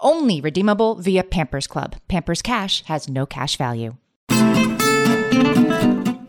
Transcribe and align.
Only 0.00 0.40
redeemable 0.40 0.94
via 0.96 1.24
Pampers 1.24 1.66
Club. 1.66 1.96
Pampers 2.08 2.40
Cash 2.42 2.84
has 2.84 3.08
no 3.08 3.26
cash 3.26 3.56
value. 3.56 3.96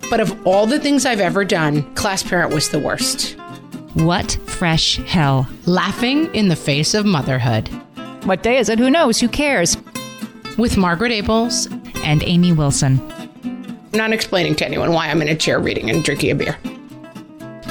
But 0.09 0.19
of 0.19 0.47
all 0.47 0.65
the 0.65 0.79
things 0.79 1.05
I've 1.05 1.19
ever 1.19 1.45
done, 1.45 1.83
class 1.93 2.23
parent 2.23 2.51
was 2.51 2.69
the 2.69 2.79
worst. 2.79 3.37
What 3.93 4.31
fresh 4.47 4.97
hell? 4.97 5.47
Laughing 5.67 6.33
in 6.33 6.47
the 6.47 6.55
face 6.55 6.95
of 6.95 7.05
motherhood. 7.05 7.67
What 8.25 8.41
day 8.41 8.57
is 8.57 8.69
it? 8.69 8.79
Who 8.79 8.89
knows? 8.89 9.19
Who 9.19 9.27
cares? 9.27 9.77
With 10.57 10.75
Margaret 10.77 11.11
Ables 11.11 11.71
And 12.03 12.23
Amy 12.23 12.51
Wilson. 12.51 12.97
not 13.93 14.11
explaining 14.13 14.55
to 14.55 14.65
anyone 14.65 14.93
why 14.93 15.09
I'm 15.09 15.21
in 15.21 15.27
a 15.27 15.35
chair 15.35 15.59
reading 15.59 15.89
and 15.91 16.03
drinking 16.03 16.31
a 16.31 16.35
beer. 16.35 16.57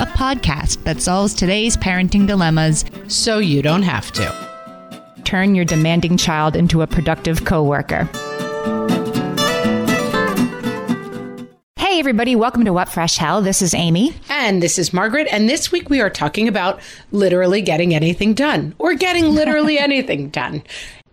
A 0.01 0.07
podcast 0.07 0.85
that 0.85 1.01
solves 1.01 1.35
today's 1.35 1.77
parenting 1.77 2.27
dilemmas. 2.29 2.85
So 3.09 3.39
you 3.39 3.63
don't 3.63 3.83
have 3.83 4.13
to. 4.13 4.58
Turn 5.29 5.55
your 5.55 5.67
demanding 5.67 6.17
child 6.17 6.57
into 6.57 6.81
a 6.81 6.87
productive 6.87 7.45
coworker. 7.45 8.09
Hey, 11.77 11.99
everybody, 11.99 12.35
welcome 12.35 12.65
to 12.65 12.73
What 12.73 12.89
Fresh 12.89 13.19
Hell. 13.19 13.43
This 13.43 13.61
is 13.61 13.75
Amy. 13.75 14.15
And 14.31 14.63
this 14.63 14.79
is 14.79 14.95
Margaret, 14.95 15.29
and 15.31 15.47
this 15.47 15.71
week 15.71 15.91
we 15.91 16.01
are 16.01 16.09
talking 16.09 16.49
about 16.49 16.81
literally 17.13 17.61
getting 17.61 17.95
anything 17.95 18.33
done 18.33 18.75
or 18.79 18.95
getting 18.95 19.27
literally 19.35 19.79
anything 19.79 20.31
done. 20.31 20.63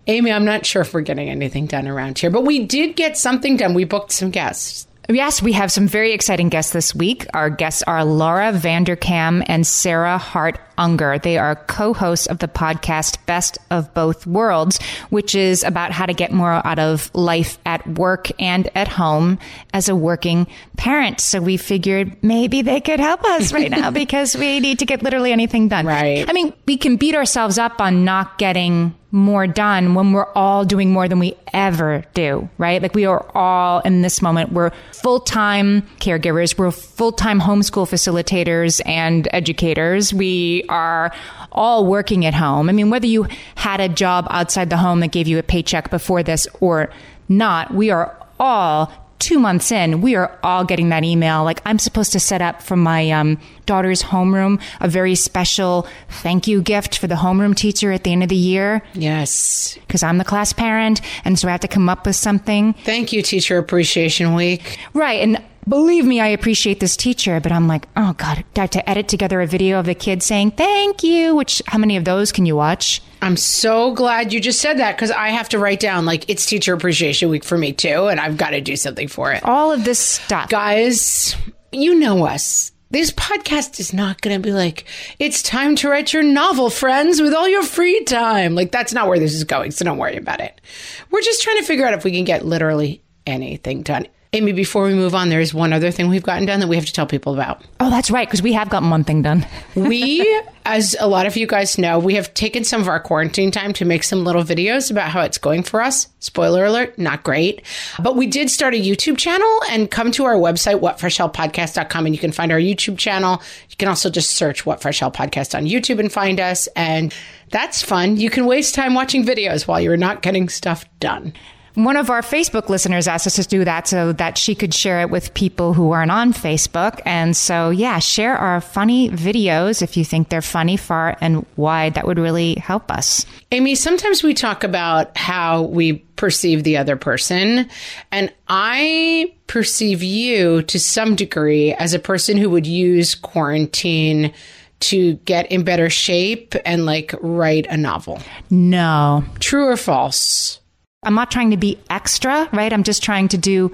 Amy, 0.07 0.31
I'm 0.31 0.45
not 0.45 0.65
sure 0.65 0.83
if 0.83 0.93
we're 0.93 1.01
getting 1.01 1.29
anything 1.29 1.65
done 1.65 1.85
around 1.85 2.17
here, 2.17 2.29
but 2.29 2.45
we 2.45 2.65
did 2.65 2.95
get 2.95 3.17
something 3.17 3.57
done. 3.57 3.73
We 3.73 3.83
booked 3.83 4.13
some 4.13 4.31
guests. 4.31 4.87
Yes, 5.09 5.41
we 5.41 5.51
have 5.51 5.73
some 5.73 5.89
very 5.89 6.13
exciting 6.13 6.47
guests 6.47 6.71
this 6.71 6.95
week. 6.95 7.27
Our 7.33 7.49
guests 7.49 7.83
are 7.83 8.05
Laura 8.05 8.53
Vanderkam 8.53 9.43
and 9.47 9.67
Sarah 9.67 10.17
Hart 10.17 10.57
Unger. 10.77 11.19
They 11.19 11.37
are 11.37 11.55
co-hosts 11.55 12.27
of 12.27 12.39
the 12.39 12.47
podcast 12.47 13.23
Best 13.25 13.57
of 13.69 13.93
Both 13.93 14.25
Worlds, 14.27 14.79
which 15.09 15.35
is 15.35 15.63
about 15.63 15.91
how 15.91 16.05
to 16.05 16.13
get 16.13 16.31
more 16.31 16.51
out 16.65 16.79
of 16.79 17.13
life 17.13 17.57
at 17.65 17.87
work 17.87 18.29
and 18.39 18.69
at 18.75 18.87
home 18.87 19.39
as 19.73 19.89
a 19.89 19.95
working 19.95 20.47
parent. 20.77 21.19
So 21.19 21.39
we 21.39 21.57
figured 21.57 22.21
maybe 22.23 22.61
they 22.61 22.81
could 22.81 22.99
help 22.99 23.23
us 23.23 23.53
right 23.53 23.71
now 23.71 23.91
because 23.91 24.35
we 24.35 24.59
need 24.59 24.79
to 24.79 24.85
get 24.85 25.01
literally 25.03 25.31
anything 25.31 25.67
done. 25.67 25.85
Right. 25.85 26.27
I 26.27 26.33
mean, 26.33 26.53
we 26.65 26.77
can 26.77 26.97
beat 26.97 27.15
ourselves 27.15 27.57
up 27.57 27.81
on 27.81 28.05
not 28.05 28.37
getting 28.37 28.95
more 29.15 29.47
done 29.47 29.95
when 29.95 30.11
we're 30.11 30.29
all 30.33 30.65
doing 30.65 30.91
more 30.91 31.07
than 31.07 31.19
we 31.19 31.33
ever 31.53 32.03
do, 32.13 32.49
right? 32.57 32.81
Like 32.81 32.93
we 32.93 33.05
are 33.05 33.25
all 33.33 33.79
in 33.79 34.01
this 34.01 34.21
moment, 34.21 34.51
we're 34.51 34.71
full 34.91 35.21
time 35.21 35.83
caregivers, 36.01 36.57
we're 36.57 36.71
full 36.71 37.13
time 37.13 37.39
homeschool 37.39 37.87
facilitators 37.87 38.81
and 38.85 39.27
educators. 39.31 40.13
We 40.13 40.64
are 40.67 41.13
all 41.51 41.85
working 41.85 42.25
at 42.25 42.33
home. 42.33 42.69
I 42.69 42.71
mean, 42.71 42.89
whether 42.89 43.07
you 43.07 43.27
had 43.55 43.79
a 43.79 43.89
job 43.89 44.27
outside 44.29 44.69
the 44.69 44.77
home 44.77 44.99
that 45.01 45.11
gave 45.11 45.27
you 45.27 45.37
a 45.39 45.43
paycheck 45.43 45.89
before 45.89 46.23
this 46.23 46.47
or 46.59 46.89
not, 47.29 47.73
we 47.73 47.89
are 47.89 48.15
all 48.39 48.91
two 49.17 49.39
months 49.39 49.71
in, 49.71 50.01
we 50.01 50.13
are 50.15 50.37
all 50.43 50.63
getting 50.65 50.89
that 50.89 51.03
email. 51.03 51.43
Like, 51.45 51.61
I'm 51.65 51.79
supposed 51.79 52.11
to 52.11 52.19
set 52.19 52.41
up 52.41 52.61
from 52.61 52.81
my 52.83 53.09
um, 53.11 53.39
daughter's 53.65 54.03
homeroom 54.03 54.61
a 54.81 54.87
very 54.89 55.15
special 55.15 55.87
thank 56.09 56.47
you 56.47 56.61
gift 56.61 56.99
for 56.99 57.07
the 57.07 57.15
homeroom 57.15 57.55
teacher 57.55 57.91
at 57.93 58.03
the 58.03 58.11
end 58.11 58.21
of 58.23 58.29
the 58.29 58.35
year 58.35 58.83
Yes. 58.93 59.79
because 59.87 60.03
I'm 60.03 60.17
the 60.19 60.25
class 60.25 60.53
parent. 60.53 61.01
And 61.23 61.39
so 61.39 61.47
I 61.47 61.51
have 61.51 61.61
to 61.61 61.67
come 61.67 61.87
up 61.89 62.05
with 62.05 62.15
something. 62.17 62.73
Thank 62.83 63.13
you, 63.13 63.21
Teacher 63.23 63.57
Appreciation 63.57 64.35
Week. 64.35 64.77
Right. 64.93 65.21
And 65.21 65.41
believe 65.67 66.05
me, 66.05 66.19
I 66.19 66.27
appreciate 66.27 66.79
this 66.79 66.95
teacher, 66.97 67.39
but 67.39 67.51
I'm 67.51 67.67
like, 67.67 67.87
oh 67.95 68.13
God, 68.13 68.43
I 68.55 68.59
have 68.59 68.69
to 68.71 68.89
edit 68.89 69.07
together 69.07 69.41
a 69.41 69.47
video 69.47 69.79
of 69.79 69.85
the 69.85 69.95
kid 69.95 70.23
saying 70.23 70.51
thank 70.51 71.03
you, 71.03 71.35
which 71.35 71.61
how 71.67 71.77
many 71.77 71.97
of 71.97 72.05
those 72.05 72.31
can 72.31 72.45
you 72.45 72.55
watch? 72.55 73.01
I'm 73.21 73.37
so 73.37 73.93
glad 73.93 74.33
you 74.33 74.39
just 74.39 74.61
said 74.61 74.77
that 74.77 74.95
because 74.95 75.11
I 75.11 75.29
have 75.29 75.49
to 75.49 75.59
write 75.59 75.79
down, 75.79 76.05
like, 76.05 76.29
it's 76.29 76.45
Teacher 76.45 76.73
Appreciation 76.73 77.29
Week 77.29 77.43
for 77.43 77.57
me 77.57 77.73
too, 77.73 78.07
and 78.07 78.19
I've 78.19 78.37
got 78.37 78.51
to 78.51 78.61
do 78.61 78.75
something 78.75 79.07
for 79.07 79.31
it. 79.31 79.43
All 79.43 79.71
of 79.71 79.83
this 79.83 79.99
stuff. 79.99 80.49
Guys, 80.49 81.35
you 81.71 81.95
know 81.95 82.25
us. 82.25 82.71
This 82.91 83.11
podcast 83.11 83.79
is 83.79 83.93
not 83.93 84.21
going 84.21 84.39
to 84.39 84.47
be 84.47 84.53
like, 84.53 84.85
it's 85.17 85.41
time 85.41 85.75
to 85.77 85.89
write 85.89 86.13
your 86.13 86.21
novel, 86.21 86.69
friends, 86.69 87.19
with 87.19 87.33
all 87.33 87.47
your 87.47 87.63
free 87.63 88.03
time. 88.03 88.53
Like, 88.53 88.71
that's 88.71 88.93
not 88.93 89.07
where 89.07 89.19
this 89.19 89.33
is 89.33 89.43
going, 89.43 89.71
so 89.71 89.83
don't 89.83 89.97
worry 89.97 90.17
about 90.17 90.39
it. 90.39 90.61
We're 91.09 91.21
just 91.21 91.41
trying 91.41 91.57
to 91.57 91.63
figure 91.63 91.85
out 91.85 91.95
if 91.95 92.03
we 92.03 92.11
can 92.11 92.25
get 92.25 92.45
literally 92.45 93.01
anything 93.25 93.81
done. 93.81 94.07
Amy, 94.35 94.51
before 94.51 94.83
we 94.83 94.93
move 94.93 95.15
on, 95.15 95.29
there's 95.29 95.53
one 95.53 95.71
other 95.71 95.91
thing 95.91 96.09
we've 96.09 96.21
gotten 96.21 96.45
done 96.45 96.59
that 96.59 96.67
we 96.67 96.75
have 96.75 96.85
to 96.85 96.91
tell 96.91 97.07
people 97.07 97.33
about. 97.33 97.61
Oh, 97.79 97.89
that's 97.89 98.11
right, 98.11 98.27
because 98.27 98.41
we 98.41 98.51
have 98.51 98.69
gotten 98.69 98.89
one 98.89 99.05
thing 99.05 99.21
done. 99.21 99.47
We, 99.75 100.41
as 100.65 100.95
a 100.99 101.07
lot 101.07 101.25
of 101.25 101.37
you 101.37 101.47
guys 101.47 101.77
know, 101.77 101.99
we 101.99 102.15
have 102.15 102.33
taken 102.33 102.63
some 102.63 102.81
of 102.81 102.89
our 102.89 102.99
quarantine 102.99 103.49
time 103.51 103.71
to 103.73 103.85
make 103.85 104.03
some 104.03 104.25
little 104.25 104.43
videos 104.43 104.91
about 104.91 105.09
how 105.09 105.21
it's 105.21 105.37
going 105.37 105.63
for 105.63 105.81
us. 105.81 106.07
Spoiler 106.19 106.65
alert, 106.65 106.97
not 106.97 107.23
great. 107.23 107.61
But 108.01 108.15
we 108.17 108.25
did 108.27 108.49
start 108.49 108.73
a 108.73 108.77
YouTube 108.81 109.17
channel 109.17 109.61
and 109.69 109.89
come 109.89 110.11
to 110.13 110.25
our 110.25 110.35
website, 110.35 110.79
whatfreshhellpodcast.com, 110.81 112.05
and 112.05 112.13
you 112.15 112.19
can 112.19 112.31
find 112.33 112.51
our 112.51 112.59
YouTube 112.59 112.97
channel. 112.97 113.41
You 113.69 113.77
can 113.77 113.87
also 113.87 114.09
just 114.09 114.31
search 114.31 114.65
What 114.65 114.81
Fresh 114.81 114.99
Hell 114.99 115.11
Podcast 115.11 115.57
on 115.57 115.65
YouTube 115.65 115.99
and 115.99 116.11
find 116.11 116.41
us. 116.41 116.67
And 116.75 117.13
that's 117.51 117.81
fun. 117.81 118.17
You 118.17 118.29
can 118.29 118.45
waste 118.45 118.75
time 118.75 118.95
watching 118.95 119.23
videos 119.23 119.65
while 119.67 119.79
you're 119.79 119.95
not 119.95 120.21
getting 120.21 120.49
stuff 120.49 120.83
done. 120.99 121.33
One 121.75 121.97
of 121.97 122.09
our 122.09 122.21
Facebook 122.21 122.69
listeners 122.69 123.07
asked 123.07 123.27
us 123.27 123.35
to 123.35 123.43
do 123.43 123.65
that 123.65 123.87
so 123.87 124.13
that 124.13 124.37
she 124.37 124.55
could 124.55 124.73
share 124.73 125.01
it 125.01 125.09
with 125.09 125.33
people 125.33 125.73
who 125.73 125.91
aren't 125.91 126.11
on 126.11 126.31
Facebook. 126.33 127.01
And 127.05 127.35
so, 127.35 127.69
yeah, 127.69 127.99
share 127.99 128.37
our 128.37 128.61
funny 128.61 129.09
videos 129.09 129.81
if 129.81 129.97
you 129.97 130.05
think 130.05 130.29
they're 130.29 130.41
funny, 130.41 130.77
far 130.77 131.17
and 131.19 131.45
wide. 131.57 131.95
That 131.95 132.07
would 132.07 132.17
really 132.17 132.55
help 132.55 132.89
us. 132.89 133.25
Amy, 133.51 133.75
sometimes 133.75 134.23
we 134.23 134.33
talk 134.33 134.63
about 134.63 135.17
how 135.17 135.63
we 135.63 135.93
perceive 136.15 136.63
the 136.63 136.77
other 136.77 136.95
person. 136.95 137.69
And 138.11 138.33
I 138.47 139.33
perceive 139.47 140.01
you 140.01 140.61
to 140.63 140.79
some 140.79 141.15
degree 141.15 141.73
as 141.73 141.93
a 141.93 141.99
person 141.99 142.37
who 142.37 142.49
would 142.49 142.65
use 142.65 143.15
quarantine 143.15 144.33
to 144.81 145.13
get 145.25 145.51
in 145.51 145.63
better 145.63 145.89
shape 145.89 146.55
and 146.65 146.85
like 146.85 147.13
write 147.21 147.65
a 147.67 147.77
novel. 147.77 148.21
No, 148.49 149.23
True 149.39 149.67
or 149.67 149.77
false? 149.77 150.59
I'm 151.05 151.13
not 151.13 151.31
trying 151.31 151.51
to 151.51 151.57
be 151.57 151.77
extra, 151.89 152.49
right? 152.51 152.73
I'm 152.73 152.83
just 152.83 153.03
trying 153.03 153.27
to 153.29 153.37
do 153.37 153.71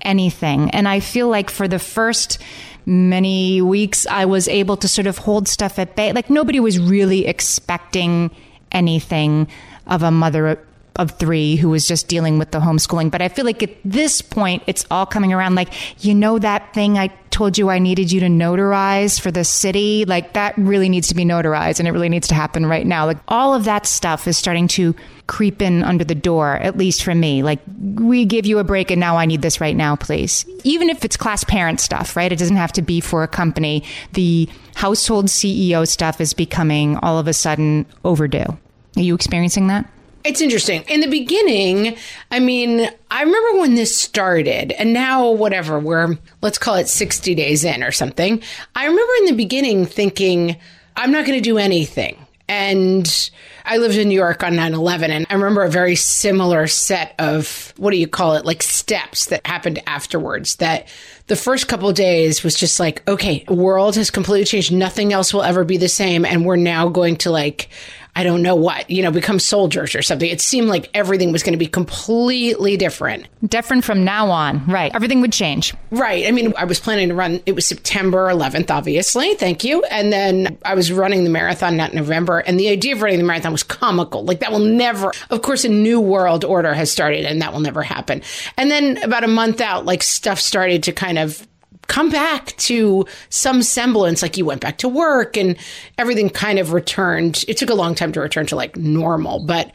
anything. 0.00 0.70
And 0.70 0.88
I 0.88 1.00
feel 1.00 1.28
like 1.28 1.50
for 1.50 1.68
the 1.68 1.78
first 1.78 2.38
many 2.86 3.60
weeks, 3.60 4.06
I 4.06 4.24
was 4.24 4.48
able 4.48 4.76
to 4.78 4.88
sort 4.88 5.06
of 5.06 5.18
hold 5.18 5.48
stuff 5.48 5.78
at 5.78 5.96
bay. 5.96 6.12
Like 6.12 6.30
nobody 6.30 6.60
was 6.60 6.78
really 6.78 7.26
expecting 7.26 8.30
anything 8.72 9.48
of 9.86 10.02
a 10.02 10.10
mother 10.10 10.58
of 10.98 11.12
three 11.12 11.56
who 11.56 11.70
was 11.70 11.86
just 11.86 12.08
dealing 12.08 12.38
with 12.38 12.50
the 12.50 12.58
homeschooling. 12.58 13.10
But 13.10 13.22
I 13.22 13.28
feel 13.28 13.44
like 13.44 13.62
at 13.62 13.70
this 13.84 14.20
point, 14.20 14.64
it's 14.66 14.84
all 14.90 15.06
coming 15.06 15.32
around 15.32 15.54
like, 15.54 15.68
you 16.04 16.14
know, 16.14 16.38
that 16.40 16.74
thing 16.74 16.98
I 16.98 17.08
told 17.30 17.56
you 17.56 17.70
I 17.70 17.78
needed 17.78 18.10
you 18.10 18.20
to 18.20 18.26
notarize 18.26 19.20
for 19.20 19.30
the 19.30 19.44
city, 19.44 20.04
like 20.04 20.32
that 20.32 20.58
really 20.58 20.88
needs 20.88 21.08
to 21.08 21.14
be 21.14 21.24
notarized 21.24 21.78
and 21.78 21.86
it 21.86 21.92
really 21.92 22.08
needs 22.08 22.26
to 22.28 22.34
happen 22.34 22.66
right 22.66 22.86
now. 22.86 23.06
Like 23.06 23.18
all 23.28 23.54
of 23.54 23.64
that 23.64 23.86
stuff 23.86 24.26
is 24.26 24.36
starting 24.36 24.66
to 24.68 24.94
creep 25.28 25.62
in 25.62 25.84
under 25.84 26.04
the 26.04 26.14
door, 26.16 26.56
at 26.56 26.76
least 26.76 27.04
for 27.04 27.14
me. 27.14 27.42
Like, 27.42 27.60
we 27.94 28.24
give 28.24 28.44
you 28.46 28.58
a 28.58 28.64
break 28.64 28.90
and 28.90 28.98
now 28.98 29.16
I 29.16 29.26
need 29.26 29.42
this 29.42 29.60
right 29.60 29.76
now, 29.76 29.94
please. 29.94 30.44
Even 30.64 30.90
if 30.90 31.04
it's 31.04 31.16
class 31.16 31.44
parent 31.44 31.80
stuff, 31.80 32.16
right? 32.16 32.32
It 32.32 32.38
doesn't 32.38 32.56
have 32.56 32.72
to 32.72 32.82
be 32.82 33.00
for 33.00 33.22
a 33.22 33.28
company. 33.28 33.84
The 34.14 34.48
household 34.74 35.26
CEO 35.26 35.86
stuff 35.86 36.20
is 36.20 36.34
becoming 36.34 36.96
all 36.96 37.18
of 37.18 37.28
a 37.28 37.32
sudden 37.32 37.86
overdue. 38.04 38.58
Are 38.96 39.02
you 39.02 39.14
experiencing 39.14 39.68
that? 39.68 39.88
It's 40.28 40.42
interesting. 40.42 40.82
In 40.88 41.00
the 41.00 41.08
beginning, 41.08 41.96
I 42.30 42.38
mean, 42.38 42.86
I 43.10 43.22
remember 43.22 43.60
when 43.60 43.76
this 43.76 43.96
started, 43.96 44.72
and 44.72 44.92
now, 44.92 45.30
whatever, 45.30 45.78
we're, 45.80 46.18
let's 46.42 46.58
call 46.58 46.74
it 46.74 46.86
60 46.86 47.34
days 47.34 47.64
in 47.64 47.82
or 47.82 47.92
something. 47.92 48.42
I 48.76 48.84
remember 48.84 49.12
in 49.20 49.24
the 49.24 49.32
beginning 49.32 49.86
thinking, 49.86 50.58
I'm 50.96 51.12
not 51.12 51.24
going 51.24 51.38
to 51.38 51.42
do 51.42 51.56
anything. 51.56 52.18
And 52.46 53.30
I 53.64 53.78
lived 53.78 53.96
in 53.96 54.10
New 54.10 54.14
York 54.14 54.42
on 54.42 54.54
9 54.54 54.74
11, 54.74 55.10
and 55.10 55.26
I 55.30 55.34
remember 55.34 55.62
a 55.62 55.70
very 55.70 55.96
similar 55.96 56.66
set 56.66 57.14
of, 57.18 57.72
what 57.78 57.92
do 57.92 57.96
you 57.96 58.06
call 58.06 58.34
it, 58.34 58.44
like 58.44 58.62
steps 58.62 59.26
that 59.26 59.46
happened 59.46 59.82
afterwards. 59.86 60.56
That 60.56 60.88
the 61.28 61.36
first 61.36 61.68
couple 61.68 61.90
days 61.94 62.44
was 62.44 62.54
just 62.54 62.78
like, 62.78 63.06
okay, 63.08 63.46
world 63.48 63.96
has 63.96 64.10
completely 64.10 64.44
changed. 64.44 64.72
Nothing 64.72 65.14
else 65.14 65.32
will 65.32 65.42
ever 65.42 65.64
be 65.64 65.78
the 65.78 65.88
same. 65.88 66.26
And 66.26 66.44
we're 66.44 66.56
now 66.56 66.88
going 66.88 67.16
to 67.16 67.30
like, 67.30 67.70
I 68.18 68.24
don't 68.24 68.42
know 68.42 68.56
what, 68.56 68.90
you 68.90 69.04
know, 69.04 69.12
become 69.12 69.38
soldiers 69.38 69.94
or 69.94 70.02
something. 70.02 70.28
It 70.28 70.40
seemed 70.40 70.66
like 70.66 70.90
everything 70.92 71.30
was 71.30 71.44
going 71.44 71.52
to 71.52 71.58
be 71.58 71.68
completely 71.68 72.76
different. 72.76 73.28
Different 73.46 73.84
from 73.84 74.04
now 74.04 74.28
on. 74.32 74.66
Right. 74.66 74.92
Everything 74.92 75.20
would 75.20 75.32
change. 75.32 75.72
Right. 75.92 76.26
I 76.26 76.32
mean, 76.32 76.52
I 76.58 76.64
was 76.64 76.80
planning 76.80 77.10
to 77.10 77.14
run, 77.14 77.40
it 77.46 77.54
was 77.54 77.64
September 77.64 78.26
11th, 78.26 78.72
obviously. 78.72 79.36
Thank 79.36 79.62
you. 79.62 79.84
And 79.84 80.12
then 80.12 80.58
I 80.64 80.74
was 80.74 80.90
running 80.90 81.22
the 81.22 81.30
marathon 81.30 81.76
that 81.76 81.94
November. 81.94 82.40
And 82.40 82.58
the 82.58 82.70
idea 82.70 82.96
of 82.96 83.02
running 83.02 83.18
the 83.18 83.24
marathon 83.24 83.52
was 83.52 83.62
comical. 83.62 84.24
Like 84.24 84.40
that 84.40 84.50
will 84.50 84.58
never, 84.58 85.12
of 85.30 85.42
course, 85.42 85.64
a 85.64 85.68
new 85.68 86.00
world 86.00 86.44
order 86.44 86.74
has 86.74 86.90
started 86.90 87.24
and 87.24 87.40
that 87.40 87.52
will 87.52 87.60
never 87.60 87.84
happen. 87.84 88.22
And 88.56 88.68
then 88.68 89.00
about 89.04 89.22
a 89.22 89.28
month 89.28 89.60
out, 89.60 89.84
like 89.84 90.02
stuff 90.02 90.40
started 90.40 90.82
to 90.82 90.92
kind 90.92 91.20
of 91.20 91.46
come 91.88 92.10
back 92.10 92.56
to 92.58 93.04
some 93.30 93.62
semblance 93.62 94.22
like 94.22 94.36
you 94.36 94.44
went 94.44 94.60
back 94.60 94.78
to 94.78 94.88
work 94.88 95.36
and 95.36 95.56
everything 95.98 96.30
kind 96.30 96.58
of 96.58 96.72
returned. 96.72 97.44
It 97.48 97.56
took 97.56 97.70
a 97.70 97.74
long 97.74 97.94
time 97.94 98.12
to 98.12 98.20
return 98.20 98.46
to 98.46 98.56
like 98.56 98.76
normal 98.76 99.40
but 99.40 99.74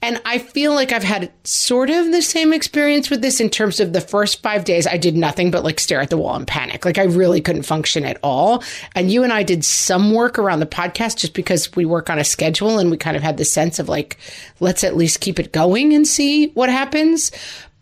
and 0.00 0.20
i 0.24 0.38
feel 0.38 0.74
like 0.74 0.92
i've 0.92 1.02
had 1.02 1.30
sort 1.44 1.90
of 1.90 2.12
the 2.12 2.22
same 2.22 2.52
experience 2.52 3.10
with 3.10 3.20
this 3.20 3.40
in 3.40 3.50
terms 3.50 3.80
of 3.80 3.92
the 3.92 4.00
first 4.00 4.42
five 4.42 4.64
days. 4.64 4.86
I 4.86 4.96
did 4.96 5.16
nothing 5.16 5.50
but 5.50 5.64
like 5.64 5.80
stare 5.80 6.00
at 6.00 6.10
the 6.10 6.16
wall 6.16 6.36
and 6.36 6.46
panic. 6.46 6.84
Like 6.84 6.98
i 6.98 7.04
really 7.04 7.40
couldn't 7.40 7.62
function 7.62 8.04
at 8.04 8.18
all. 8.22 8.62
And 8.94 9.10
you 9.10 9.24
and 9.24 9.32
i 9.32 9.42
did 9.42 9.64
some 9.64 10.12
work 10.12 10.38
around 10.38 10.60
the 10.60 10.66
podcast 10.66 11.18
just 11.18 11.34
because 11.34 11.74
we 11.74 11.84
work 11.84 12.10
on 12.10 12.18
a 12.18 12.24
schedule 12.24 12.78
and 12.78 12.90
we 12.90 12.96
kind 12.96 13.16
of 13.16 13.22
had 13.22 13.36
the 13.36 13.44
sense 13.44 13.78
of 13.78 13.88
like 13.88 14.16
let's 14.60 14.84
at 14.84 14.96
least 14.96 15.20
keep 15.20 15.38
it 15.38 15.52
going 15.52 15.92
and 15.92 16.06
see 16.06 16.48
what 16.48 16.68
happens 16.68 17.32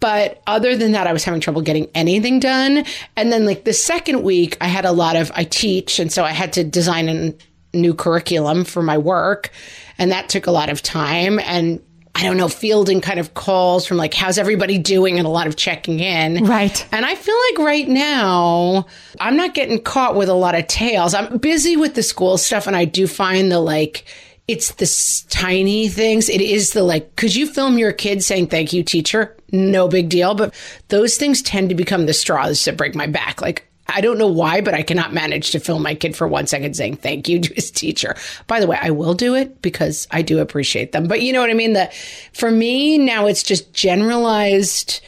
but 0.06 0.40
other 0.46 0.76
than 0.76 0.92
that, 0.92 1.08
I 1.08 1.12
was 1.12 1.24
having 1.24 1.40
trouble 1.40 1.62
getting 1.62 1.90
anything 1.92 2.38
done. 2.38 2.84
And 3.16 3.32
then, 3.32 3.44
like, 3.44 3.64
the 3.64 3.72
second 3.72 4.22
week, 4.22 4.56
I 4.60 4.68
had 4.68 4.84
a 4.84 4.92
lot 4.92 5.16
of, 5.16 5.32
I 5.34 5.42
teach. 5.42 5.98
And 5.98 6.12
so 6.12 6.22
I 6.22 6.30
had 6.30 6.52
to 6.52 6.62
design 6.62 7.08
a 7.08 7.34
new 7.76 7.92
curriculum 7.92 8.62
for 8.62 8.84
my 8.84 8.98
work. 8.98 9.50
And 9.98 10.12
that 10.12 10.28
took 10.28 10.46
a 10.46 10.52
lot 10.52 10.70
of 10.70 10.80
time. 10.80 11.40
And 11.40 11.82
I 12.14 12.22
don't 12.22 12.36
know, 12.36 12.46
fielding 12.46 13.00
kind 13.00 13.18
of 13.18 13.34
calls 13.34 13.84
from 13.84 13.96
like, 13.96 14.14
how's 14.14 14.38
everybody 14.38 14.78
doing? 14.78 15.18
And 15.18 15.26
a 15.26 15.30
lot 15.30 15.48
of 15.48 15.56
checking 15.56 15.98
in. 15.98 16.44
Right. 16.44 16.86
And 16.92 17.04
I 17.04 17.16
feel 17.16 17.36
like 17.50 17.66
right 17.66 17.88
now, 17.88 18.86
I'm 19.18 19.36
not 19.36 19.54
getting 19.54 19.82
caught 19.82 20.14
with 20.14 20.28
a 20.28 20.34
lot 20.34 20.54
of 20.54 20.68
tails. 20.68 21.14
I'm 21.14 21.38
busy 21.38 21.76
with 21.76 21.96
the 21.96 22.04
school 22.04 22.38
stuff. 22.38 22.68
And 22.68 22.76
I 22.76 22.84
do 22.84 23.08
find 23.08 23.50
the 23.50 23.58
like, 23.58 24.04
it's 24.48 24.72
the 24.74 25.26
tiny 25.28 25.88
things. 25.88 26.28
It 26.28 26.40
is 26.40 26.72
the 26.72 26.82
like, 26.82 27.16
could 27.16 27.34
you 27.34 27.46
film 27.46 27.78
your 27.78 27.92
kid 27.92 28.22
saying 28.22 28.46
thank 28.46 28.72
you, 28.72 28.84
teacher? 28.84 29.36
No 29.50 29.88
big 29.88 30.08
deal. 30.08 30.34
But 30.34 30.54
those 30.88 31.16
things 31.16 31.42
tend 31.42 31.68
to 31.70 31.74
become 31.74 32.06
the 32.06 32.14
straws 32.14 32.64
that 32.64 32.76
break 32.76 32.94
my 32.94 33.06
back. 33.06 33.42
Like, 33.42 33.66
I 33.88 34.00
don't 34.00 34.18
know 34.18 34.28
why, 34.28 34.60
but 34.60 34.74
I 34.74 34.82
cannot 34.82 35.12
manage 35.12 35.50
to 35.52 35.60
film 35.60 35.82
my 35.82 35.94
kid 35.94 36.16
for 36.16 36.26
one 36.26 36.46
second 36.46 36.74
saying 36.74 36.96
thank 36.96 37.28
you 37.28 37.40
to 37.40 37.54
his 37.54 37.70
teacher. 37.70 38.14
By 38.46 38.60
the 38.60 38.66
way, 38.66 38.78
I 38.80 38.90
will 38.90 39.14
do 39.14 39.34
it 39.34 39.62
because 39.62 40.06
I 40.10 40.22
do 40.22 40.38
appreciate 40.38 40.92
them. 40.92 41.08
But 41.08 41.22
you 41.22 41.32
know 41.32 41.40
what 41.40 41.50
I 41.50 41.54
mean? 41.54 41.72
That 41.72 41.94
for 42.32 42.50
me 42.50 42.98
now 42.98 43.26
it's 43.26 43.42
just 43.42 43.72
generalized 43.72 45.00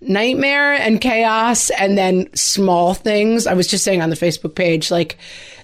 nightmare 0.00 0.74
and 0.74 1.00
chaos 1.00 1.70
and 1.70 1.96
then 1.98 2.32
small 2.34 2.94
things. 2.94 3.46
I 3.46 3.54
was 3.54 3.66
just 3.66 3.82
saying 3.82 4.02
on 4.02 4.10
the 4.10 4.16
Facebook 4.16 4.54
page, 4.54 4.90
like 4.90 5.18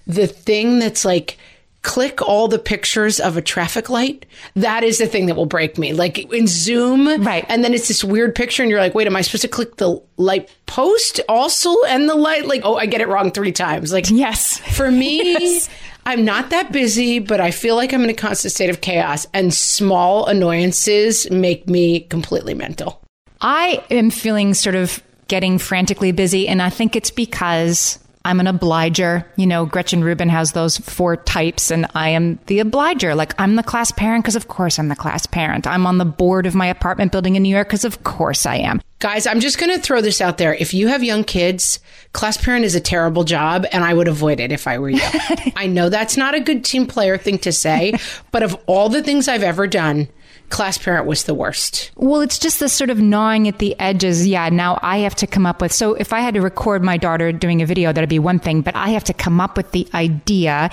the 0.07 0.27
thing 0.27 0.79
that's 0.79 1.05
like, 1.05 1.39
click 1.83 2.23
all 2.23 2.49
the 2.49 2.59
pictures 2.59 3.19
of 3.21 3.37
a 3.37 3.43
traffic 3.43 3.91
light, 3.91 4.25
that 4.55 4.85
is 4.85 4.99
the 4.99 5.07
thing 5.07 5.27
that 5.27 5.35
will 5.35 5.47
break 5.47 5.77
me. 5.79 5.93
Like 5.93 6.33
in 6.33 6.47
Zoom, 6.47 7.23
right? 7.23 7.45
And 7.49 7.63
then 7.63 7.75
it's 7.75 7.89
this 7.89 8.05
weird 8.05 8.35
picture, 8.35 8.63
and 8.63 8.71
you're 8.71 8.81
like, 8.81 8.95
wait, 8.95 9.07
am 9.07 9.17
I 9.17 9.21
supposed 9.21 9.43
to 9.43 9.49
click 9.49 9.77
the 9.77 10.01
light 10.17 10.51
post 10.67 11.21
also 11.29 11.75
and 11.85 12.09
the 12.09 12.15
light? 12.15 12.47
Like, 12.47 12.63
oh, 12.65 12.77
I 12.77 12.87
get 12.87 13.01
it 13.01 13.09
wrong 13.09 13.31
three 13.31 13.53
times. 13.53 13.93
Like, 13.93 14.11
yes, 14.11 14.59
for 14.59 14.91
me. 14.91 15.23
yes. 15.23 15.69
I'm 16.05 16.25
not 16.25 16.51
that 16.51 16.73
busy, 16.73 17.21
but 17.21 17.41
I 17.41 17.53
feel 17.53 17.77
like 17.77 17.93
I'm 17.93 18.03
in 18.03 18.11
a 18.11 18.15
constant 18.15 18.53
state 18.53 18.71
of 18.71 18.81
chaos, 18.81 19.27
and 19.33 19.55
small 19.55 20.27
annoyances 20.27 21.31
make 21.31 21.69
me 21.69 22.01
completely 22.01 22.55
mental. 22.55 23.01
I 23.41 23.85
am 23.91 24.11
feeling 24.11 24.55
sort 24.55 24.75
of 24.75 25.03
getting 25.29 25.59
frantically 25.59 26.13
busy, 26.13 26.49
and 26.49 26.61
I 26.61 26.71
think 26.71 26.97
it's 26.97 27.11
because 27.11 27.99
I'm 28.25 28.41
an 28.41 28.47
obliger. 28.47 29.27
You 29.37 29.47
know, 29.47 29.67
Gretchen 29.67 30.05
Rubin 30.05 30.29
has 30.29 30.53
those 30.53 30.79
four 30.79 31.17
types, 31.17 31.71
and 31.71 31.87
I 31.95 32.11
am 32.11 32.39
the 32.47 32.61
obliger. 32.61 33.15
Like, 33.15 33.39
I'm 33.41 33.57
the 33.57 33.63
class 33.63 33.91
parent 33.91 34.25
because, 34.25 34.37
of 34.37 34.49
course, 34.49 34.79
I'm 34.79 34.89
the 34.89 34.97
class 34.97 35.27
parent. 35.27 35.67
I'm 35.67 35.87
on 35.87 35.99
the 35.99 36.05
board 36.05 36.47
of 36.47 36.55
my 36.55 36.67
apartment 36.67 37.13
building 37.13 37.37
in 37.37 37.43
New 37.43 37.49
York 37.49 37.69
because, 37.69 37.85
of 37.85 38.05
course, 38.05 38.47
I 38.47 38.57
am. 38.57 38.81
Guys, 39.01 39.27
I'm 39.27 39.41
just 39.41 39.59
going 39.59 39.75
to 39.75 39.83
throw 39.83 40.01
this 40.01 40.21
out 40.21 40.39
there. 40.39 40.55
If 40.55 40.73
you 40.73 40.87
have 40.89 41.03
young 41.03 41.25
kids, 41.25 41.81
class 42.13 42.37
parent 42.37 42.65
is 42.65 42.77
a 42.77 42.81
terrible 42.81 43.25
job, 43.25 43.67
and 43.73 43.83
I 43.83 43.95
would 43.95 44.07
avoid 44.07 44.39
it 44.39 44.53
if 44.53 44.69
I 44.69 44.79
were 44.79 44.91
you. 44.91 45.01
I 45.57 45.67
know 45.67 45.89
that's 45.89 46.17
not 46.17 46.35
a 46.35 46.41
good 46.41 46.65
team 46.65 46.87
player 46.87 47.19
thing 47.19 47.39
to 47.41 47.53
say, 47.53 47.95
but 48.31 48.45
of 48.45 48.57
all 48.67 48.89
the 48.89 49.03
things 49.03 49.27
I've 49.27 49.43
ever 49.43 49.67
done, 49.67 50.09
class 50.53 50.79
parent 50.79 51.07
was 51.07 51.25
the 51.25 51.35
worst. 51.35 51.91
Well, 51.97 52.21
it's 52.21 52.39
just 52.39 52.61
this 52.61 52.73
sort 52.73 52.91
of 52.91 53.01
gnawing 53.01 53.49
at 53.49 53.59
the 53.59 53.75
edges. 53.81 54.27
Yeah, 54.27 54.49
now 54.51 54.79
I 54.83 54.99
have 54.99 55.15
to 55.17 55.27
come 55.27 55.47
up 55.47 55.61
with. 55.61 55.73
So 55.73 55.95
if 55.95 56.13
I 56.13 56.21
had 56.21 56.35
to 56.35 56.41
record 56.41 56.85
my 56.85 56.97
daughter 56.97 57.33
doing 57.33 57.63
a 57.63 57.67
video, 57.67 57.93
that'd 57.93 58.09
be 58.09 58.19
one 58.19 58.39
thing, 58.39 58.61
but 58.61 58.77
I 58.77 58.91
have 58.91 59.05
to 59.05 59.15
come 59.15 59.41
up 59.41 59.57
with 59.57 59.73
the 59.73 59.89
idea, 59.95 60.71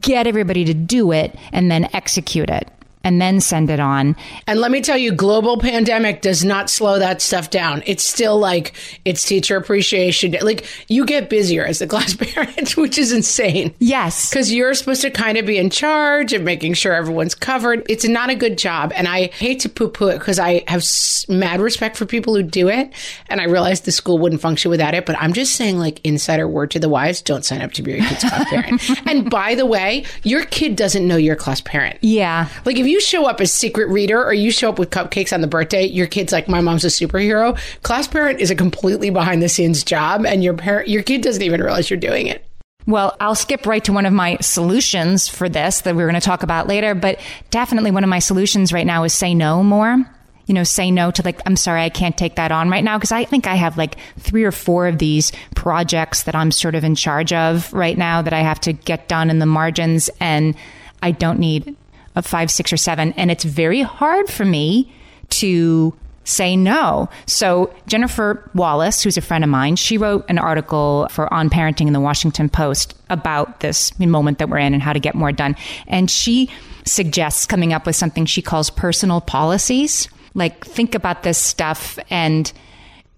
get 0.00 0.26
everybody 0.26 0.64
to 0.66 0.74
do 0.74 1.10
it, 1.12 1.34
and 1.50 1.70
then 1.70 1.88
execute 1.92 2.50
it 2.50 2.68
and 3.04 3.20
then 3.20 3.40
send 3.40 3.70
it 3.70 3.80
on. 3.80 4.16
And 4.46 4.60
let 4.60 4.70
me 4.70 4.80
tell 4.80 4.96
you, 4.96 5.12
global 5.12 5.58
pandemic 5.58 6.22
does 6.22 6.44
not 6.44 6.70
slow 6.70 6.98
that 6.98 7.22
stuff 7.22 7.50
down. 7.50 7.82
It's 7.86 8.04
still 8.04 8.38
like 8.38 8.74
it's 9.04 9.24
teacher 9.24 9.56
appreciation. 9.56 10.36
Like 10.42 10.66
you 10.88 11.04
get 11.04 11.30
busier 11.30 11.64
as 11.64 11.80
a 11.80 11.86
class 11.86 12.14
parent, 12.18 12.76
which 12.76 12.98
is 12.98 13.12
insane. 13.12 13.74
Yes. 13.78 14.30
Because 14.30 14.52
you're 14.52 14.74
supposed 14.74 15.02
to 15.02 15.10
kind 15.10 15.38
of 15.38 15.46
be 15.46 15.58
in 15.58 15.70
charge 15.70 16.32
of 16.32 16.42
making 16.42 16.74
sure 16.74 16.92
everyone's 16.92 17.34
covered. 17.34 17.84
It's 17.88 18.06
not 18.06 18.30
a 18.30 18.34
good 18.34 18.58
job. 18.58 18.92
And 18.94 19.08
I 19.08 19.26
hate 19.28 19.60
to 19.60 19.68
poo 19.68 19.88
poo 19.88 20.08
it 20.08 20.18
because 20.18 20.38
I 20.38 20.64
have 20.68 20.84
mad 21.28 21.60
respect 21.60 21.96
for 21.96 22.06
people 22.06 22.34
who 22.34 22.42
do 22.42 22.68
it. 22.68 22.92
And 23.28 23.40
I 23.40 23.44
realize 23.44 23.80
the 23.80 23.92
school 23.92 24.18
wouldn't 24.18 24.40
function 24.40 24.70
without 24.70 24.94
it. 24.94 25.06
But 25.06 25.16
I'm 25.18 25.32
just 25.32 25.56
saying, 25.56 25.78
like, 25.78 26.00
insider 26.04 26.46
word 26.46 26.70
to 26.72 26.78
the 26.78 26.88
wise 26.88 27.22
don't 27.22 27.44
sign 27.44 27.62
up 27.62 27.72
to 27.72 27.82
be 27.82 27.92
your 27.92 28.04
kid's 28.06 28.24
class 28.24 28.48
parent. 28.48 29.06
and 29.06 29.30
by 29.30 29.54
the 29.54 29.66
way, 29.66 30.04
your 30.22 30.44
kid 30.44 30.76
doesn't 30.76 31.06
know 31.06 31.16
your 31.16 31.36
class 31.36 31.60
parent. 31.60 31.98
Yeah. 32.02 32.48
Like 32.64 32.76
if 32.76 32.86
you 32.86 32.91
you 32.92 33.00
show 33.00 33.26
up 33.26 33.40
as 33.40 33.50
secret 33.50 33.88
reader 33.88 34.22
or 34.22 34.34
you 34.34 34.50
show 34.50 34.68
up 34.68 34.78
with 34.78 34.90
cupcakes 34.90 35.32
on 35.32 35.40
the 35.40 35.46
birthday, 35.46 35.86
your 35.86 36.06
kid's 36.06 36.30
like, 36.30 36.46
my 36.46 36.60
mom's 36.60 36.84
a 36.84 36.88
superhero. 36.88 37.58
Class 37.82 38.06
parent 38.06 38.38
is 38.38 38.50
a 38.50 38.54
completely 38.54 39.08
behind 39.08 39.42
the 39.42 39.48
scenes 39.48 39.82
job, 39.82 40.26
and 40.26 40.44
your 40.44 40.54
parent, 40.54 40.88
your 40.88 41.02
kid 41.02 41.22
doesn't 41.22 41.42
even 41.42 41.62
realize 41.62 41.88
you're 41.88 41.98
doing 41.98 42.26
it. 42.26 42.44
Well, 42.86 43.16
I'll 43.18 43.34
skip 43.34 43.64
right 43.64 43.82
to 43.84 43.92
one 43.92 44.04
of 44.04 44.12
my 44.12 44.36
solutions 44.38 45.26
for 45.26 45.48
this 45.48 45.82
that 45.82 45.96
we're 45.96 46.08
going 46.08 46.20
to 46.20 46.24
talk 46.24 46.42
about 46.42 46.66
later, 46.66 46.94
but 46.94 47.18
definitely 47.50 47.92
one 47.92 48.04
of 48.04 48.10
my 48.10 48.18
solutions 48.18 48.72
right 48.72 48.86
now 48.86 49.04
is 49.04 49.14
say 49.14 49.34
no 49.34 49.62
more. 49.62 50.04
You 50.46 50.54
know, 50.54 50.64
say 50.64 50.90
no 50.90 51.12
to 51.12 51.22
like, 51.22 51.40
I'm 51.46 51.56
sorry, 51.56 51.82
I 51.82 51.88
can't 51.88 52.18
take 52.18 52.34
that 52.34 52.52
on 52.52 52.68
right 52.68 52.82
now 52.84 52.98
because 52.98 53.12
I 53.12 53.24
think 53.24 53.46
I 53.46 53.54
have 53.54 53.78
like 53.78 53.96
three 54.18 54.42
or 54.42 54.52
four 54.52 54.88
of 54.88 54.98
these 54.98 55.32
projects 55.54 56.24
that 56.24 56.34
I'm 56.34 56.50
sort 56.50 56.74
of 56.74 56.82
in 56.84 56.96
charge 56.96 57.32
of 57.32 57.72
right 57.72 57.96
now 57.96 58.20
that 58.20 58.32
I 58.32 58.40
have 58.40 58.60
to 58.62 58.72
get 58.72 59.08
done 59.08 59.30
in 59.30 59.38
the 59.38 59.46
margins 59.46 60.10
and 60.20 60.56
I 61.00 61.12
don't 61.12 61.38
need 61.38 61.76
of 62.14 62.26
five, 62.26 62.50
six, 62.50 62.72
or 62.72 62.76
seven. 62.76 63.12
And 63.14 63.30
it's 63.30 63.44
very 63.44 63.82
hard 63.82 64.28
for 64.28 64.44
me 64.44 64.92
to 65.30 65.94
say 66.24 66.56
no. 66.56 67.08
So 67.26 67.74
Jennifer 67.86 68.48
Wallace, 68.54 69.02
who's 69.02 69.16
a 69.16 69.20
friend 69.20 69.42
of 69.42 69.50
mine, 69.50 69.76
she 69.76 69.98
wrote 69.98 70.24
an 70.28 70.38
article 70.38 71.08
for 71.10 71.32
On 71.32 71.50
Parenting 71.50 71.86
in 71.88 71.92
the 71.92 72.00
Washington 72.00 72.48
Post 72.48 72.94
about 73.10 73.60
this 73.60 73.98
moment 73.98 74.38
that 74.38 74.48
we're 74.48 74.58
in 74.58 74.74
and 74.74 74.82
how 74.82 74.92
to 74.92 75.00
get 75.00 75.14
more 75.14 75.32
done. 75.32 75.56
And 75.88 76.10
she 76.10 76.48
suggests 76.84 77.46
coming 77.46 77.72
up 77.72 77.86
with 77.86 77.96
something 77.96 78.26
she 78.26 78.42
calls 78.42 78.70
personal 78.70 79.20
policies. 79.20 80.08
like 80.34 80.64
think 80.64 80.94
about 80.94 81.22
this 81.24 81.38
stuff 81.38 81.98
and 82.08 82.52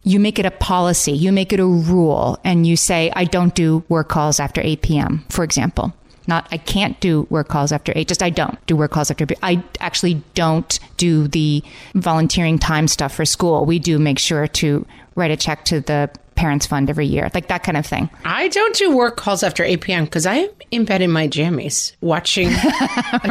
you 0.02 0.20
make 0.20 0.38
it 0.38 0.44
a 0.44 0.50
policy, 0.50 1.12
you 1.12 1.32
make 1.32 1.52
it 1.52 1.60
a 1.60 1.66
rule, 1.66 2.38
and 2.44 2.66
you 2.66 2.76
say, 2.76 3.10
I 3.16 3.24
don't 3.24 3.54
do 3.54 3.82
work 3.88 4.08
calls 4.10 4.38
after 4.38 4.60
8 4.60 4.82
p.m., 4.82 5.24
for 5.30 5.42
example. 5.44 5.94
Not 6.26 6.48
I 6.50 6.58
can't 6.58 6.98
do 7.00 7.26
work 7.30 7.48
calls 7.48 7.72
after 7.72 7.92
8, 7.94 8.08
just 8.08 8.22
I 8.22 8.30
don't 8.30 8.64
do 8.66 8.76
work 8.76 8.92
calls 8.92 9.10
after 9.10 9.24
8. 9.24 9.38
I 9.42 9.62
actually 9.80 10.22
don't 10.34 10.78
do 10.96 11.28
the 11.28 11.62
volunteering 11.94 12.58
time 12.58 12.88
stuff 12.88 13.14
for 13.14 13.24
school. 13.24 13.64
We 13.64 13.78
do 13.78 13.98
make 13.98 14.18
sure 14.18 14.46
to 14.46 14.86
write 15.14 15.30
a 15.30 15.36
check 15.36 15.64
to 15.66 15.80
the 15.80 16.10
parents 16.34 16.66
fund 16.66 16.90
every 16.90 17.06
year, 17.06 17.30
like 17.32 17.48
that 17.48 17.62
kind 17.62 17.76
of 17.76 17.86
thing. 17.86 18.10
I 18.24 18.48
don't 18.48 18.74
do 18.74 18.94
work 18.96 19.16
calls 19.16 19.42
after 19.42 19.62
8 19.62 19.80
p.m. 19.80 20.04
because 20.04 20.26
I 20.26 20.34
am 20.34 20.50
in 20.70 20.84
bed 20.84 21.00
in 21.00 21.10
my 21.10 21.28
jammies 21.28 21.94
watching 22.00 22.48
a 22.48 22.50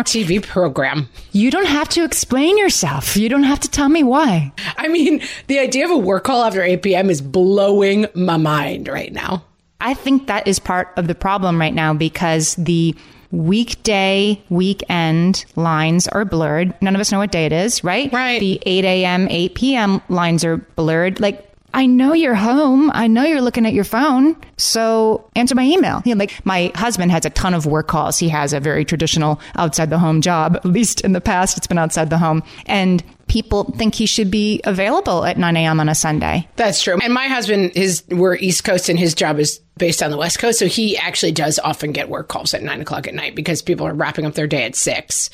TV 0.03 0.41
program. 0.41 1.09
You 1.31 1.51
don't 1.51 1.67
have 1.67 1.89
to 1.89 2.03
explain 2.03 2.57
yourself. 2.57 3.17
You 3.17 3.29
don't 3.29 3.43
have 3.43 3.59
to 3.62 3.69
tell 3.69 3.89
me 3.89 4.03
why. 4.03 4.53
I 4.77 4.88
mean, 4.88 5.21
the 5.47 5.59
idea 5.59 5.85
of 5.85 5.91
a 5.91 5.97
work 5.97 6.23
call 6.23 6.43
after 6.43 6.63
8 6.63 6.81
p.m. 6.81 7.09
is 7.09 7.21
blowing 7.21 8.07
my 8.15 8.38
mind 8.38 8.88
right 8.88 9.12
now. 9.12 9.43
I 9.83 9.93
think 9.93 10.27
that 10.27 10.47
is 10.47 10.57
part 10.57 10.91
of 10.97 11.07
the 11.07 11.13
problem 11.13 11.59
right 11.59 11.73
now 11.73 11.93
because 11.93 12.55
the 12.55 12.95
weekday, 13.31 14.41
weekend 14.49 15.43
lines 15.55 16.07
are 16.07 16.23
blurred. 16.23 16.73
None 16.81 16.95
of 16.95 17.01
us 17.01 17.11
know 17.11 17.17
what 17.17 17.31
day 17.31 17.45
it 17.45 17.51
is, 17.51 17.83
right? 17.83 18.11
Right. 18.13 18.39
The 18.39 18.61
8 18.65 18.85
a.m., 18.85 19.27
8 19.29 19.55
p.m. 19.55 20.01
lines 20.07 20.45
are 20.45 20.57
blurred. 20.57 21.19
Like, 21.19 21.53
I 21.73 21.87
know 21.87 22.13
you're 22.13 22.35
home. 22.35 22.91
I 22.93 23.07
know 23.07 23.23
you're 23.23 23.41
looking 23.41 23.65
at 23.65 23.73
your 23.73 23.83
phone. 23.83 24.35
So 24.57 25.27
answer 25.35 25.55
my 25.55 25.63
email. 25.63 26.03
You 26.05 26.13
know, 26.13 26.19
like 26.19 26.45
my 26.45 26.71
husband 26.75 27.11
has 27.11 27.25
a 27.25 27.31
ton 27.31 27.55
of 27.55 27.65
work 27.65 27.87
calls. 27.87 28.19
He 28.19 28.29
has 28.29 28.53
a 28.53 28.59
very 28.59 28.85
traditional 28.85 29.41
outside 29.55 29.89
the 29.89 29.97
home 29.97 30.21
job. 30.21 30.55
At 30.57 30.65
least 30.65 31.01
in 31.01 31.13
the 31.13 31.21
past, 31.21 31.57
it's 31.57 31.65
been 31.65 31.79
outside 31.79 32.11
the 32.11 32.19
home. 32.19 32.43
And 32.67 33.03
people 33.27 33.63
think 33.63 33.96
he 33.96 34.06
should 34.06 34.30
be 34.30 34.62
available 34.63 35.25
at 35.25 35.38
9 35.38 35.58
a.m. 35.58 35.80
on 35.80 35.89
a 35.89 35.96
Sunday. 35.96 36.48
That's 36.56 36.82
true. 36.82 37.00
And 37.01 37.13
my 37.13 37.27
husband, 37.27 37.74
his 37.75 38.03
we're 38.10 38.36
East 38.36 38.63
Coast, 38.63 38.89
and 38.89 39.00
his 39.00 39.13
job 39.13 39.39
is 39.39 39.60
based 39.77 40.03
on 40.03 40.12
the 40.12 40.18
West 40.18 40.39
Coast, 40.39 40.60
so 40.60 40.68
he 40.68 40.98
actually 40.98 41.32
does 41.32 41.60
often 41.60 41.92
get 41.92 42.10
work 42.10 42.27
calls 42.27 42.53
at 42.53 42.62
nine 42.62 42.82
o'clock 42.82 43.08
at 43.08 43.13
night 43.13 43.36
because 43.36 43.62
people 43.62 43.88
are 43.88 43.94
wrapping 43.94 44.25
up 44.25 44.34
their 44.36 44.48
day 44.48 44.63
at 44.63 44.75
six. 44.75 45.30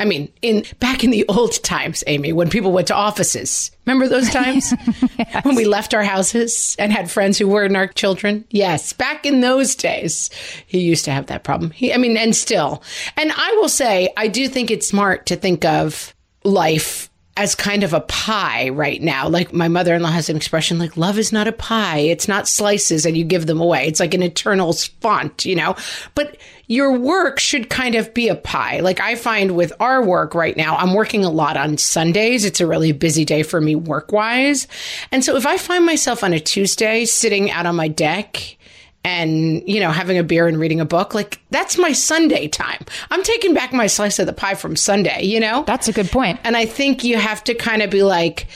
I 0.00 0.04
mean, 0.04 0.32
in 0.40 0.64
back 0.80 1.04
in 1.04 1.10
the 1.10 1.24
old 1.28 1.62
times, 1.62 2.02
Amy, 2.06 2.32
when 2.32 2.48
people 2.48 2.72
went 2.72 2.88
to 2.88 2.94
offices, 2.94 3.70
remember 3.86 4.08
those 4.08 4.30
times 4.32 4.72
yes. 5.18 5.44
when 5.44 5.54
we 5.54 5.64
left 5.64 5.94
our 5.94 6.02
houses 6.02 6.74
and 6.78 6.92
had 6.92 7.10
friends 7.10 7.38
who 7.38 7.48
weren't 7.48 7.76
our 7.76 7.86
children? 7.86 8.44
Yes, 8.50 8.92
back 8.92 9.26
in 9.26 9.40
those 9.40 9.74
days, 9.74 10.30
he 10.66 10.80
used 10.80 11.04
to 11.04 11.12
have 11.12 11.26
that 11.26 11.44
problem. 11.44 11.70
He, 11.70 11.92
I 11.92 11.98
mean, 11.98 12.16
and 12.16 12.34
still, 12.34 12.82
and 13.16 13.30
I 13.30 13.56
will 13.60 13.68
say, 13.68 14.12
I 14.16 14.28
do 14.28 14.48
think 14.48 14.70
it's 14.70 14.88
smart 14.88 15.26
to 15.26 15.36
think 15.36 15.64
of 15.64 16.14
life 16.44 17.10
as 17.36 17.54
kind 17.54 17.82
of 17.82 17.94
a 17.94 18.00
pie 18.00 18.68
right 18.68 19.00
now. 19.00 19.26
Like 19.26 19.54
my 19.54 19.68
mother 19.68 19.94
in 19.94 20.02
law 20.02 20.10
has 20.10 20.28
an 20.28 20.36
expression 20.36 20.78
like, 20.78 20.96
love 20.96 21.18
is 21.18 21.32
not 21.32 21.48
a 21.48 21.52
pie. 21.52 21.98
It's 21.98 22.28
not 22.28 22.46
slices 22.46 23.06
and 23.06 23.16
you 23.16 23.24
give 23.24 23.46
them 23.46 23.60
away. 23.60 23.86
It's 23.86 24.00
like 24.00 24.12
an 24.12 24.22
eternal 24.22 24.72
font, 24.72 25.44
you 25.46 25.56
know? 25.56 25.74
But 26.14 26.36
your 26.66 26.92
work 26.92 27.38
should 27.38 27.70
kind 27.70 27.94
of 27.94 28.12
be 28.12 28.28
a 28.28 28.34
pie. 28.34 28.80
Like 28.80 29.00
I 29.00 29.14
find 29.14 29.56
with 29.56 29.72
our 29.80 30.04
work 30.04 30.34
right 30.34 30.56
now, 30.56 30.76
I'm 30.76 30.92
working 30.92 31.24
a 31.24 31.30
lot 31.30 31.56
on 31.56 31.78
Sundays. 31.78 32.44
It's 32.44 32.60
a 32.60 32.66
really 32.66 32.92
busy 32.92 33.24
day 33.24 33.42
for 33.42 33.60
me 33.60 33.76
work 33.76 34.12
wise. 34.12 34.68
And 35.10 35.24
so 35.24 35.36
if 35.36 35.46
I 35.46 35.56
find 35.56 35.86
myself 35.86 36.22
on 36.22 36.34
a 36.34 36.40
Tuesday 36.40 37.06
sitting 37.06 37.50
out 37.50 37.64
on 37.64 37.76
my 37.76 37.88
deck, 37.88 38.56
and 39.04 39.66
you 39.68 39.80
know 39.80 39.90
having 39.90 40.18
a 40.18 40.22
beer 40.22 40.46
and 40.46 40.58
reading 40.58 40.80
a 40.80 40.84
book 40.84 41.14
like 41.14 41.40
that's 41.50 41.76
my 41.78 41.92
sunday 41.92 42.48
time. 42.48 42.84
I'm 43.10 43.22
taking 43.22 43.54
back 43.54 43.72
my 43.72 43.86
slice 43.86 44.18
of 44.18 44.26
the 44.26 44.32
pie 44.32 44.54
from 44.54 44.76
sunday 44.76 45.22
you 45.24 45.40
know? 45.40 45.64
That's 45.66 45.88
a 45.88 45.92
good 45.92 46.10
point. 46.10 46.38
And 46.44 46.56
i 46.56 46.66
think 46.66 47.04
you 47.04 47.16
have 47.16 47.42
to 47.44 47.54
kind 47.54 47.82
of 47.82 47.90
be 47.90 48.02
like 48.02 48.46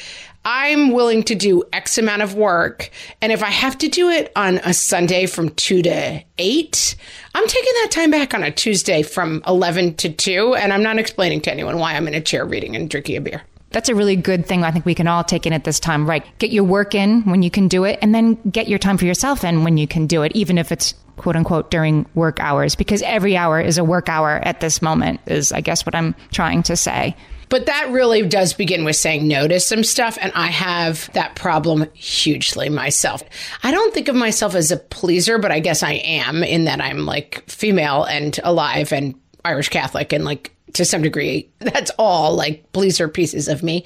i'm 0.44 0.92
willing 0.92 1.22
to 1.24 1.34
do 1.34 1.64
x 1.72 1.98
amount 1.98 2.22
of 2.22 2.34
work 2.34 2.90
and 3.20 3.32
if 3.32 3.42
i 3.42 3.50
have 3.50 3.76
to 3.76 3.88
do 3.88 4.08
it 4.08 4.30
on 4.36 4.58
a 4.58 4.72
sunday 4.72 5.26
from 5.26 5.50
2 5.50 5.82
to 5.82 6.22
8 6.38 6.96
i'm 7.34 7.46
taking 7.48 7.72
that 7.82 7.88
time 7.90 8.10
back 8.10 8.32
on 8.32 8.42
a 8.42 8.50
tuesday 8.50 9.02
from 9.02 9.42
11 9.46 9.94
to 9.94 10.08
2 10.08 10.54
and 10.54 10.72
i'm 10.72 10.82
not 10.82 10.98
explaining 10.98 11.40
to 11.40 11.52
anyone 11.52 11.78
why 11.78 11.94
i'm 11.94 12.06
in 12.06 12.14
a 12.14 12.20
chair 12.20 12.44
reading 12.44 12.76
and 12.76 12.88
drinking 12.88 13.16
a 13.16 13.20
beer 13.20 13.42
that's 13.76 13.90
a 13.90 13.94
really 13.94 14.16
good 14.16 14.46
thing 14.46 14.64
I 14.64 14.70
think 14.70 14.86
we 14.86 14.94
can 14.94 15.06
all 15.06 15.22
take 15.22 15.44
in 15.44 15.52
at 15.52 15.64
this 15.64 15.78
time, 15.78 16.08
right? 16.08 16.24
Get 16.38 16.50
your 16.50 16.64
work 16.64 16.94
in 16.94 17.20
when 17.24 17.42
you 17.42 17.50
can 17.50 17.68
do 17.68 17.84
it, 17.84 17.98
and 18.00 18.14
then 18.14 18.36
get 18.50 18.68
your 18.68 18.78
time 18.78 18.96
for 18.96 19.04
yourself 19.04 19.44
in 19.44 19.64
when 19.64 19.76
you 19.76 19.86
can 19.86 20.06
do 20.06 20.22
it, 20.22 20.32
even 20.34 20.56
if 20.56 20.72
it's 20.72 20.94
quote 21.18 21.36
unquote 21.36 21.70
during 21.70 22.06
work 22.14 22.40
hours, 22.40 22.74
because 22.74 23.02
every 23.02 23.36
hour 23.36 23.60
is 23.60 23.76
a 23.76 23.84
work 23.84 24.08
hour 24.08 24.40
at 24.42 24.60
this 24.60 24.80
moment, 24.80 25.20
is 25.26 25.52
I 25.52 25.60
guess 25.60 25.84
what 25.84 25.94
I'm 25.94 26.14
trying 26.32 26.62
to 26.62 26.74
say. 26.74 27.14
But 27.50 27.66
that 27.66 27.90
really 27.90 28.26
does 28.26 28.54
begin 28.54 28.82
with 28.86 28.96
saying 28.96 29.28
no 29.28 29.46
to 29.46 29.60
some 29.60 29.84
stuff. 29.84 30.16
And 30.22 30.32
I 30.34 30.46
have 30.46 31.12
that 31.12 31.34
problem 31.34 31.84
hugely 31.92 32.70
myself. 32.70 33.22
I 33.62 33.72
don't 33.72 33.92
think 33.92 34.08
of 34.08 34.16
myself 34.16 34.54
as 34.54 34.70
a 34.70 34.78
pleaser, 34.78 35.36
but 35.36 35.52
I 35.52 35.60
guess 35.60 35.82
I 35.82 35.92
am 35.92 36.42
in 36.42 36.64
that 36.64 36.80
I'm 36.80 37.04
like 37.04 37.44
female 37.46 38.04
and 38.04 38.40
alive 38.42 38.90
and 38.94 39.16
Irish 39.44 39.68
Catholic 39.68 40.14
and 40.14 40.24
like 40.24 40.55
to 40.76 40.84
some 40.84 41.02
degree. 41.02 41.50
That's 41.58 41.90
all 41.98 42.34
like 42.34 42.72
pleaser 42.72 43.08
pieces 43.08 43.48
of 43.48 43.62
me. 43.62 43.84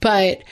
But 0.00 0.42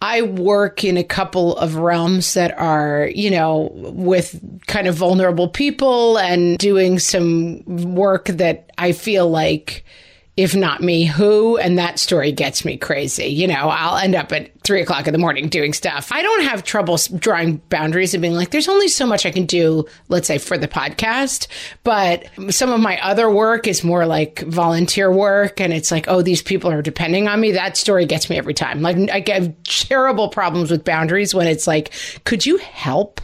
I 0.00 0.22
work 0.22 0.84
in 0.84 0.96
a 0.96 1.04
couple 1.04 1.56
of 1.56 1.76
realms 1.76 2.34
that 2.34 2.56
are, 2.58 3.10
you 3.14 3.30
know, 3.30 3.70
with 3.74 4.38
kind 4.66 4.86
of 4.86 4.94
vulnerable 4.94 5.48
people 5.48 6.18
and 6.18 6.58
doing 6.58 6.98
some 6.98 7.64
work 7.64 8.26
that 8.26 8.70
I 8.76 8.92
feel 8.92 9.30
like 9.30 9.84
if 10.36 10.56
not 10.56 10.82
me, 10.82 11.04
who? 11.04 11.56
And 11.58 11.78
that 11.78 11.98
story 11.98 12.32
gets 12.32 12.64
me 12.64 12.76
crazy. 12.76 13.26
You 13.26 13.46
know, 13.46 13.68
I'll 13.68 13.96
end 13.96 14.16
up 14.16 14.32
at 14.32 14.50
three 14.62 14.80
o'clock 14.82 15.06
in 15.06 15.12
the 15.12 15.18
morning 15.18 15.48
doing 15.48 15.72
stuff. 15.72 16.10
I 16.10 16.22
don't 16.22 16.42
have 16.44 16.64
trouble 16.64 16.98
drawing 17.18 17.58
boundaries 17.68 18.14
and 18.14 18.22
being 18.22 18.34
like, 18.34 18.50
there's 18.50 18.68
only 18.68 18.88
so 18.88 19.06
much 19.06 19.26
I 19.26 19.30
can 19.30 19.46
do, 19.46 19.86
let's 20.08 20.26
say, 20.26 20.38
for 20.38 20.58
the 20.58 20.66
podcast. 20.66 21.46
But 21.84 22.28
some 22.50 22.72
of 22.72 22.80
my 22.80 23.00
other 23.00 23.30
work 23.30 23.68
is 23.68 23.84
more 23.84 24.06
like 24.06 24.40
volunteer 24.40 25.12
work. 25.12 25.60
And 25.60 25.72
it's 25.72 25.92
like, 25.92 26.06
oh, 26.08 26.22
these 26.22 26.42
people 26.42 26.70
are 26.70 26.82
depending 26.82 27.28
on 27.28 27.40
me. 27.40 27.52
That 27.52 27.76
story 27.76 28.04
gets 28.04 28.28
me 28.28 28.36
every 28.36 28.54
time. 28.54 28.82
Like, 28.82 28.96
I 29.10 29.20
get 29.20 29.64
terrible 29.64 30.28
problems 30.28 30.70
with 30.70 30.84
boundaries 30.84 31.32
when 31.32 31.46
it's 31.46 31.68
like, 31.68 31.92
could 32.24 32.44
you 32.44 32.56
help? 32.56 33.20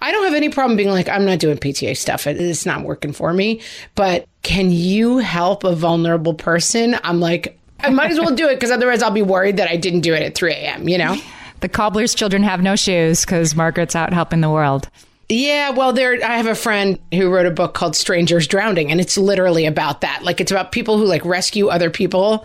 I 0.00 0.12
don't 0.12 0.24
have 0.24 0.34
any 0.34 0.48
problem 0.48 0.76
being 0.76 0.90
like, 0.90 1.08
I'm 1.08 1.24
not 1.24 1.38
doing 1.38 1.56
PTA 1.58 1.96
stuff. 1.96 2.26
It's 2.26 2.66
not 2.66 2.82
working 2.82 3.12
for 3.12 3.32
me. 3.32 3.60
But 3.94 4.26
can 4.42 4.70
you 4.70 5.18
help 5.18 5.64
a 5.64 5.74
vulnerable 5.74 6.34
person? 6.34 6.96
I'm 7.02 7.20
like, 7.20 7.58
I 7.80 7.90
might 7.90 8.10
as 8.10 8.18
well 8.18 8.34
do 8.34 8.48
it 8.48 8.54
because 8.56 8.70
otherwise 8.70 9.02
I'll 9.02 9.10
be 9.10 9.22
worried 9.22 9.56
that 9.58 9.68
I 9.68 9.76
didn't 9.76 10.00
do 10.00 10.14
it 10.14 10.22
at 10.22 10.34
3 10.34 10.52
a.m., 10.52 10.88
you 10.88 10.98
know? 10.98 11.16
The 11.60 11.68
cobbler's 11.70 12.14
children 12.14 12.42
have 12.42 12.60
no 12.60 12.76
shoes 12.76 13.24
because 13.24 13.54
Margaret's 13.54 13.96
out 13.96 14.12
helping 14.12 14.42
the 14.42 14.50
world. 14.50 14.90
Yeah, 15.30 15.70
well, 15.70 15.94
there. 15.94 16.22
I 16.22 16.36
have 16.36 16.46
a 16.46 16.54
friend 16.54 16.98
who 17.10 17.30
wrote 17.30 17.46
a 17.46 17.50
book 17.50 17.72
called 17.72 17.96
"Strangers 17.96 18.46
Drowning," 18.46 18.90
and 18.90 19.00
it's 19.00 19.16
literally 19.16 19.64
about 19.64 20.02
that. 20.02 20.22
Like, 20.22 20.42
it's 20.42 20.50
about 20.50 20.72
people 20.72 20.98
who 20.98 21.06
like 21.06 21.24
rescue 21.24 21.68
other 21.68 21.88
people 21.88 22.44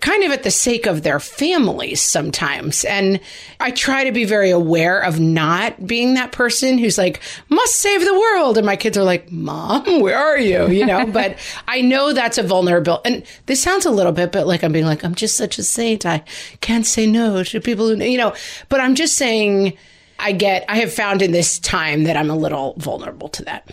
kind 0.00 0.24
of 0.24 0.32
at 0.32 0.42
the 0.42 0.50
sake 0.50 0.86
of 0.86 1.02
their 1.02 1.20
families 1.20 2.00
sometimes. 2.00 2.84
And 2.84 3.20
I 3.60 3.70
try 3.70 4.04
to 4.04 4.12
be 4.12 4.24
very 4.24 4.50
aware 4.50 5.00
of 5.00 5.18
not 5.18 5.86
being 5.86 6.14
that 6.14 6.32
person 6.32 6.78
who's 6.78 6.98
like, 6.98 7.20
must 7.48 7.76
save 7.76 8.04
the 8.04 8.18
world. 8.18 8.56
And 8.56 8.66
my 8.66 8.76
kids 8.76 8.96
are 8.96 9.04
like, 9.04 9.30
Mom, 9.32 10.00
where 10.00 10.16
are 10.16 10.38
you? 10.38 10.68
You 10.68 10.86
know, 10.86 11.06
but 11.12 11.38
I 11.66 11.80
know 11.80 12.12
that's 12.12 12.38
a 12.38 12.42
vulnerable. 12.42 13.00
And 13.04 13.24
this 13.46 13.62
sounds 13.62 13.86
a 13.86 13.90
little 13.90 14.12
bit, 14.12 14.32
but 14.32 14.46
like 14.46 14.62
I'm 14.62 14.72
being 14.72 14.86
like, 14.86 15.04
I'm 15.04 15.14
just 15.14 15.36
such 15.36 15.58
a 15.58 15.62
saint. 15.62 16.06
I 16.06 16.22
can't 16.60 16.86
say 16.86 17.06
no 17.06 17.42
to 17.42 17.60
people 17.60 17.88
who, 17.88 18.02
you 18.02 18.18
know, 18.18 18.34
but 18.68 18.80
I'm 18.80 18.94
just 18.94 19.16
saying, 19.16 19.76
I 20.18 20.32
get, 20.32 20.64
I 20.68 20.78
have 20.78 20.92
found 20.92 21.22
in 21.22 21.32
this 21.32 21.58
time 21.58 22.04
that 22.04 22.16
I'm 22.16 22.30
a 22.30 22.36
little 22.36 22.74
vulnerable 22.78 23.28
to 23.30 23.44
that. 23.44 23.70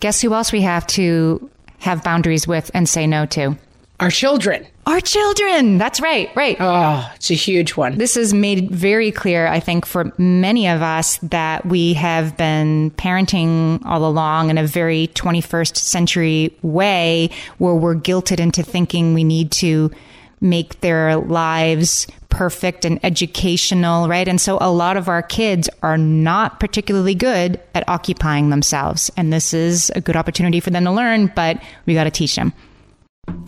Guess 0.00 0.20
who 0.22 0.32
else 0.32 0.52
we 0.52 0.62
have 0.62 0.86
to 0.88 1.50
have 1.78 2.02
boundaries 2.04 2.46
with 2.46 2.70
and 2.74 2.88
say 2.88 3.06
no 3.06 3.26
to? 3.26 3.56
Our 3.98 4.10
children. 4.10 4.66
Our 4.90 5.00
children. 5.00 5.78
That's 5.78 6.00
right. 6.00 6.34
Right. 6.34 6.56
Oh, 6.58 7.08
it's 7.14 7.30
a 7.30 7.34
huge 7.34 7.76
one. 7.76 7.96
This 7.96 8.16
is 8.16 8.34
made 8.34 8.72
very 8.72 9.12
clear, 9.12 9.46
I 9.46 9.60
think, 9.60 9.86
for 9.86 10.12
many 10.18 10.66
of 10.66 10.82
us 10.82 11.18
that 11.18 11.64
we 11.64 11.94
have 11.94 12.36
been 12.36 12.90
parenting 12.96 13.86
all 13.86 14.04
along 14.04 14.50
in 14.50 14.58
a 14.58 14.66
very 14.66 15.06
21st 15.14 15.76
century 15.76 16.56
way 16.62 17.30
where 17.58 17.76
we're 17.76 17.94
guilted 17.94 18.40
into 18.40 18.64
thinking 18.64 19.14
we 19.14 19.22
need 19.22 19.52
to 19.52 19.92
make 20.40 20.80
their 20.80 21.18
lives 21.18 22.08
perfect 22.28 22.84
and 22.84 22.98
educational, 23.04 24.08
right? 24.08 24.26
And 24.26 24.40
so 24.40 24.58
a 24.60 24.72
lot 24.72 24.96
of 24.96 25.08
our 25.08 25.22
kids 25.22 25.68
are 25.84 25.98
not 25.98 26.58
particularly 26.58 27.14
good 27.14 27.60
at 27.76 27.88
occupying 27.88 28.50
themselves. 28.50 29.08
And 29.16 29.32
this 29.32 29.54
is 29.54 29.90
a 29.94 30.00
good 30.00 30.16
opportunity 30.16 30.58
for 30.58 30.70
them 30.70 30.82
to 30.82 30.90
learn, 30.90 31.30
but 31.36 31.62
we 31.86 31.94
got 31.94 32.04
to 32.04 32.10
teach 32.10 32.34
them. 32.34 32.52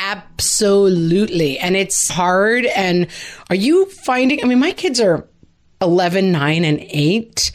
Absolutely. 0.01 1.59
And 1.59 1.77
it's 1.77 2.09
hard. 2.09 2.67
And 2.67 3.07
are 3.51 3.57
you 3.57 3.87
finding, 3.87 4.43
I 4.43 4.47
mean, 4.47 4.59
my 4.59 4.73
kids 4.73 5.01
are 5.01 5.29
11, 5.81 6.33
9, 6.33 6.65
and 6.65 6.81
8. 6.81 7.53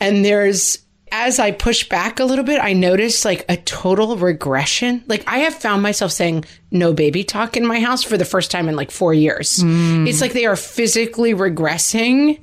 And 0.00 0.24
there's 0.24 0.78
as 1.12 1.38
I 1.38 1.50
push 1.50 1.86
back 1.90 2.20
a 2.20 2.24
little 2.24 2.44
bit, 2.44 2.58
I 2.58 2.72
noticed 2.72 3.26
like 3.26 3.44
a 3.48 3.58
total 3.58 4.16
regression. 4.16 5.04
Like 5.06 5.22
I 5.26 5.40
have 5.40 5.54
found 5.54 5.82
myself 5.82 6.10
saying 6.10 6.46
no 6.70 6.94
baby 6.94 7.22
talk 7.22 7.54
in 7.54 7.66
my 7.66 7.80
house 7.80 8.02
for 8.02 8.16
the 8.16 8.24
first 8.24 8.50
time 8.50 8.66
in 8.66 8.76
like 8.76 8.90
four 8.90 9.12
years. 9.12 9.58
Mm. 9.58 10.08
It's 10.08 10.22
like 10.22 10.32
they 10.32 10.46
are 10.46 10.56
physically 10.56 11.34
regressing 11.34 12.40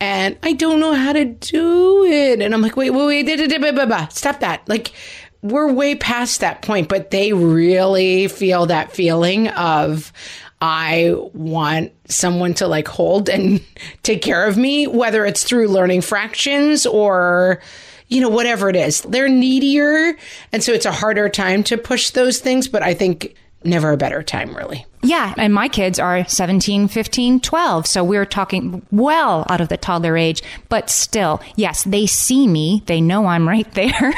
and 0.00 0.36
I 0.42 0.54
don't 0.54 0.80
know 0.80 0.94
how 0.94 1.12
to 1.12 1.24
do 1.24 2.04
it. 2.04 2.40
And 2.40 2.52
I'm 2.52 2.62
like, 2.62 2.76
wait, 2.76 2.90
wait, 2.90 3.26
wait, 3.26 4.12
stop 4.12 4.40
that. 4.40 4.68
Like 4.68 4.92
we're 5.42 5.72
way 5.72 5.94
past 5.94 6.40
that 6.40 6.62
point, 6.62 6.88
but 6.88 7.10
they 7.10 7.32
really 7.32 8.28
feel 8.28 8.66
that 8.66 8.92
feeling 8.92 9.48
of, 9.48 10.12
I 10.60 11.14
want 11.32 11.92
someone 12.08 12.54
to 12.54 12.66
like 12.66 12.88
hold 12.88 13.28
and 13.28 13.64
take 14.02 14.22
care 14.22 14.46
of 14.46 14.56
me, 14.56 14.86
whether 14.86 15.24
it's 15.24 15.44
through 15.44 15.68
learning 15.68 16.02
fractions 16.02 16.84
or, 16.84 17.60
you 18.08 18.20
know, 18.20 18.28
whatever 18.28 18.68
it 18.68 18.76
is. 18.76 19.00
They're 19.02 19.28
needier. 19.28 20.16
And 20.52 20.62
so 20.62 20.72
it's 20.72 20.86
a 20.86 20.92
harder 20.92 21.28
time 21.28 21.62
to 21.64 21.78
push 21.78 22.10
those 22.10 22.38
things, 22.38 22.68
but 22.68 22.82
I 22.82 22.92
think 22.92 23.34
never 23.64 23.92
a 23.92 23.96
better 23.96 24.22
time, 24.22 24.54
really. 24.54 24.84
Yeah. 25.02 25.34
And 25.38 25.54
my 25.54 25.68
kids 25.68 25.98
are 25.98 26.26
17, 26.26 26.88
15, 26.88 27.40
12. 27.40 27.86
So 27.86 28.04
we're 28.04 28.26
talking 28.26 28.82
well 28.90 29.46
out 29.48 29.60
of 29.60 29.68
the 29.68 29.78
toddler 29.78 30.16
age, 30.16 30.42
but 30.68 30.90
still, 30.90 31.40
yes, 31.56 31.84
they 31.84 32.04
see 32.06 32.46
me. 32.46 32.82
They 32.84 33.00
know 33.00 33.26
I'm 33.26 33.48
right 33.48 33.70
there 33.74 34.12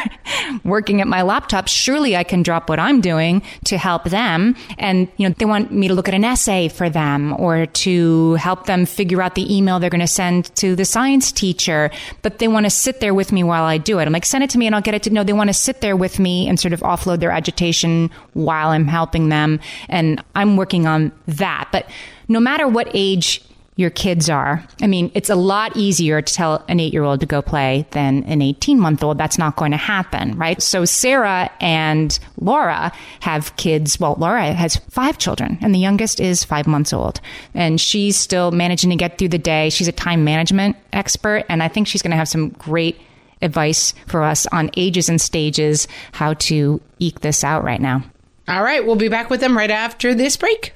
working 0.64 1.00
at 1.00 1.06
my 1.06 1.22
laptop. 1.22 1.68
Surely 1.68 2.16
I 2.16 2.24
can 2.24 2.42
drop 2.42 2.68
what 2.68 2.80
I'm 2.80 3.00
doing 3.00 3.42
to 3.64 3.78
help 3.78 4.04
them. 4.04 4.56
And, 4.76 5.08
you 5.18 5.28
know, 5.28 5.34
they 5.38 5.44
want 5.44 5.70
me 5.70 5.86
to 5.86 5.94
look 5.94 6.08
at 6.08 6.14
an 6.14 6.24
essay 6.24 6.68
for 6.68 6.90
them 6.90 7.32
or 7.38 7.66
to 7.66 8.34
help 8.34 8.66
them 8.66 8.84
figure 8.84 9.22
out 9.22 9.36
the 9.36 9.56
email 9.56 9.78
they're 9.78 9.90
going 9.90 10.00
to 10.00 10.06
send 10.06 10.54
to 10.56 10.74
the 10.74 10.84
science 10.84 11.30
teacher. 11.30 11.90
But 12.22 12.40
they 12.40 12.48
want 12.48 12.66
to 12.66 12.70
sit 12.70 12.98
there 12.98 13.14
with 13.14 13.30
me 13.30 13.44
while 13.44 13.64
I 13.64 13.78
do 13.78 14.00
it. 14.00 14.06
I'm 14.06 14.12
like, 14.12 14.24
send 14.24 14.42
it 14.42 14.50
to 14.50 14.58
me 14.58 14.66
and 14.66 14.74
I'll 14.74 14.82
get 14.82 14.94
it 14.94 15.04
to, 15.04 15.10
no, 15.10 15.22
they 15.22 15.32
want 15.32 15.48
to 15.48 15.54
sit 15.54 15.80
there 15.80 15.96
with 15.96 16.18
me 16.18 16.48
and 16.48 16.58
sort 16.58 16.72
of 16.72 16.80
offload 16.80 17.20
their 17.20 17.30
agitation 17.30 18.10
while 18.32 18.70
I'm 18.70 18.88
helping 18.88 19.28
them. 19.28 19.60
And 19.88 20.22
I'm 20.34 20.56
working 20.56 20.71
working 20.72 20.86
on 20.86 21.12
that. 21.26 21.68
But 21.72 21.86
no 22.28 22.40
matter 22.40 22.66
what 22.66 22.88
age 22.94 23.42
your 23.74 23.88
kids 23.88 24.28
are. 24.28 24.62
I 24.82 24.86
mean, 24.86 25.10
it's 25.14 25.30
a 25.30 25.34
lot 25.34 25.78
easier 25.78 26.20
to 26.20 26.34
tell 26.34 26.62
an 26.68 26.78
eight 26.78 26.92
year 26.92 27.04
old 27.04 27.20
to 27.20 27.26
go 27.26 27.40
play 27.40 27.86
than 27.92 28.22
an 28.24 28.42
18 28.42 28.78
month 28.78 29.02
old. 29.02 29.16
That's 29.16 29.38
not 29.38 29.56
going 29.56 29.70
to 29.70 29.78
happen, 29.78 30.36
right? 30.36 30.60
So 30.60 30.84
Sarah 30.84 31.50
and 31.58 32.18
Laura 32.38 32.92
have 33.20 33.56
kids. 33.56 33.98
Well, 33.98 34.14
Laura 34.18 34.52
has 34.52 34.76
five 34.90 35.16
children 35.16 35.56
and 35.62 35.74
the 35.74 35.78
youngest 35.78 36.20
is 36.20 36.44
five 36.44 36.66
months 36.66 36.92
old 36.92 37.22
and 37.54 37.80
she's 37.80 38.14
still 38.14 38.50
managing 38.50 38.90
to 38.90 38.96
get 38.96 39.16
through 39.16 39.30
the 39.30 39.38
day. 39.38 39.70
She's 39.70 39.88
a 39.88 39.92
time 39.92 40.22
management 40.22 40.76
expert 40.92 41.46
and 41.48 41.62
I 41.62 41.68
think 41.68 41.88
she's 41.88 42.02
going 42.02 42.10
to 42.10 42.18
have 42.18 42.28
some 42.28 42.50
great 42.50 43.00
advice 43.40 43.94
for 44.06 44.22
us 44.22 44.46
on 44.48 44.70
ages 44.76 45.08
and 45.08 45.18
stages, 45.18 45.88
how 46.12 46.34
to 46.34 46.78
eke 46.98 47.20
this 47.20 47.42
out 47.42 47.64
right 47.64 47.80
now. 47.80 48.04
All 48.48 48.62
right, 48.62 48.84
we'll 48.84 48.96
be 48.96 49.08
back 49.08 49.30
with 49.30 49.40
them 49.40 49.56
right 49.56 49.70
after 49.70 50.14
this 50.14 50.36
break. 50.36 50.72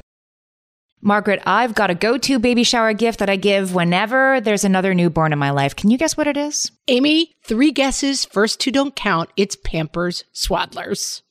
Margaret, 1.02 1.42
I've 1.46 1.74
got 1.74 1.90
a 1.90 1.94
go 1.94 2.18
to 2.18 2.38
baby 2.38 2.64
shower 2.64 2.92
gift 2.92 3.20
that 3.20 3.30
I 3.30 3.36
give 3.36 3.74
whenever 3.74 4.40
there's 4.40 4.64
another 4.64 4.94
newborn 4.94 5.32
in 5.32 5.38
my 5.38 5.50
life. 5.50 5.76
Can 5.76 5.90
you 5.90 5.98
guess 5.98 6.16
what 6.16 6.26
it 6.26 6.36
is? 6.36 6.72
Amy, 6.88 7.36
three 7.44 7.70
guesses. 7.70 8.24
First 8.24 8.60
two 8.60 8.72
don't 8.72 8.96
count. 8.96 9.30
It's 9.36 9.56
Pampers 9.56 10.24
Swaddlers. 10.34 11.22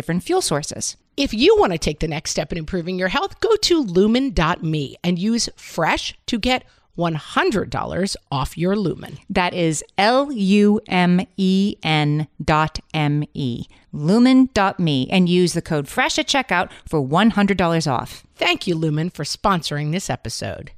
different 0.00 0.22
fuel 0.22 0.40
sources. 0.40 0.96
If 1.18 1.34
you 1.34 1.54
want 1.58 1.72
to 1.72 1.78
take 1.78 2.00
the 2.00 2.08
next 2.08 2.30
step 2.30 2.52
in 2.52 2.56
improving 2.56 2.98
your 2.98 3.08
health, 3.08 3.38
go 3.40 3.54
to 3.54 3.82
lumen.me 3.82 4.96
and 5.04 5.18
use 5.18 5.50
fresh 5.56 6.16
to 6.24 6.38
get 6.38 6.64
$100 6.96 8.16
off 8.32 8.56
your 8.56 8.76
lumen. 8.76 9.18
That 9.28 9.52
is 9.52 9.84
L 9.98 10.32
U 10.32 10.80
M 10.88 11.20
E 11.36 11.76
N 11.82 12.28
dot 12.42 12.78
M 12.94 13.24
E. 13.34 13.66
Lumen.me 13.92 15.08
and 15.10 15.28
use 15.28 15.52
the 15.52 15.60
code 15.60 15.86
FRESH 15.86 16.20
at 16.20 16.28
checkout 16.28 16.70
for 16.88 17.06
$100 17.06 17.92
off. 17.92 18.24
Thank 18.36 18.66
you, 18.66 18.74
Lumen, 18.74 19.10
for 19.10 19.24
sponsoring 19.24 19.92
this 19.92 20.08
episode. 20.08 20.72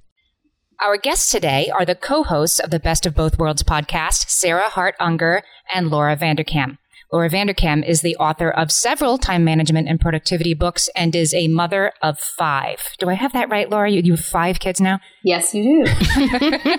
Our 0.85 0.97
guests 0.97 1.31
today 1.31 1.71
are 1.71 1.85
the 1.85 1.95
co 1.95 2.25
hosts 2.25 2.59
of 2.59 2.71
the 2.71 2.81
Best 2.81 3.07
of 3.07 3.15
Both 3.15 3.39
Worlds 3.39 3.63
podcast, 3.63 4.29
Sarah 4.29 4.69
Hart 4.69 4.97
Unger 4.99 5.45
and 5.73 5.89
Laura 5.91 6.17
Vanderkam. 6.17 6.79
Laura 7.13 7.29
Vanderkam 7.29 7.87
is 7.87 8.01
the 8.01 8.17
author 8.17 8.51
of 8.51 8.73
several 8.73 9.19
time 9.19 9.45
management 9.45 9.87
and 9.87 10.01
productivity 10.01 10.55
books 10.55 10.89
and 10.97 11.15
is 11.15 11.35
a 11.35 11.47
mother 11.47 11.93
of 12.01 12.19
five. 12.19 12.95
Do 12.99 13.11
I 13.11 13.15
have 13.15 13.35
that 13.35 13.51
right, 13.51 13.69
Laura? 13.69 13.91
You, 13.91 14.01
you 14.03 14.13
have 14.13 14.25
five 14.25 14.61
kids 14.61 14.81
now? 14.81 14.99
Yes, 15.23 15.55
you 15.55 15.85
do. 15.85 15.93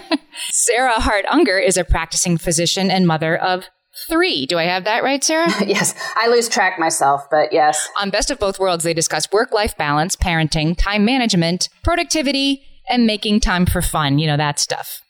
Sarah 0.49 0.99
Hart 0.99 1.25
Unger 1.29 1.59
is 1.59 1.77
a 1.77 1.83
practicing 1.83 2.39
physician 2.39 2.89
and 2.89 3.05
mother 3.05 3.37
of 3.37 3.65
three. 4.09 4.47
Do 4.47 4.57
I 4.57 4.63
have 4.63 4.85
that 4.85 5.03
right, 5.03 5.23
Sarah? 5.23 5.51
yes. 5.67 5.93
I 6.15 6.27
lose 6.27 6.49
track 6.49 6.79
myself, 6.79 7.21
but 7.29 7.53
yes. 7.53 7.87
On 7.99 8.09
Best 8.09 8.31
of 8.31 8.39
Both 8.39 8.59
Worlds, 8.59 8.83
they 8.83 8.95
discuss 8.95 9.31
work 9.31 9.51
life 9.51 9.77
balance, 9.77 10.15
parenting, 10.15 10.75
time 10.75 11.05
management, 11.05 11.69
productivity, 11.83 12.63
and 12.89 13.05
making 13.05 13.39
time 13.39 13.67
for 13.67 13.83
fun. 13.83 14.17
You 14.17 14.25
know, 14.25 14.37
that 14.37 14.57
stuff. 14.57 15.01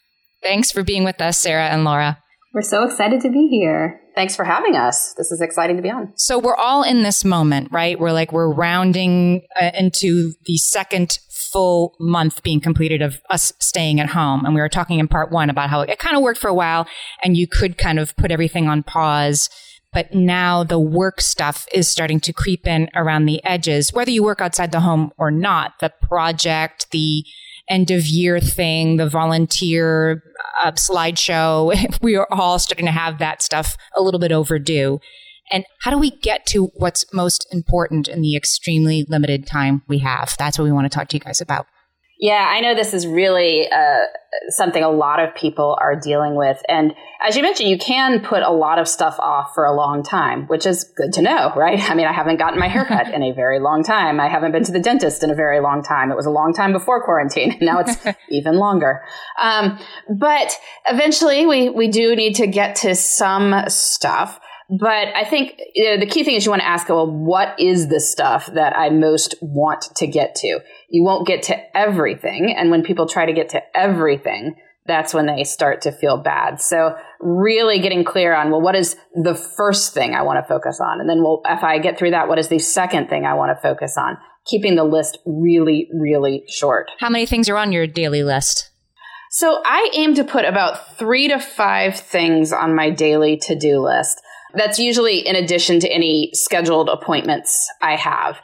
Thanks 0.41 0.69
for 0.69 0.83
being 0.83 1.05
with 1.05 1.21
us, 1.21 1.39
Sarah 1.39 1.67
and 1.67 1.85
Laura. 1.85 2.19
We're 2.53 2.61
so 2.61 2.83
excited 2.83 3.21
to 3.21 3.29
be 3.29 3.47
here. 3.47 4.01
Thanks 4.15 4.35
for 4.35 4.43
having 4.45 4.75
us. 4.75 5.13
This 5.17 5.31
is 5.31 5.41
exciting 5.41 5.75
to 5.77 5.81
be 5.81 5.89
on. 5.89 6.13
So 6.15 6.37
we're 6.37 6.55
all 6.55 6.83
in 6.83 7.03
this 7.03 7.25
moment, 7.25 7.69
right? 7.71 7.99
We're 7.99 8.11
like, 8.11 8.31
we're 8.31 8.51
rounding 8.51 9.41
uh, 9.59 9.71
into 9.73 10.33
the 10.45 10.57
second 10.57 11.19
full 11.29 11.95
month 11.99 12.41
being 12.43 12.59
completed 12.59 13.01
of 13.01 13.21
us 13.29 13.53
staying 13.59 13.99
at 13.99 14.09
home. 14.09 14.45
And 14.45 14.55
we 14.55 14.61
were 14.61 14.69
talking 14.69 14.99
in 14.99 15.07
part 15.07 15.31
one 15.31 15.49
about 15.49 15.69
how 15.69 15.81
it 15.81 15.99
kind 15.99 16.15
of 16.15 16.21
worked 16.21 16.39
for 16.39 16.47
a 16.47 16.53
while 16.53 16.87
and 17.23 17.37
you 17.37 17.47
could 17.47 17.77
kind 17.77 17.99
of 17.99 18.15
put 18.17 18.31
everything 18.31 18.67
on 18.67 18.83
pause. 18.83 19.49
But 19.93 20.13
now 20.13 20.63
the 20.63 20.79
work 20.79 21.21
stuff 21.21 21.67
is 21.71 21.87
starting 21.87 22.19
to 22.21 22.33
creep 22.33 22.65
in 22.65 22.89
around 22.95 23.25
the 23.25 23.43
edges, 23.45 23.93
whether 23.93 24.09
you 24.09 24.23
work 24.23 24.41
outside 24.41 24.71
the 24.71 24.79
home 24.79 25.11
or 25.17 25.29
not. 25.29 25.73
The 25.79 25.93
project, 26.01 26.89
the 26.89 27.23
end 27.69 27.91
of 27.91 28.05
year 28.05 28.39
thing, 28.39 28.97
the 28.97 29.09
volunteer 29.09 30.23
uh, 30.63 30.71
slideshow. 30.73 31.73
we 32.01 32.15
are 32.15 32.27
all 32.31 32.59
starting 32.59 32.85
to 32.85 32.91
have 32.91 33.19
that 33.19 33.41
stuff 33.41 33.77
a 33.95 34.01
little 34.01 34.19
bit 34.19 34.31
overdue. 34.31 34.99
And 35.51 35.65
how 35.81 35.91
do 35.91 35.97
we 35.97 36.11
get 36.11 36.45
to 36.47 36.71
what's 36.75 37.05
most 37.13 37.45
important 37.51 38.07
in 38.07 38.21
the 38.21 38.35
extremely 38.35 39.05
limited 39.07 39.45
time 39.45 39.83
we 39.87 39.99
have? 39.99 40.35
That's 40.37 40.57
what 40.57 40.65
we 40.65 40.71
want 40.71 40.91
to 40.91 40.95
talk 40.95 41.09
to 41.09 41.17
you 41.17 41.19
guys 41.19 41.41
about. 41.41 41.67
Yeah, 42.19 42.47
I 42.49 42.61
know 42.61 42.75
this 42.75 42.93
is 42.93 43.05
really 43.05 43.67
uh, 43.69 44.05
something 44.49 44.83
a 44.83 44.89
lot 44.89 45.19
of 45.19 45.35
people 45.35 45.77
are 45.81 45.95
dealing 45.95 46.35
with. 46.35 46.61
And 46.69 46.93
as 47.21 47.35
you 47.35 47.41
mentioned, 47.41 47.69
you 47.69 47.77
can 47.77 48.21
put 48.21 48.43
a 48.43 48.51
lot 48.51 48.79
of 48.79 48.87
stuff 48.87 49.19
off 49.19 49.51
for 49.53 49.65
a 49.65 49.75
long 49.75 50.03
time, 50.03 50.47
which 50.47 50.65
is 50.65 50.83
good 50.83 51.11
to 51.13 51.21
know, 51.21 51.51
right? 51.55 51.79
I 51.89 51.95
mean, 51.95 52.05
I 52.05 52.13
haven't 52.13 52.37
gotten 52.37 52.59
my 52.59 52.67
haircut 52.67 53.09
in 53.13 53.23
a 53.23 53.33
very 53.33 53.59
long 53.59 53.83
time. 53.83 54.19
I 54.19 54.29
haven't 54.29 54.51
been 54.51 54.63
to 54.63 54.71
the 54.71 54.79
dentist 54.79 55.23
in 55.23 55.31
a 55.31 55.35
very 55.35 55.59
long 55.59 55.83
time. 55.83 56.11
It 56.11 56.15
was 56.15 56.25
a 56.25 56.31
long 56.31 56.53
time 56.53 56.71
before 56.71 57.03
quarantine. 57.03 57.57
Now 57.61 57.79
it's 57.79 57.97
even 58.29 58.55
longer. 58.55 59.01
Um, 59.41 59.79
but 60.09 60.53
eventually 60.87 61.45
we, 61.45 61.69
we 61.69 61.87
do 61.87 62.15
need 62.15 62.35
to 62.35 62.47
get 62.47 62.75
to 62.77 62.95
some 62.95 63.67
stuff. 63.67 64.39
But 64.69 65.09
I 65.15 65.25
think 65.25 65.59
you 65.75 65.91
know, 65.91 65.99
the 65.99 66.05
key 66.05 66.23
thing 66.23 66.35
is 66.35 66.45
you 66.45 66.51
want 66.51 66.61
to 66.61 66.67
ask, 66.67 66.89
well, 66.89 67.09
what 67.09 67.59
is 67.59 67.89
the 67.89 67.99
stuff 67.99 68.47
that 68.53 68.77
I 68.77 68.89
most 68.89 69.35
want 69.41 69.85
to 69.97 70.07
get 70.07 70.35
to? 70.35 70.59
You 70.89 71.03
won't 71.03 71.27
get 71.27 71.43
to 71.43 71.77
everything. 71.77 72.53
And 72.57 72.71
when 72.71 72.83
people 72.83 73.07
try 73.07 73.25
to 73.25 73.33
get 73.33 73.49
to 73.49 73.61
everything, 73.75 74.55
that's 74.85 75.13
when 75.13 75.25
they 75.25 75.43
start 75.43 75.81
to 75.81 75.91
feel 75.91 76.17
bad. 76.17 76.59
So 76.59 76.95
really 77.19 77.79
getting 77.79 78.03
clear 78.03 78.33
on, 78.33 78.51
well, 78.51 78.61
what 78.61 78.75
is 78.75 78.95
the 79.15 79.35
first 79.35 79.93
thing 79.93 80.13
I 80.13 80.23
want 80.23 80.43
to 80.43 80.47
focus 80.47 80.79
on? 80.81 80.99
And 80.99 81.09
then 81.09 81.23
well, 81.23 81.41
if 81.45 81.63
I 81.63 81.79
get 81.79 81.97
through 81.97 82.11
that, 82.11 82.27
what 82.27 82.39
is 82.39 82.49
the 82.49 82.59
second 82.59 83.07
thing 83.07 83.25
I 83.25 83.33
want 83.33 83.55
to 83.55 83.61
focus 83.61 83.97
on? 83.97 84.17
Keeping 84.45 84.75
the 84.75 84.83
list 84.83 85.19
really, 85.25 85.87
really 85.93 86.43
short. 86.49 86.91
How 86.99 87.09
many 87.09 87.25
things 87.25 87.47
are 87.47 87.57
on 87.57 87.71
your 87.71 87.87
daily 87.87 88.23
list? 88.23 88.71
So 89.31 89.63
I 89.65 89.89
aim 89.95 90.13
to 90.15 90.23
put 90.23 90.45
about 90.45 90.97
three 90.97 91.27
to 91.29 91.39
five 91.39 91.99
things 91.99 92.51
on 92.53 92.75
my 92.75 92.91
daily 92.91 93.37
to 93.43 93.55
do 93.55 93.79
list. 93.79 94.21
That's 94.53 94.79
usually 94.79 95.19
in 95.19 95.35
addition 95.35 95.79
to 95.81 95.89
any 95.89 96.31
scheduled 96.33 96.89
appointments 96.89 97.69
I 97.81 97.95
have. 97.95 98.39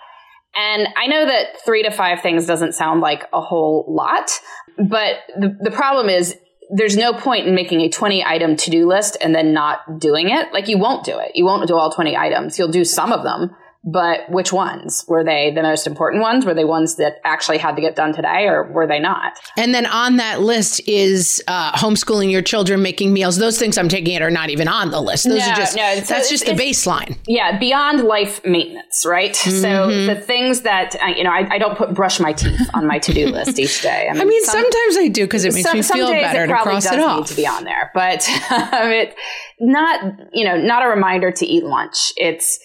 And 0.55 0.87
I 0.97 1.07
know 1.07 1.25
that 1.25 1.63
three 1.63 1.83
to 1.83 1.91
five 1.91 2.21
things 2.21 2.45
doesn't 2.45 2.73
sound 2.73 3.01
like 3.01 3.25
a 3.31 3.41
whole 3.41 3.85
lot, 3.87 4.29
but 4.77 5.17
the, 5.37 5.55
the 5.61 5.71
problem 5.71 6.09
is 6.09 6.35
there's 6.71 6.97
no 6.97 7.13
point 7.13 7.47
in 7.47 7.55
making 7.55 7.81
a 7.81 7.89
20 7.89 8.23
item 8.23 8.55
to 8.55 8.69
do 8.69 8.87
list 8.87 9.17
and 9.21 9.33
then 9.33 9.53
not 9.53 9.99
doing 9.99 10.29
it. 10.29 10.53
Like 10.53 10.67
you 10.67 10.77
won't 10.77 11.03
do 11.03 11.17
it. 11.19 11.31
You 11.35 11.45
won't 11.45 11.67
do 11.67 11.75
all 11.75 11.91
20 11.91 12.15
items. 12.15 12.57
You'll 12.57 12.67
do 12.67 12.85
some 12.85 13.11
of 13.11 13.23
them, 13.23 13.55
but 13.91 14.29
which 14.29 14.53
ones? 14.53 15.05
Were 15.07 15.23
they 15.23 15.51
the 15.53 15.63
most 15.63 15.87
important 15.87 16.21
ones? 16.21 16.45
Were 16.45 16.53
they 16.53 16.65
ones 16.65 16.95
that 16.95 17.19
actually 17.23 17.57
had 17.57 17.75
to 17.75 17.81
get 17.81 17.95
done 17.95 18.13
today 18.13 18.45
or 18.47 18.71
were 18.71 18.87
they 18.87 18.99
not? 18.99 19.33
And 19.57 19.73
then 19.73 19.85
on 19.85 20.17
that 20.17 20.41
list 20.41 20.81
is 20.87 21.43
uh, 21.47 21.71
homeschooling 21.73 22.31
your 22.31 22.41
children, 22.41 22.81
making 22.81 23.13
meals. 23.13 23.37
Those 23.37 23.57
things 23.57 23.77
I'm 23.77 23.89
taking 23.89 24.13
it 24.13 24.21
are 24.21 24.31
not 24.31 24.49
even 24.49 24.67
on 24.67 24.91
the 24.91 25.01
list. 25.01 25.25
Those 25.25 25.39
no, 25.39 25.51
are 25.51 25.55
just, 25.55 25.75
no, 25.75 25.95
so 25.95 26.01
that's 26.01 26.29
just 26.29 26.45
the 26.45 26.53
baseline. 26.53 27.17
Yeah, 27.27 27.57
beyond 27.57 28.03
life 28.03 28.43
maintenance, 28.45 29.05
right? 29.05 29.33
Mm-hmm. 29.33 29.61
So 29.61 30.05
the 30.05 30.19
things 30.19 30.61
that, 30.61 30.95
you 31.15 31.23
know, 31.23 31.31
I, 31.31 31.55
I, 31.55 31.57
don't 31.57 31.77
put 31.77 31.93
brush 31.93 32.19
my 32.19 32.33
teeth 32.33 32.69
on 32.73 32.87
my 32.87 32.99
to-do 32.99 33.27
list 33.31 33.59
each 33.59 33.81
day. 33.81 34.07
I 34.09 34.13
mean, 34.13 34.21
I 34.21 34.25
mean 34.25 34.43
some, 34.43 34.61
sometimes 34.61 34.97
I 34.97 35.07
do 35.07 35.25
because 35.25 35.45
it 35.45 35.53
makes 35.53 35.67
some, 35.67 35.77
me 35.77 35.83
feel 35.83 36.09
better 36.09 36.47
to 36.47 36.53
cross 36.61 36.85
it 36.85 36.99
off. 36.99 37.19
Need 37.19 37.27
to 37.27 37.35
be 37.35 37.47
on 37.47 37.63
there, 37.63 37.91
but 37.93 38.27
um, 38.51 38.91
it 38.91 39.15
not, 39.59 40.01
you 40.33 40.45
know, 40.45 40.57
not 40.57 40.83
a 40.83 40.87
reminder 40.87 41.31
to 41.31 41.45
eat 41.45 41.63
lunch. 41.63 42.13
It's, 42.17 42.59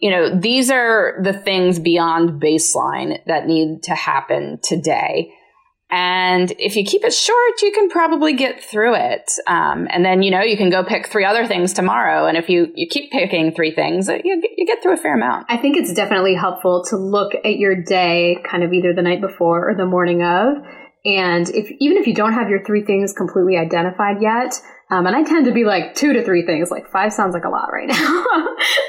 you 0.00 0.10
know, 0.10 0.34
these 0.38 0.70
are 0.70 1.20
the 1.22 1.32
things 1.32 1.78
beyond 1.78 2.42
baseline 2.42 3.18
that 3.26 3.46
need 3.46 3.82
to 3.84 3.94
happen 3.94 4.58
today. 4.62 5.32
And 5.92 6.52
if 6.52 6.76
you 6.76 6.84
keep 6.84 7.04
it 7.04 7.12
short, 7.12 7.62
you 7.62 7.72
can 7.72 7.90
probably 7.90 8.32
get 8.32 8.62
through 8.62 8.94
it. 8.94 9.32
Um, 9.48 9.88
and 9.90 10.04
then, 10.04 10.22
you 10.22 10.30
know, 10.30 10.40
you 10.40 10.56
can 10.56 10.70
go 10.70 10.84
pick 10.84 11.08
three 11.08 11.24
other 11.24 11.46
things 11.46 11.72
tomorrow. 11.72 12.26
And 12.26 12.38
if 12.38 12.48
you, 12.48 12.68
you 12.76 12.86
keep 12.88 13.10
picking 13.10 13.52
three 13.52 13.74
things, 13.74 14.08
uh, 14.08 14.18
you, 14.24 14.40
you 14.56 14.66
get 14.66 14.82
through 14.82 14.94
a 14.94 14.96
fair 14.96 15.16
amount. 15.16 15.46
I 15.48 15.56
think 15.56 15.76
it's 15.76 15.92
definitely 15.92 16.36
helpful 16.36 16.84
to 16.90 16.96
look 16.96 17.34
at 17.34 17.56
your 17.56 17.74
day 17.74 18.38
kind 18.48 18.62
of 18.62 18.72
either 18.72 18.94
the 18.94 19.02
night 19.02 19.20
before 19.20 19.68
or 19.68 19.74
the 19.74 19.86
morning 19.86 20.22
of. 20.22 20.58
And 21.04 21.48
if, 21.50 21.70
even 21.80 21.96
if 21.96 22.06
you 22.06 22.14
don't 22.14 22.34
have 22.34 22.48
your 22.48 22.64
three 22.64 22.84
things 22.84 23.12
completely 23.12 23.56
identified 23.56 24.22
yet, 24.22 24.60
um, 24.90 25.06
and 25.06 25.14
I 25.14 25.22
tend 25.22 25.46
to 25.46 25.52
be 25.52 25.64
like 25.64 25.94
two 25.94 26.12
to 26.12 26.24
three 26.24 26.44
things. 26.44 26.70
Like 26.70 26.90
five 26.90 27.12
sounds 27.12 27.32
like 27.32 27.44
a 27.44 27.48
lot 27.48 27.70
right 27.72 27.88
now. 27.88 28.26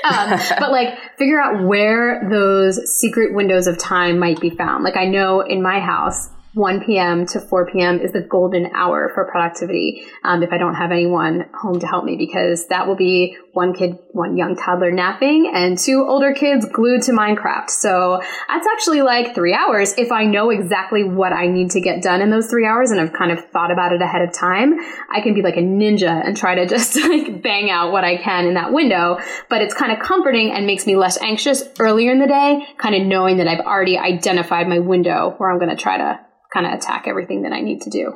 um, 0.10 0.40
but 0.60 0.72
like 0.72 0.98
figure 1.18 1.40
out 1.40 1.66
where 1.66 2.28
those 2.30 2.80
secret 3.00 3.34
windows 3.34 3.68
of 3.68 3.78
time 3.78 4.18
might 4.18 4.40
be 4.40 4.50
found. 4.50 4.84
Like 4.84 4.98
I 4.98 5.06
know 5.06 5.42
in 5.42 5.62
my 5.62 5.80
house, 5.80 6.30
1 6.54 6.84
p.m. 6.86 7.26
to 7.26 7.40
4 7.40 7.72
p.m. 7.72 8.02
is 8.02 8.12
the 8.12 8.20
golden 8.20 8.68
hour 8.76 9.10
for 9.14 9.24
productivity 9.32 10.06
um, 10.26 10.44
if 10.44 10.52
I 10.52 10.58
don't 10.58 10.76
have 10.76 10.92
anyone 10.92 11.46
home 11.54 11.80
to 11.80 11.88
help 11.88 12.04
me 12.04 12.18
because 12.18 12.68
that 12.68 12.88
will 12.88 12.98
be 12.98 13.38
one 13.54 13.74
kid, 13.74 13.98
one 14.12 14.36
young 14.36 14.58
toddler 14.58 14.92
napping 14.92 15.50
and 15.54 15.78
two 15.78 16.06
older 16.06 16.34
kids 16.34 16.66
glued 16.66 17.04
to 17.04 17.14
Minecraft. 17.14 17.70
So 17.70 18.22
that's 18.50 18.68
actually 18.68 19.02
like 19.02 19.34
three 19.34 19.54
hours 19.54 19.94
if 19.98 20.12
I 20.12 20.26
know 20.26 20.50
exactly 20.50 21.06
what 21.06 21.32
I 21.32 21.48
need 21.48 21.72
to 21.72 21.80
get 21.80 22.04
done 22.04 22.22
in 22.22 22.32
those 22.32 22.48
three 22.50 22.66
hours 22.66 22.92
and 22.92 23.00
I've 23.00 23.14
kind 23.14 23.32
of 23.32 23.46
thought 23.52 23.72
about 23.72 23.94
it 23.94 24.02
ahead 24.02 24.22
of 24.22 24.34
time. 24.34 24.74
I 25.10 25.22
can 25.22 25.34
be 25.34 25.42
like 25.42 25.56
a 25.56 25.62
ninja 25.62 26.26
and 26.26 26.36
try 26.36 26.56
to 26.56 26.66
just 26.68 26.98
like 26.98 27.42
bang 27.42 27.70
out 27.70 27.94
what 27.94 28.04
I 28.04 28.18
can 28.18 28.46
in 28.46 28.56
that 28.56 28.74
window. 28.74 29.20
But 29.50 29.62
it's 29.62 29.74
kind 29.74 29.94
of 29.94 30.00
comforting 30.00 30.52
and 30.52 30.66
makes 30.66 30.86
me 30.86 30.98
less 30.98 31.18
anxious 31.22 31.64
earlier 31.80 32.12
in 32.12 32.20
the 32.20 32.28
day, 32.28 32.66
kind 32.78 32.96
of 32.96 33.04
knowing 33.04 33.38
that 33.38 33.48
I've 33.48 33.66
already 33.66 33.98
identified 33.98 34.68
my 34.68 34.80
window 34.80 35.36
where 35.38 35.50
I'm 35.50 35.58
going 35.58 35.70
to 35.70 35.82
try 35.82 35.98
to 35.98 36.20
kind 36.54 36.66
of 36.66 36.74
attack 36.74 37.06
everything 37.08 37.44
that 37.44 37.54
I 37.54 37.62
need 37.62 37.82
to 37.82 37.90
do. 37.90 38.14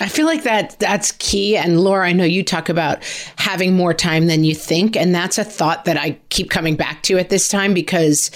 I 0.00 0.08
feel 0.08 0.26
like 0.26 0.42
that 0.42 0.78
that's 0.78 1.12
key. 1.12 1.56
And 1.56 1.80
Laura, 1.80 2.06
I 2.06 2.12
know 2.12 2.24
you 2.24 2.42
talk 2.42 2.68
about 2.68 3.02
having 3.38 3.74
more 3.74 3.94
time 3.94 4.26
than 4.26 4.44
you 4.44 4.54
think. 4.54 4.94
And 4.94 5.14
that's 5.14 5.38
a 5.38 5.44
thought 5.44 5.86
that 5.86 5.96
I 5.96 6.18
keep 6.28 6.50
coming 6.50 6.76
back 6.76 7.02
to 7.04 7.18
at 7.18 7.30
this 7.30 7.48
time 7.48 7.72
because 7.72 8.30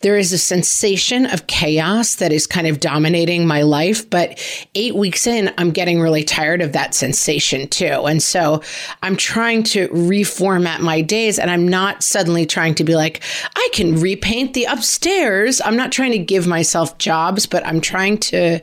there 0.00 0.16
is 0.16 0.32
a 0.32 0.38
sensation 0.38 1.26
of 1.26 1.46
chaos 1.46 2.16
that 2.16 2.32
is 2.32 2.46
kind 2.46 2.66
of 2.66 2.80
dominating 2.80 3.46
my 3.46 3.62
life. 3.62 4.08
But 4.08 4.38
eight 4.74 4.94
weeks 4.94 5.26
in, 5.26 5.52
I'm 5.58 5.70
getting 5.70 6.00
really 6.00 6.24
tired 6.24 6.62
of 6.62 6.72
that 6.72 6.94
sensation 6.94 7.68
too. 7.68 8.06
And 8.06 8.22
so 8.22 8.62
I'm 9.02 9.16
trying 9.16 9.62
to 9.64 9.88
reformat 9.88 10.80
my 10.80 11.02
days 11.02 11.38
and 11.38 11.50
I'm 11.50 11.68
not 11.68 12.02
suddenly 12.02 12.46
trying 12.46 12.74
to 12.76 12.84
be 12.84 12.94
like, 12.94 13.22
I 13.54 13.68
can 13.74 14.00
repaint 14.00 14.54
the 14.54 14.64
upstairs. 14.64 15.60
I'm 15.64 15.76
not 15.76 15.92
trying 15.92 16.12
to 16.12 16.18
give 16.18 16.46
myself 16.46 16.96
jobs, 16.96 17.44
but 17.44 17.66
I'm 17.66 17.80
trying 17.80 18.18
to 18.18 18.60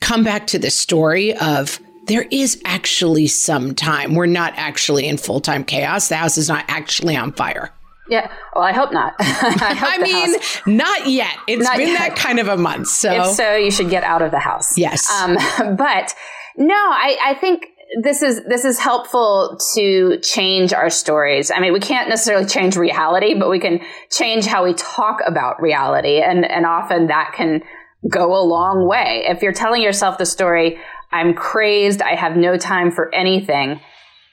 come 0.00 0.24
back 0.24 0.46
to 0.48 0.58
the 0.58 0.70
story 0.70 1.36
of 1.36 1.78
there 2.06 2.26
is 2.30 2.60
actually 2.64 3.26
some 3.26 3.74
time. 3.74 4.14
We're 4.14 4.26
not 4.26 4.54
actually 4.56 5.06
in 5.06 5.18
full 5.18 5.40
time 5.40 5.62
chaos. 5.62 6.08
The 6.08 6.16
house 6.16 6.38
is 6.38 6.48
not 6.48 6.64
actually 6.68 7.16
on 7.16 7.32
fire. 7.32 7.70
Yeah. 8.10 8.30
Well, 8.54 8.64
I 8.64 8.72
hope 8.72 8.92
not. 8.92 9.14
I, 9.20 9.74
hope 9.74 9.88
I 9.88 9.98
mean, 9.98 10.34
house. 10.34 10.60
not 10.66 11.06
yet. 11.06 11.36
It's 11.46 11.62
not 11.62 11.76
been 11.76 11.88
yet. 11.88 11.98
that 11.98 12.16
kind 12.16 12.40
of 12.40 12.48
a 12.48 12.56
month. 12.56 12.88
So, 12.88 13.12
if 13.12 13.26
so, 13.36 13.54
you 13.54 13.70
should 13.70 13.88
get 13.88 14.02
out 14.02 14.20
of 14.20 14.32
the 14.32 14.40
house. 14.40 14.76
Yes. 14.76 15.08
Um, 15.10 15.36
but 15.76 16.14
no, 16.56 16.74
I, 16.74 17.16
I 17.24 17.34
think 17.34 17.66
this 18.02 18.22
is 18.22 18.42
this 18.44 18.64
is 18.64 18.78
helpful 18.78 19.58
to 19.74 20.18
change 20.22 20.72
our 20.72 20.90
stories. 20.90 21.50
I 21.50 21.60
mean, 21.60 21.72
we 21.72 21.80
can't 21.80 22.08
necessarily 22.08 22.46
change 22.46 22.76
reality, 22.76 23.34
but 23.34 23.48
we 23.48 23.60
can 23.60 23.80
change 24.10 24.46
how 24.46 24.64
we 24.64 24.74
talk 24.74 25.20
about 25.24 25.62
reality, 25.62 26.20
and 26.20 26.44
and 26.44 26.66
often 26.66 27.06
that 27.06 27.32
can 27.36 27.62
go 28.08 28.36
a 28.36 28.42
long 28.42 28.88
way. 28.88 29.24
If 29.28 29.42
you're 29.42 29.52
telling 29.52 29.82
yourself 29.82 30.18
the 30.18 30.26
story, 30.26 30.78
"I'm 31.12 31.34
crazed. 31.34 32.02
I 32.02 32.16
have 32.16 32.36
no 32.36 32.56
time 32.56 32.90
for 32.90 33.14
anything." 33.14 33.80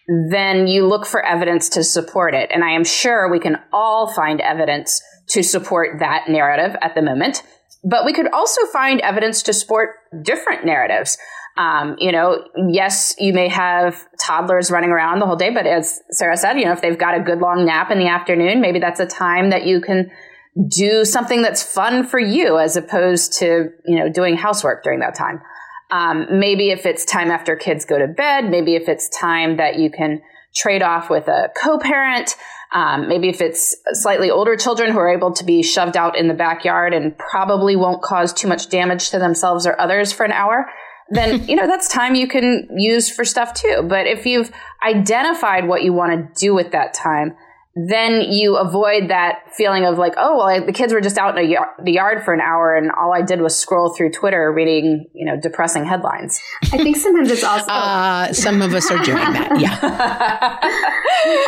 Then 0.07 0.67
you 0.67 0.87
look 0.87 1.05
for 1.05 1.23
evidence 1.25 1.69
to 1.69 1.83
support 1.83 2.33
it. 2.33 2.49
And 2.53 2.63
I 2.63 2.71
am 2.71 2.83
sure 2.83 3.29
we 3.29 3.39
can 3.39 3.57
all 3.73 4.11
find 4.13 4.39
evidence 4.39 5.01
to 5.29 5.43
support 5.43 5.99
that 5.99 6.29
narrative 6.29 6.77
at 6.81 6.95
the 6.95 7.01
moment. 7.01 7.43
But 7.83 8.05
we 8.05 8.13
could 8.13 8.31
also 8.31 8.65
find 8.67 9.01
evidence 9.01 9.43
to 9.43 9.53
support 9.53 9.95
different 10.21 10.65
narratives. 10.65 11.17
Um, 11.57 11.95
you 11.99 12.11
know, 12.11 12.45
yes, 12.69 13.15
you 13.17 13.33
may 13.33 13.49
have 13.49 14.05
toddlers 14.19 14.71
running 14.71 14.91
around 14.91 15.19
the 15.19 15.25
whole 15.25 15.35
day, 15.35 15.49
but 15.49 15.65
as 15.65 15.99
Sarah 16.11 16.37
said, 16.37 16.53
you 16.53 16.65
know, 16.65 16.71
if 16.71 16.81
they've 16.81 16.97
got 16.97 17.19
a 17.19 17.23
good 17.23 17.39
long 17.39 17.65
nap 17.65 17.91
in 17.91 17.99
the 17.99 18.07
afternoon, 18.07 18.61
maybe 18.61 18.79
that's 18.79 18.99
a 18.99 19.07
time 19.07 19.49
that 19.49 19.65
you 19.65 19.81
can 19.81 20.11
do 20.69 21.03
something 21.03 21.41
that's 21.41 21.61
fun 21.61 22.05
for 22.05 22.19
you 22.19 22.57
as 22.59 22.77
opposed 22.77 23.33
to, 23.39 23.69
you 23.85 23.99
know, 23.99 24.09
doing 24.09 24.37
housework 24.37 24.83
during 24.83 24.99
that 24.99 25.15
time. 25.15 25.41
Um, 25.89 26.39
maybe 26.39 26.69
if 26.69 26.85
it's 26.85 27.05
time 27.05 27.31
after 27.31 27.55
kids 27.55 27.85
go 27.85 27.97
to 27.97 28.07
bed, 28.07 28.49
maybe 28.49 28.75
if 28.75 28.89
it's 28.89 29.09
time 29.09 29.57
that 29.57 29.77
you 29.77 29.89
can 29.89 30.21
trade 30.55 30.81
off 30.81 31.09
with 31.09 31.27
a 31.27 31.49
co-parent, 31.55 32.35
um, 32.73 33.07
maybe 33.07 33.29
if 33.29 33.39
it's 33.39 33.75
slightly 33.93 34.29
older 34.29 34.57
children 34.57 34.91
who 34.91 34.99
are 34.99 35.09
able 35.09 35.31
to 35.33 35.45
be 35.45 35.63
shoved 35.63 35.95
out 35.95 36.17
in 36.17 36.27
the 36.27 36.33
backyard 36.33 36.93
and 36.93 37.17
probably 37.17 37.75
won't 37.75 38.01
cause 38.01 38.33
too 38.33 38.47
much 38.47 38.69
damage 38.69 39.09
to 39.11 39.19
themselves 39.19 39.65
or 39.65 39.79
others 39.79 40.11
for 40.11 40.25
an 40.25 40.33
hour, 40.33 40.69
then 41.09 41.43
you 41.47 41.55
know 41.55 41.67
that's 41.67 41.87
time 41.87 42.15
you 42.15 42.27
can 42.27 42.67
use 42.75 43.09
for 43.09 43.23
stuff 43.23 43.53
too. 43.53 43.85
But 43.87 44.07
if 44.07 44.25
you've 44.25 44.51
identified 44.85 45.67
what 45.67 45.83
you 45.83 45.93
want 45.93 46.11
to 46.11 46.39
do 46.39 46.53
with 46.53 46.71
that 46.71 46.93
time, 46.93 47.35
then 47.85 48.21
you 48.21 48.57
avoid 48.57 49.09
that 49.09 49.53
feeling 49.55 49.85
of 49.85 49.97
like, 49.97 50.13
oh, 50.17 50.37
well, 50.37 50.47
I, 50.47 50.59
the 50.59 50.73
kids 50.73 50.93
were 50.93 51.01
just 51.01 51.17
out 51.17 51.37
in 51.37 51.49
yard, 51.49 51.69
the 51.83 51.91
yard 51.91 52.23
for 52.23 52.33
an 52.33 52.41
hour 52.41 52.75
and 52.75 52.89
all 52.91 53.13
I 53.13 53.21
did 53.21 53.41
was 53.41 53.55
scroll 53.55 53.93
through 53.95 54.11
Twitter 54.11 54.51
reading, 54.51 55.05
you 55.13 55.25
know, 55.25 55.39
depressing 55.39 55.85
headlines. 55.85 56.39
I 56.73 56.77
think 56.77 56.97
sometimes 56.97 57.31
it's 57.31 57.43
also. 57.43 57.67
Uh, 57.77 58.33
some 58.33 58.61
of 58.61 58.73
us 58.73 58.89
are 58.91 59.03
doing 59.03 59.17
that. 59.17 59.59
Yeah. 59.59 59.77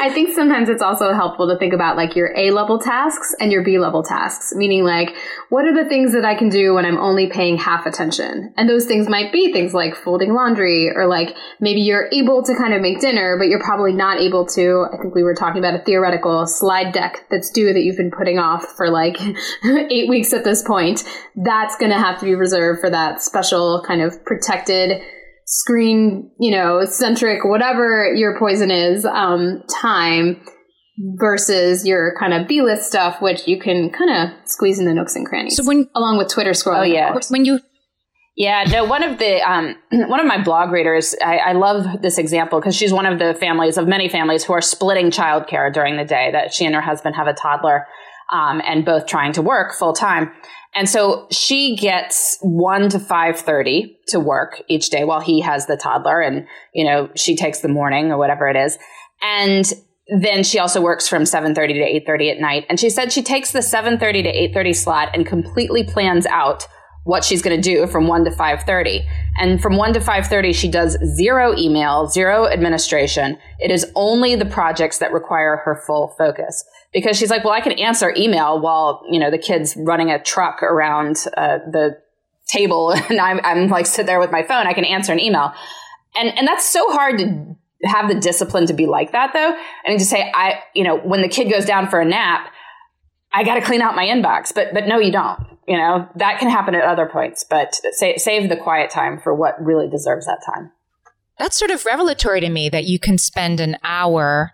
I 0.02 0.12
think 0.14 0.34
sometimes 0.36 0.70
it's 0.70 0.82
also 0.82 1.14
helpful 1.14 1.48
to 1.50 1.58
think 1.58 1.74
about 1.74 1.98
like 1.98 2.16
your 2.16 2.36
A 2.38 2.52
level 2.52 2.80
tasks 2.80 3.36
and 3.40 3.52
your 3.52 3.64
B 3.64 3.80
level 3.80 4.04
tasks, 4.04 4.54
meaning 4.56 4.84
like, 4.84 5.16
what 5.50 5.66
are 5.66 5.74
the 5.74 5.88
things 5.90 6.14
that 6.14 6.26
I 6.26 6.36
can 6.36 6.50
do 6.50 6.76
when 6.76 6.86
I'm 6.86 6.98
only 6.98 7.30
paying 7.30 7.58
half 7.58 7.86
attention? 7.86 8.54
And 8.58 8.70
those 8.70 8.86
things 8.86 9.10
might 9.10 9.32
be 9.32 9.52
things 9.52 9.74
like 9.74 9.96
folding 9.96 10.34
laundry 10.34 10.92
or 10.94 11.08
like 11.08 11.36
maybe 11.60 11.82
you're 11.82 12.10
able 12.12 12.44
to 12.44 12.56
kind 12.56 12.74
of 12.74 12.82
make 12.82 13.00
dinner, 13.00 13.38
but 13.38 13.48
you're 13.48 13.64
probably 13.64 13.94
not 13.94 14.20
able 14.20 14.46
to. 14.48 14.86
I 14.94 14.98
think 14.98 15.16
we 15.16 15.24
were 15.24 15.36
talking 15.36 15.60
about 15.60 15.80
a 15.80 15.84
theoretical 15.84 16.19
slide 16.46 16.92
deck 16.92 17.26
that's 17.30 17.50
due 17.50 17.74
that 17.74 17.82
you've 17.82 17.98
been 17.98 18.12
putting 18.12 18.40
off 18.40 18.66
for 18.78 18.90
like 18.90 19.18
eight 19.66 20.10
weeks 20.10 20.34
at 20.34 20.44
this 20.44 20.64
point, 20.64 21.04
that's 21.36 21.76
going 21.78 21.92
to 21.92 21.98
have 21.98 22.20
to 22.20 22.26
be 22.26 22.36
reserved 22.36 22.82
for 22.82 22.90
that 22.90 23.22
special 23.22 23.84
kind 23.88 24.02
of 24.02 24.24
protected 24.26 25.02
screen, 25.46 26.32
you 26.40 26.52
know, 26.52 26.86
centric, 26.86 27.44
whatever 27.44 28.14
your 28.14 28.38
poison 28.38 28.70
is, 28.70 29.06
um, 29.06 29.64
time 29.70 30.40
versus 31.16 31.88
your 31.88 32.14
kind 32.20 32.34
of 32.34 32.48
B 32.48 32.62
list 32.62 32.88
stuff, 32.88 33.22
which 33.22 33.48
you 33.48 33.60
can 33.60 33.90
kind 33.90 34.12
of 34.12 34.48
squeeze 34.48 34.80
in 34.80 34.86
the 34.86 34.94
nooks 34.94 35.16
and 35.16 35.26
crannies. 35.26 35.56
So 35.56 35.64
when, 35.66 35.90
along 35.96 36.18
with 36.18 36.30
Twitter 36.30 36.52
scrolling. 36.52 36.80
Oh, 36.80 36.84
yeah. 36.84 37.18
When 37.30 37.46
you 37.46 37.60
yeah, 38.40 38.64
no, 38.70 38.86
one 38.86 39.04
of 39.04 39.20
the 39.20 39.42
um, 39.42 39.76
one 39.92 40.22
of 40.22 40.26
my 40.26 40.42
blog 40.42 40.72
readers, 40.72 41.14
I, 41.22 41.38
I 41.40 41.52
love 41.52 42.02
this 42.02 42.18
example 42.18 42.62
because 42.62 42.74
she's 42.74 42.94
one 42.94 43.06
of 43.06 43.20
the 43.20 43.36
families 43.38 43.78
of 43.78 43.86
many 43.86 44.08
families 44.08 44.46
who 44.46 44.54
are 44.54 44.62
splitting 44.62 45.12
childcare 45.12 45.72
during 45.74 45.98
the 45.98 46.06
day. 46.06 46.32
That 46.32 46.54
she 46.54 46.66
and 46.66 46.74
her 46.74 46.80
husband 46.80 47.18
have 47.18 47.28
a 47.28 47.34
toddler, 47.34 47.86
um, 48.32 48.62
and 48.66 48.86
both 48.86 49.08
trying 49.08 49.34
to 49.34 49.42
work 49.42 49.74
full 49.78 49.92
time. 49.92 50.32
And 50.74 50.88
so 50.88 51.28
she 51.32 51.76
gets 51.76 52.38
one 52.42 52.88
to 52.90 53.00
five 53.00 53.38
thirty 53.38 54.00
to 54.08 54.22
work 54.22 54.62
each 54.70 54.90
day 54.90 55.04
while 55.04 55.20
he 55.20 55.42
has 55.42 55.68
the 55.68 55.76
toddler, 55.76 56.22
and 56.22 56.48
you 56.74 56.86
know 56.86 57.10
she 57.18 57.36
takes 57.36 57.60
the 57.60 57.68
morning 57.68 58.10
or 58.10 58.18
whatever 58.18 58.48
it 58.48 58.56
is, 58.56 58.78
and 59.22 59.70
then 60.22 60.44
she 60.44 60.58
also 60.58 60.82
works 60.82 61.08
from 61.08 61.22
7.30 61.22 61.54
to 61.54 62.12
8.30 62.12 62.32
at 62.32 62.42
night 62.42 62.66
and 62.68 62.80
she 62.80 62.90
said 62.90 63.12
she 63.12 63.22
takes 63.22 63.52
the 63.52 63.60
7.30 63.60 64.24
to 64.24 64.60
8.30 64.60 64.76
slot 64.76 65.10
and 65.14 65.24
completely 65.24 65.84
plans 65.84 66.26
out 66.26 66.66
what 67.10 67.24
she's 67.24 67.42
going 67.42 67.60
to 67.60 67.62
do 67.62 67.88
from 67.88 68.06
1 68.06 68.26
to 68.26 68.30
5:30. 68.30 69.04
And 69.40 69.60
from 69.60 69.78
1 69.78 69.94
to 69.94 70.00
5:30 70.00 70.54
she 70.54 70.70
does 70.70 70.96
zero 71.04 71.58
email, 71.58 72.08
zero 72.08 72.48
administration. 72.48 73.38
It 73.58 73.72
is 73.72 73.92
only 73.96 74.36
the 74.36 74.46
projects 74.46 75.00
that 75.00 75.12
require 75.12 75.58
her 75.66 75.82
full 75.88 76.14
focus. 76.20 76.64
Because 76.94 77.18
she's 77.18 77.32
like, 77.32 77.44
"Well, 77.44 77.54
I 77.54 77.62
can 77.62 77.74
answer 77.74 78.14
email 78.16 78.62
while, 78.62 79.02
you 79.10 79.20
know, 79.20 79.32
the 79.32 79.40
kids 79.40 79.76
running 79.76 80.12
a 80.12 80.22
truck 80.22 80.62
around 80.62 81.26
uh, 81.36 81.58
the 81.72 81.98
table 82.48 82.92
and 83.10 83.20
I'm, 83.20 83.40
I'm 83.44 83.70
like 83.70 83.88
sit 83.88 84.06
there 84.06 84.20
with 84.20 84.32
my 84.32 84.44
phone. 84.44 84.68
I 84.68 84.74
can 84.74 84.86
answer 84.86 85.12
an 85.12 85.20
email." 85.20 85.52
And 86.16 86.30
and 86.38 86.48
that's 86.48 86.70
so 86.70 86.92
hard 86.92 87.18
to 87.18 87.56
have 87.86 88.08
the 88.08 88.20
discipline 88.20 88.68
to 88.68 88.74
be 88.74 88.86
like 88.86 89.14
that 89.14 89.34
though. 89.34 89.58
and 89.86 89.98
to 89.98 90.06
say 90.06 90.32
I, 90.32 90.60
you 90.76 90.84
know, 90.84 90.98
when 90.98 91.22
the 91.22 91.30
kid 91.30 91.50
goes 91.50 91.66
down 91.66 91.90
for 91.90 92.00
a 92.00 92.06
nap, 92.06 92.52
I 93.32 93.44
got 93.44 93.56
to 93.56 93.62
clean 93.62 93.82
out 93.82 93.96
my 93.96 94.06
inbox. 94.06 94.54
But 94.54 94.74
but 94.74 94.88
no 94.88 95.00
you 95.00 95.12
don't 95.12 95.40
you 95.70 95.78
know, 95.78 96.10
that 96.16 96.40
can 96.40 96.50
happen 96.50 96.74
at 96.74 96.84
other 96.84 97.06
points, 97.06 97.46
but 97.48 97.76
sa- 97.92 98.18
save 98.18 98.50
the 98.50 98.58
quiet 98.58 98.90
time 98.90 99.20
for 99.20 99.36
what 99.36 99.64
really 99.64 99.88
deserves 99.88 100.26
that 100.26 100.42
time. 100.44 100.72
That's 101.38 101.60
sort 101.60 101.70
of 101.70 101.86
revelatory 101.86 102.42
to 102.42 102.50
me 102.50 102.70
that 102.70 102.86
you 102.86 102.98
can 102.98 103.20
spend 103.20 103.60
an 103.60 103.78
hour 103.84 104.52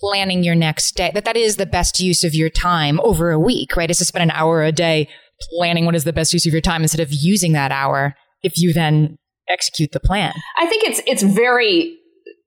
planning 0.00 0.42
your 0.42 0.56
next 0.56 0.96
day, 0.96 1.12
that 1.14 1.24
that 1.24 1.36
is 1.36 1.56
the 1.56 1.64
best 1.64 2.00
use 2.00 2.24
of 2.24 2.34
your 2.34 2.50
time 2.50 2.98
over 3.04 3.30
a 3.30 3.38
week, 3.38 3.76
right? 3.76 3.88
Is 3.88 3.98
to 3.98 4.04
spend 4.04 4.24
an 4.24 4.32
hour 4.32 4.64
a 4.64 4.72
day 4.72 5.08
planning 5.52 5.86
what 5.86 5.94
is 5.94 6.02
the 6.02 6.12
best 6.12 6.32
use 6.32 6.44
of 6.44 6.52
your 6.52 6.60
time 6.60 6.82
instead 6.82 7.00
of 7.00 7.12
using 7.12 7.52
that 7.52 7.70
hour 7.70 8.16
if 8.42 8.58
you 8.58 8.72
then 8.72 9.16
execute 9.48 9.92
the 9.92 10.00
plan. 10.00 10.34
I 10.58 10.66
think 10.66 10.82
it's 10.82 11.00
it's 11.06 11.22
very 11.22 11.97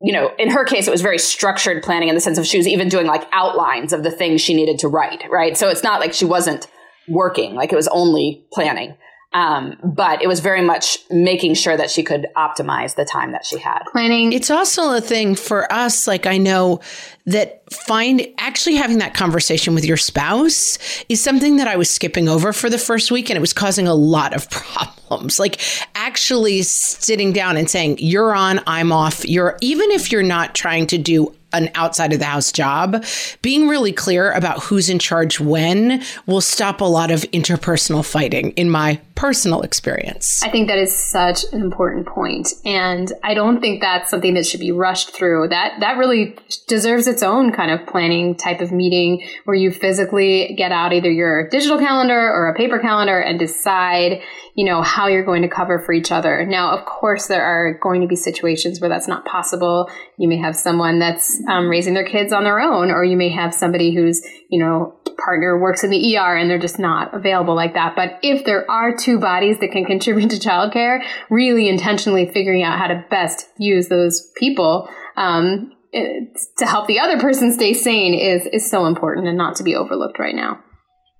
you 0.01 0.13
know, 0.13 0.31
in 0.39 0.49
her 0.49 0.65
case, 0.65 0.87
it 0.87 0.91
was 0.91 1.01
very 1.01 1.19
structured 1.19 1.83
planning 1.83 2.09
in 2.09 2.15
the 2.15 2.21
sense 2.21 2.37
of 2.37 2.45
she 2.45 2.57
was 2.57 2.67
even 2.67 2.89
doing 2.89 3.05
like 3.05 3.27
outlines 3.31 3.93
of 3.93 4.03
the 4.03 4.11
things 4.11 4.41
she 4.41 4.53
needed 4.53 4.79
to 4.79 4.87
write, 4.87 5.23
right? 5.29 5.55
So 5.55 5.69
it's 5.69 5.83
not 5.83 5.99
like 5.99 6.13
she 6.13 6.25
wasn't 6.25 6.67
working. 7.07 7.53
Like 7.53 7.71
it 7.71 7.75
was 7.75 7.87
only 7.89 8.45
planning. 8.51 8.95
Um, 9.33 9.77
but 9.81 10.21
it 10.21 10.27
was 10.27 10.41
very 10.41 10.61
much 10.61 10.97
making 11.09 11.53
sure 11.53 11.77
that 11.77 11.89
she 11.89 12.03
could 12.03 12.27
optimize 12.35 12.95
the 12.95 13.05
time 13.05 13.31
that 13.31 13.45
she 13.45 13.57
had. 13.57 13.83
Planning. 13.91 14.33
It's 14.33 14.51
also 14.51 14.93
a 14.93 14.99
thing 14.99 15.35
for 15.35 15.71
us. 15.71 16.05
Like 16.05 16.25
I 16.25 16.37
know 16.37 16.81
that 17.25 17.63
find 17.71 18.27
actually 18.37 18.75
having 18.75 18.97
that 18.97 19.13
conversation 19.13 19.73
with 19.73 19.85
your 19.85 19.95
spouse 19.95 20.77
is 21.07 21.23
something 21.23 21.57
that 21.57 21.67
I 21.67 21.77
was 21.77 21.89
skipping 21.89 22.27
over 22.27 22.51
for 22.51 22.69
the 22.69 22.77
first 22.77 23.09
week 23.09 23.29
and 23.29 23.37
it 23.37 23.41
was 23.41 23.53
causing 23.53 23.87
a 23.87 23.93
lot 23.93 24.33
of 24.33 24.49
problems. 24.49 25.39
Like 25.39 25.61
actually 25.95 26.63
sitting 26.63 27.31
down 27.31 27.55
and 27.55 27.69
saying, 27.69 27.97
you're 27.99 28.35
on, 28.35 28.59
I'm 28.67 28.91
off. 28.91 29.25
You're, 29.25 29.57
even 29.61 29.91
if 29.91 30.11
you're 30.11 30.23
not 30.23 30.55
trying 30.55 30.87
to 30.87 30.97
do 30.97 31.33
an 31.53 31.69
outside 31.75 32.13
of 32.13 32.19
the 32.19 32.25
house 32.25 32.51
job, 32.51 33.03
being 33.41 33.67
really 33.67 33.91
clear 33.91 34.31
about 34.31 34.63
who's 34.63 34.89
in 34.89 34.99
charge 34.99 35.39
when 35.39 36.01
will 36.25 36.41
stop 36.41 36.81
a 36.81 36.85
lot 36.85 37.11
of 37.11 37.21
interpersonal 37.31 38.05
fighting 38.05 38.51
in 38.51 38.69
my 38.69 38.99
personal 39.21 39.61
experience. 39.61 40.41
I 40.41 40.49
think 40.49 40.67
that 40.67 40.79
is 40.79 40.91
such 40.95 41.43
an 41.53 41.61
important 41.61 42.07
point 42.07 42.55
and 42.65 43.13
I 43.23 43.35
don't 43.35 43.61
think 43.61 43.79
that's 43.79 44.09
something 44.09 44.33
that 44.33 44.47
should 44.47 44.59
be 44.59 44.71
rushed 44.71 45.15
through. 45.15 45.49
That 45.49 45.73
that 45.79 45.99
really 45.99 46.35
deserves 46.67 47.05
its 47.05 47.21
own 47.21 47.51
kind 47.51 47.69
of 47.69 47.85
planning 47.85 48.35
type 48.35 48.61
of 48.61 48.71
meeting 48.71 49.23
where 49.45 49.55
you 49.55 49.69
physically 49.69 50.55
get 50.57 50.71
out 50.71 50.91
either 50.91 51.11
your 51.11 51.47
digital 51.49 51.77
calendar 51.77 52.19
or 52.19 52.47
a 52.47 52.55
paper 52.55 52.79
calendar 52.79 53.19
and 53.19 53.37
decide, 53.37 54.23
you 54.55 54.65
know, 54.65 54.81
how 54.81 55.05
you're 55.05 55.23
going 55.23 55.43
to 55.43 55.47
cover 55.47 55.77
for 55.77 55.93
each 55.93 56.11
other. 56.11 56.43
Now, 56.43 56.75
of 56.75 56.85
course, 56.85 57.27
there 57.27 57.43
are 57.43 57.75
going 57.75 58.01
to 58.01 58.07
be 58.07 58.15
situations 58.15 58.81
where 58.81 58.89
that's 58.89 59.07
not 59.07 59.25
possible. 59.25 59.87
You 60.17 60.29
may 60.29 60.37
have 60.37 60.55
someone 60.55 60.97
that's 60.97 61.39
um, 61.47 61.69
raising 61.69 61.93
their 61.93 62.07
kids 62.07 62.33
on 62.33 62.43
their 62.43 62.59
own, 62.59 62.89
or 62.89 63.03
you 63.03 63.17
may 63.17 63.29
have 63.29 63.53
somebody 63.53 63.93
who's, 63.93 64.25
you 64.49 64.57
know, 64.57 64.95
partner 65.23 65.59
works 65.59 65.83
in 65.83 65.89
the 65.89 66.17
ER 66.17 66.35
and 66.35 66.49
they're 66.49 66.59
just 66.59 66.79
not 66.79 67.13
available 67.13 67.55
like 67.55 67.73
that. 67.73 67.95
But 67.95 68.19
if 68.21 68.45
there 68.45 68.69
are 68.69 68.95
two 68.95 69.10
bodies 69.19 69.59
that 69.59 69.71
can 69.71 69.85
contribute 69.85 70.29
to 70.31 70.37
childcare, 70.37 71.03
really 71.29 71.69
intentionally 71.69 72.29
figuring 72.31 72.63
out 72.63 72.77
how 72.77 72.87
to 72.87 73.03
best 73.09 73.47
use 73.57 73.87
those 73.89 74.29
people 74.37 74.89
um, 75.17 75.71
to 75.93 76.65
help 76.65 76.87
the 76.87 76.99
other 76.99 77.19
person 77.19 77.51
stay 77.51 77.73
sane 77.73 78.13
is 78.13 78.47
is 78.53 78.69
so 78.69 78.85
important 78.85 79.27
and 79.27 79.37
not 79.37 79.55
to 79.57 79.63
be 79.63 79.75
overlooked 79.75 80.19
right 80.19 80.35
now. 80.35 80.59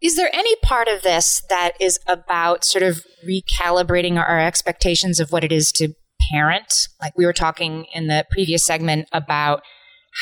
Is 0.02 0.16
there 0.16 0.30
any 0.34 0.56
part 0.64 0.88
of 0.88 1.04
this 1.04 1.44
that 1.50 1.74
is 1.80 2.00
about 2.08 2.64
sort 2.64 2.84
of 2.84 3.04
recalibrating 3.28 4.18
our 4.18 4.40
expectations 4.40 5.20
of 5.20 5.32
what 5.32 5.44
it 5.44 5.52
is 5.52 5.72
to 5.74 5.94
parent? 6.32 6.88
Like 7.00 7.16
we 7.16 7.26
were 7.26 7.34
talking 7.34 7.86
in 7.94 8.08
the 8.08 8.26
previous 8.32 8.66
segment 8.66 9.08
about 9.12 9.62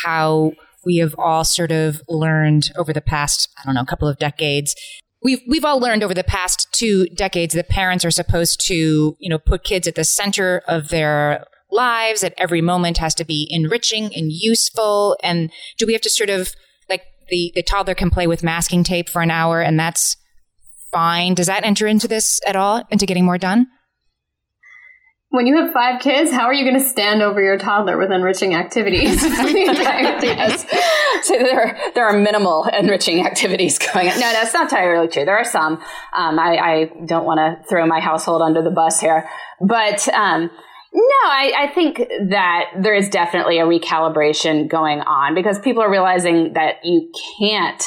how 0.03 0.51
we 0.85 0.97
have 0.97 1.15
all 1.17 1.43
sort 1.43 1.71
of 1.71 2.01
learned 2.09 2.71
over 2.77 2.91
the 2.91 3.01
past, 3.01 3.49
I 3.57 3.65
don't 3.65 3.75
know, 3.75 3.85
couple 3.85 4.07
of 4.07 4.17
decades. 4.17 4.75
We've, 5.21 5.41
we've 5.47 5.65
all 5.65 5.79
learned 5.79 6.03
over 6.03 6.13
the 6.13 6.23
past 6.23 6.67
two 6.71 7.07
decades 7.07 7.53
that 7.53 7.67
parents 7.67 8.05
are 8.05 8.11
supposed 8.11 8.65
to, 8.67 9.17
you 9.19 9.29
know, 9.29 9.37
put 9.37 9.63
kids 9.63 9.87
at 9.87 9.95
the 9.95 10.05
center 10.05 10.61
of 10.67 10.89
their 10.89 11.45
lives, 11.71 12.21
that 12.21 12.33
every 12.37 12.61
moment 12.61 12.97
has 12.99 13.13
to 13.15 13.25
be 13.25 13.47
enriching 13.49 14.05
and 14.15 14.31
useful. 14.31 15.17
And 15.21 15.51
do 15.77 15.85
we 15.85 15.93
have 15.93 16.01
to 16.03 16.09
sort 16.09 16.29
of, 16.29 16.53
like, 16.89 17.03
the, 17.29 17.51
the 17.53 17.63
toddler 17.63 17.95
can 17.95 18.09
play 18.09 18.27
with 18.27 18.43
masking 18.43 18.83
tape 18.83 19.09
for 19.09 19.21
an 19.21 19.29
hour 19.29 19.61
and 19.61 19.79
that's 19.79 20.15
fine? 20.91 21.33
Does 21.33 21.47
that 21.47 21.65
enter 21.65 21.85
into 21.85 22.07
this 22.07 22.39
at 22.47 22.55
all, 22.55 22.83
into 22.89 23.05
getting 23.05 23.25
more 23.25 23.37
done? 23.37 23.67
When 25.31 25.45
you 25.45 25.57
have 25.57 25.71
five 25.71 26.01
kids, 26.01 26.31
how 26.31 26.45
are 26.45 26.53
you 26.53 26.63
going 26.63 26.81
to 26.81 26.87
stand 26.87 27.21
over 27.21 27.41
your 27.41 27.57
toddler 27.57 27.97
with 27.97 28.11
enriching 28.11 28.55
activities 28.55 29.21
for 29.21 29.43
the 29.43 29.65
entire 29.67 30.19
yes. 30.23 30.65
So 31.23 31.37
there, 31.37 31.67
are, 31.67 31.93
there 31.93 32.07
are 32.07 32.17
minimal 32.17 32.65
enriching 32.65 33.25
activities 33.25 33.77
going 33.77 34.09
on. 34.09 34.19
No, 34.19 34.31
that's 34.31 34.53
not 34.53 34.63
entirely 34.63 35.07
true. 35.07 35.25
There 35.25 35.37
are 35.37 35.45
some. 35.45 35.73
Um, 36.13 36.39
I, 36.39 36.57
I, 36.57 36.91
don't 37.05 37.25
want 37.25 37.39
to 37.39 37.67
throw 37.69 37.85
my 37.85 37.99
household 37.99 38.41
under 38.41 38.63
the 38.63 38.71
bus 38.71 38.99
here, 38.99 39.29
but 39.61 40.07
um, 40.09 40.49
no, 40.93 41.29
I, 41.29 41.53
I 41.59 41.67
think 41.75 41.97
that 42.29 42.71
there 42.81 42.95
is 42.95 43.09
definitely 43.09 43.59
a 43.59 43.65
recalibration 43.65 44.67
going 44.67 45.01
on 45.01 45.35
because 45.35 45.59
people 45.59 45.83
are 45.83 45.91
realizing 45.91 46.53
that 46.53 46.77
you 46.83 47.11
can't 47.39 47.83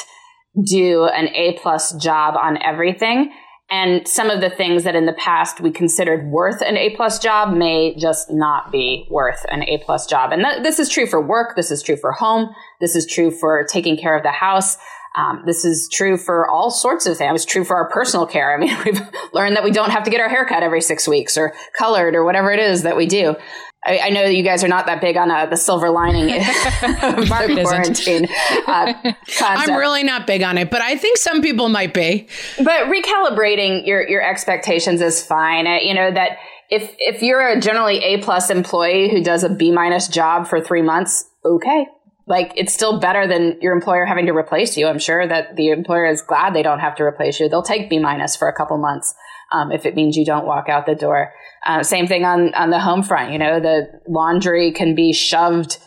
do 0.65 1.05
an 1.05 1.27
A 1.29 1.57
plus 1.61 1.93
job 2.01 2.35
on 2.41 2.61
everything 2.61 3.33
and 3.73 4.07
some 4.07 4.29
of 4.29 4.39
the 4.39 4.51
things 4.51 4.83
that 4.83 4.95
in 4.95 5.07
the 5.07 5.13
past 5.13 5.59
we 5.59 5.71
considered 5.71 6.27
worth 6.27 6.61
an 6.61 6.77
A 6.77 6.95
plus 6.95 7.17
job 7.17 7.57
may 7.57 7.95
just 7.95 8.29
not 8.29 8.71
be 8.71 9.07
worth 9.09 9.43
an 9.49 9.63
A 9.63 9.79
plus 9.79 10.05
job. 10.05 10.31
And 10.31 10.43
th- 10.43 10.61
this 10.61 10.77
is 10.77 10.89
true 10.89 11.07
for 11.07 11.19
work. 11.19 11.55
This 11.55 11.71
is 11.71 11.81
true 11.81 11.97
for 11.97 12.11
home. 12.11 12.53
This 12.79 12.95
is 12.95 13.07
true 13.07 13.31
for 13.31 13.65
taking 13.67 13.97
care 13.97 14.15
of 14.15 14.21
the 14.21 14.29
house. 14.29 14.77
Um, 15.15 15.41
this 15.47 15.65
is 15.65 15.89
true 15.91 16.17
for 16.17 16.47
all 16.47 16.69
sorts 16.69 17.07
of 17.07 17.17
things. 17.17 17.33
It's 17.43 17.51
true 17.51 17.63
for 17.63 17.75
our 17.75 17.89
personal 17.89 18.27
care. 18.27 18.53
I 18.53 18.59
mean, 18.59 18.77
we've 18.85 19.01
learned 19.33 19.55
that 19.55 19.63
we 19.63 19.71
don't 19.71 19.89
have 19.89 20.03
to 20.03 20.11
get 20.11 20.21
our 20.21 20.29
hair 20.29 20.45
cut 20.45 20.61
every 20.61 20.81
six 20.81 21.07
weeks 21.07 21.35
or 21.35 21.51
colored 21.75 22.13
or 22.13 22.23
whatever 22.23 22.51
it 22.51 22.59
is 22.59 22.83
that 22.83 22.95
we 22.95 23.07
do. 23.07 23.35
I, 23.85 23.99
I, 23.99 24.09
know 24.09 24.23
that 24.23 24.33
you 24.33 24.43
guys 24.43 24.63
are 24.63 24.67
not 24.67 24.85
that 24.85 25.01
big 25.01 25.17
on 25.17 25.29
uh, 25.29 25.45
the 25.45 25.57
silver 25.57 25.89
lining 25.89 26.33
of 26.33 26.39
the 26.41 27.61
quarantine 27.63 28.27
uh, 28.67 29.13
I'm 29.41 29.75
really 29.75 30.03
not 30.03 30.27
big 30.27 30.41
on 30.41 30.57
it, 30.57 30.69
but 30.69 30.81
I 30.81 30.97
think 30.97 31.17
some 31.17 31.41
people 31.41 31.69
might 31.69 31.93
be. 31.93 32.27
But 32.57 32.87
recalibrating 32.87 33.85
your 33.85 34.07
your 34.07 34.21
expectations 34.21 35.01
is 35.01 35.23
fine. 35.23 35.67
Uh, 35.67 35.77
you 35.81 35.93
know 35.93 36.11
that 36.11 36.37
if 36.69 36.95
if 36.99 37.21
you're 37.21 37.47
a 37.49 37.59
generally 37.59 37.97
A 37.99 38.21
plus 38.21 38.49
employee 38.49 39.09
who 39.09 39.23
does 39.23 39.43
a 39.43 39.49
B 39.49 39.71
minus 39.71 40.07
job 40.07 40.47
for 40.47 40.61
three 40.61 40.81
months, 40.81 41.29
okay. 41.45 41.87
Like 42.25 42.53
it's 42.55 42.73
still 42.73 42.99
better 42.99 43.27
than 43.27 43.57
your 43.61 43.73
employer 43.73 44.05
having 44.05 44.27
to 44.27 44.31
replace 44.31 44.77
you. 44.77 44.87
I'm 44.87 44.99
sure 44.99 45.27
that 45.27 45.57
the 45.57 45.69
employer 45.69 46.05
is 46.05 46.21
glad 46.21 46.53
they 46.53 46.63
don't 46.63 46.79
have 46.79 46.95
to 46.95 47.03
replace 47.03 47.39
you. 47.39 47.49
They'll 47.49 47.63
take 47.63 47.89
B 47.89 47.99
minus 47.99 48.37
for 48.37 48.47
a 48.47 48.53
couple 48.53 48.77
months 48.77 49.13
um, 49.53 49.71
if 49.71 49.85
it 49.85 49.95
means 49.95 50.17
you 50.17 50.25
don't 50.25 50.45
walk 50.45 50.67
out 50.67 50.85
the 50.85 50.95
door. 50.95 51.31
Uh, 51.65 51.83
same 51.83 52.07
thing 52.07 52.25
on 52.25 52.53
on 52.55 52.71
the 52.71 52.79
home 52.79 53.03
front. 53.03 53.31
You 53.31 53.39
know, 53.39 53.59
the 53.59 53.87
laundry 54.07 54.71
can 54.71 54.95
be 54.95 55.13
shoved, 55.13 55.77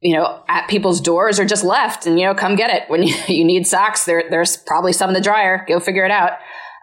you 0.00 0.16
know, 0.16 0.42
at 0.48 0.68
people's 0.68 1.00
doors 1.00 1.38
or 1.38 1.44
just 1.44 1.62
left, 1.62 2.06
and 2.06 2.18
you 2.18 2.26
know, 2.26 2.34
come 2.34 2.56
get 2.56 2.70
it 2.70 2.88
when 2.88 3.02
you, 3.06 3.14
you 3.28 3.44
need 3.44 3.66
socks. 3.66 4.04
There, 4.04 4.24
there's 4.30 4.56
probably 4.56 4.92
some 4.92 5.10
in 5.10 5.14
the 5.14 5.20
dryer. 5.20 5.64
Go 5.68 5.78
figure 5.78 6.04
it 6.04 6.10
out. 6.10 6.32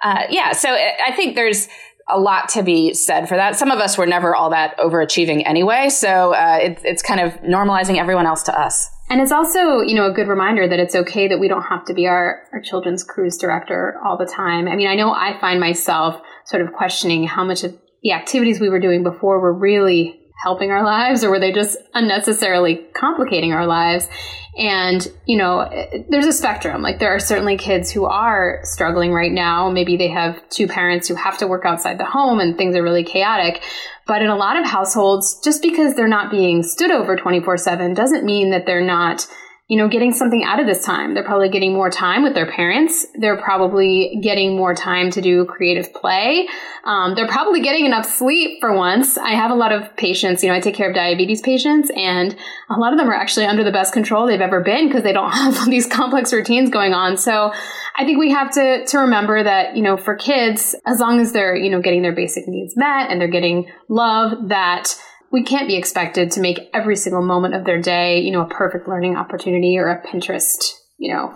Uh, 0.03 0.23
yeah, 0.29 0.51
so 0.51 0.69
I 0.69 1.11
think 1.15 1.33
there's 1.35 1.67
a 2.07 2.19
lot 2.19 2.49
to 2.49 2.63
be 2.63 2.93
said 2.93 3.27
for 3.27 3.35
that. 3.35 3.57
Some 3.57 3.71
of 3.71 3.79
us 3.79 3.97
were 3.97 4.05
never 4.05 4.35
all 4.35 4.51
that 4.51 4.77
overachieving 4.77 5.41
anyway, 5.45 5.89
so 5.89 6.33
uh, 6.33 6.59
it, 6.61 6.79
it's 6.83 7.01
kind 7.01 7.19
of 7.19 7.33
normalizing 7.41 7.97
everyone 7.97 8.27
else 8.27 8.43
to 8.43 8.57
us. 8.57 8.89
And 9.09 9.21
it's 9.21 9.31
also, 9.31 9.79
you 9.79 9.95
know, 9.95 10.09
a 10.09 10.13
good 10.13 10.27
reminder 10.27 10.67
that 10.67 10.79
it's 10.79 10.95
okay 10.95 11.29
that 11.29 11.39
we 11.39 11.47
don't 11.47 11.63
have 11.63 11.85
to 11.85 11.93
be 11.93 12.07
our, 12.07 12.43
our 12.51 12.61
children's 12.61 13.03
cruise 13.03 13.37
director 13.37 13.99
all 14.05 14.17
the 14.17 14.25
time. 14.25 14.67
I 14.67 14.75
mean, 14.75 14.87
I 14.87 14.95
know 14.95 15.13
I 15.13 15.39
find 15.39 15.59
myself 15.59 16.21
sort 16.45 16.61
of 16.61 16.73
questioning 16.73 17.25
how 17.25 17.45
much 17.45 17.63
of 17.63 17.77
the 18.03 18.11
activities 18.11 18.59
we 18.59 18.69
were 18.69 18.79
doing 18.79 19.03
before 19.03 19.39
were 19.39 19.53
really 19.53 20.19
helping 20.43 20.71
our 20.71 20.83
lives 20.83 21.23
or 21.23 21.29
were 21.29 21.39
they 21.39 21.51
just 21.51 21.77
unnecessarily 21.93 22.85
complicating 22.93 23.53
our 23.53 23.65
lives? 23.65 24.09
And, 24.57 25.07
you 25.25 25.37
know, 25.37 25.69
there's 26.09 26.25
a 26.25 26.33
spectrum. 26.33 26.81
Like 26.81 26.97
there 26.97 27.13
are 27.13 27.19
certainly 27.19 27.57
kids 27.57 27.91
who 27.91 28.05
are 28.05 28.59
struggling 28.63 29.13
right 29.13 29.31
now. 29.31 29.69
Maybe 29.69 29.97
they 29.97 30.07
have 30.07 30.41
two 30.49 30.67
parents 30.67 31.07
who 31.07 31.13
have 31.15 31.37
to 31.37 31.47
work 31.47 31.63
outside 31.63 31.99
the 31.99 32.05
home 32.05 32.39
and 32.39 32.57
things 32.57 32.75
are 32.75 32.81
really 32.81 33.03
chaotic. 33.03 33.61
But 34.07 34.23
in 34.23 34.29
a 34.29 34.35
lot 34.35 34.57
of 34.57 34.65
households, 34.65 35.39
just 35.43 35.61
because 35.61 35.93
they're 35.93 36.07
not 36.07 36.31
being 36.31 36.63
stood 36.63 36.91
over 36.91 37.15
24 37.15 37.57
7 37.57 37.93
doesn't 37.93 38.25
mean 38.25 38.49
that 38.49 38.65
they're 38.65 38.81
not 38.81 39.27
you 39.69 39.77
know, 39.77 39.89
getting 39.89 40.13
something 40.13 40.45
out 40.45 40.61
of 40.61 40.65
this 40.65 40.85
time. 40.85 41.13
They're 41.13 41.25
probably 41.25 41.49
getting 41.49 41.73
more 41.73 41.89
time 41.89 42.23
with 42.23 42.33
their 42.33 42.49
parents. 42.49 43.05
They're 43.15 43.35
probably 43.41 44.17
getting 44.21 44.55
more 44.55 44.73
time 44.73 45.11
to 45.11 45.21
do 45.21 45.43
creative 45.43 45.93
play. 45.93 46.47
Um, 46.85 47.15
they're 47.15 47.27
probably 47.27 47.59
getting 47.59 47.85
enough 47.85 48.05
sleep 48.05 48.61
for 48.61 48.73
once. 48.73 49.17
I 49.17 49.31
have 49.31 49.51
a 49.51 49.55
lot 49.55 49.73
of 49.73 49.93
patients, 49.97 50.41
you 50.41 50.49
know, 50.49 50.55
I 50.55 50.61
take 50.61 50.75
care 50.75 50.87
of 50.87 50.95
diabetes 50.95 51.41
patients, 51.41 51.91
and 51.97 52.33
a 52.69 52.79
lot 52.79 52.93
of 52.93 52.99
them 52.99 53.09
are 53.09 53.13
actually 53.13 53.45
under 53.45 53.65
the 53.65 53.73
best 53.73 53.91
control 53.91 54.25
they've 54.25 54.39
ever 54.39 54.61
been 54.61 54.87
because 54.87 55.03
they 55.03 55.11
don't 55.11 55.31
have 55.33 55.65
these 55.65 55.85
complex 55.85 56.31
routines 56.31 56.69
going 56.69 56.93
on. 56.93 57.17
So 57.17 57.51
I 57.97 58.05
think 58.05 58.19
we 58.19 58.31
have 58.31 58.51
to, 58.51 58.85
to 58.85 58.99
remember 58.99 59.43
that, 59.43 59.75
you 59.75 59.83
know, 59.83 59.97
for 59.97 60.15
kids, 60.15 60.75
as 60.85 61.01
long 61.01 61.19
as 61.19 61.33
they're, 61.33 61.57
you 61.57 61.69
know, 61.69 61.81
getting 61.81 62.03
their 62.03 62.15
basic 62.15 62.47
needs 62.47 62.77
met 62.77 63.11
and 63.11 63.19
they're 63.19 63.27
getting 63.27 63.69
love, 63.89 64.47
that 64.47 64.95
we 65.31 65.43
can't 65.43 65.67
be 65.67 65.75
expected 65.75 66.31
to 66.31 66.39
make 66.39 66.69
every 66.73 66.95
single 66.95 67.21
moment 67.21 67.55
of 67.55 67.65
their 67.65 67.81
day, 67.81 68.19
you 68.19 68.31
know, 68.31 68.41
a 68.41 68.47
perfect 68.47 68.87
learning 68.87 69.15
opportunity 69.15 69.77
or 69.77 69.89
a 69.89 70.05
Pinterest, 70.07 70.71
you 70.97 71.13
know, 71.13 71.33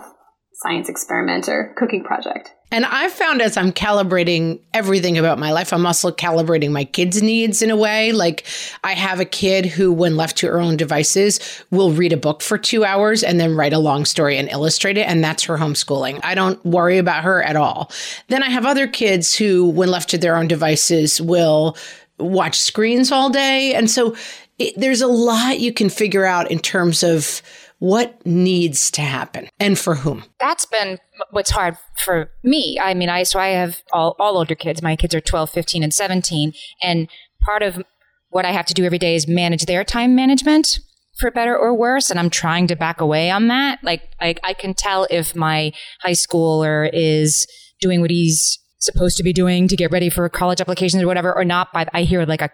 science 0.54 0.88
experiment 0.88 1.48
or 1.48 1.74
cooking 1.76 2.04
project. 2.04 2.52
And 2.70 2.86
I've 2.86 3.12
found 3.12 3.42
as 3.42 3.58
I'm 3.58 3.70
calibrating 3.70 4.60
everything 4.72 5.18
about 5.18 5.38
my 5.38 5.52
life, 5.52 5.74
I'm 5.74 5.84
also 5.84 6.10
calibrating 6.10 6.70
my 6.70 6.84
kids' 6.84 7.20
needs 7.20 7.60
in 7.60 7.70
a 7.70 7.76
way. 7.76 8.12
Like 8.12 8.46
I 8.82 8.94
have 8.94 9.20
a 9.20 9.26
kid 9.26 9.66
who, 9.66 9.92
when 9.92 10.16
left 10.16 10.38
to 10.38 10.46
her 10.46 10.58
own 10.58 10.78
devices, 10.78 11.38
will 11.70 11.92
read 11.92 12.14
a 12.14 12.16
book 12.16 12.40
for 12.40 12.56
two 12.56 12.82
hours 12.82 13.22
and 13.22 13.38
then 13.38 13.54
write 13.54 13.74
a 13.74 13.78
long 13.78 14.06
story 14.06 14.38
and 14.38 14.48
illustrate 14.48 14.96
it. 14.96 15.06
And 15.06 15.22
that's 15.22 15.42
her 15.44 15.58
homeschooling. 15.58 16.20
I 16.22 16.34
don't 16.34 16.64
worry 16.64 16.96
about 16.96 17.24
her 17.24 17.42
at 17.42 17.56
all. 17.56 17.92
Then 18.28 18.42
I 18.42 18.48
have 18.48 18.64
other 18.64 18.86
kids 18.86 19.36
who, 19.36 19.68
when 19.68 19.90
left 19.90 20.08
to 20.10 20.18
their 20.18 20.36
own 20.36 20.48
devices, 20.48 21.20
will 21.20 21.76
watch 22.18 22.58
screens 22.58 23.10
all 23.10 23.30
day. 23.30 23.74
And 23.74 23.90
so 23.90 24.16
it, 24.58 24.74
there's 24.76 25.00
a 25.00 25.06
lot 25.06 25.60
you 25.60 25.72
can 25.72 25.88
figure 25.88 26.24
out 26.24 26.50
in 26.50 26.58
terms 26.58 27.02
of 27.02 27.42
what 27.78 28.24
needs 28.24 28.90
to 28.92 29.02
happen 29.02 29.48
and 29.58 29.76
for 29.78 29.96
whom. 29.96 30.24
That's 30.38 30.64
been 30.64 30.98
what's 31.30 31.50
hard 31.50 31.76
for 32.04 32.30
me. 32.44 32.78
I 32.80 32.94
mean, 32.94 33.08
I 33.08 33.24
so 33.24 33.40
I 33.40 33.48
have 33.48 33.82
all, 33.92 34.14
all 34.20 34.38
older 34.38 34.54
kids. 34.54 34.82
My 34.82 34.94
kids 34.94 35.14
are 35.14 35.20
12, 35.20 35.50
15 35.50 35.82
and 35.82 35.92
17 35.92 36.52
and 36.82 37.08
part 37.40 37.62
of 37.62 37.82
what 38.30 38.44
I 38.44 38.52
have 38.52 38.66
to 38.66 38.74
do 38.74 38.84
every 38.84 38.98
day 38.98 39.16
is 39.16 39.26
manage 39.26 39.66
their 39.66 39.84
time 39.84 40.14
management 40.14 40.78
for 41.18 41.30
better 41.30 41.56
or 41.56 41.74
worse 41.74 42.10
and 42.10 42.18
i'm 42.18 42.30
trying 42.30 42.66
to 42.66 42.74
back 42.74 43.00
away 43.00 43.30
on 43.30 43.48
that 43.48 43.78
like, 43.82 44.02
like 44.20 44.40
i 44.44 44.54
can 44.54 44.72
tell 44.74 45.06
if 45.10 45.36
my 45.36 45.72
high 46.00 46.12
schooler 46.12 46.88
is 46.92 47.46
doing 47.80 48.00
what 48.00 48.10
he's 48.10 48.58
supposed 48.84 49.16
to 49.16 49.22
be 49.22 49.32
doing 49.32 49.68
to 49.68 49.76
get 49.76 49.90
ready 49.90 50.10
for 50.10 50.28
college 50.28 50.60
applications 50.60 51.02
or 51.02 51.06
whatever, 51.06 51.34
or 51.34 51.44
not. 51.44 51.72
By 51.72 51.86
I 51.92 52.02
hear 52.02 52.24
like 52.24 52.42
a 52.42 52.50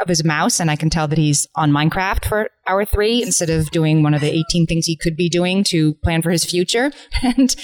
of 0.00 0.08
his 0.08 0.24
mouse, 0.24 0.60
and 0.60 0.70
I 0.70 0.76
can 0.76 0.90
tell 0.90 1.08
that 1.08 1.18
he's 1.18 1.46
on 1.54 1.72
Minecraft 1.72 2.24
for 2.26 2.50
hour 2.66 2.84
three 2.84 3.22
instead 3.22 3.50
of 3.50 3.70
doing 3.70 4.02
one 4.02 4.14
of 4.14 4.20
the 4.20 4.30
18 4.30 4.66
things 4.66 4.86
he 4.86 4.96
could 4.96 5.16
be 5.16 5.28
doing 5.28 5.64
to 5.64 5.94
plan 6.04 6.22
for 6.22 6.30
his 6.30 6.44
future. 6.44 6.92
And 7.22 7.54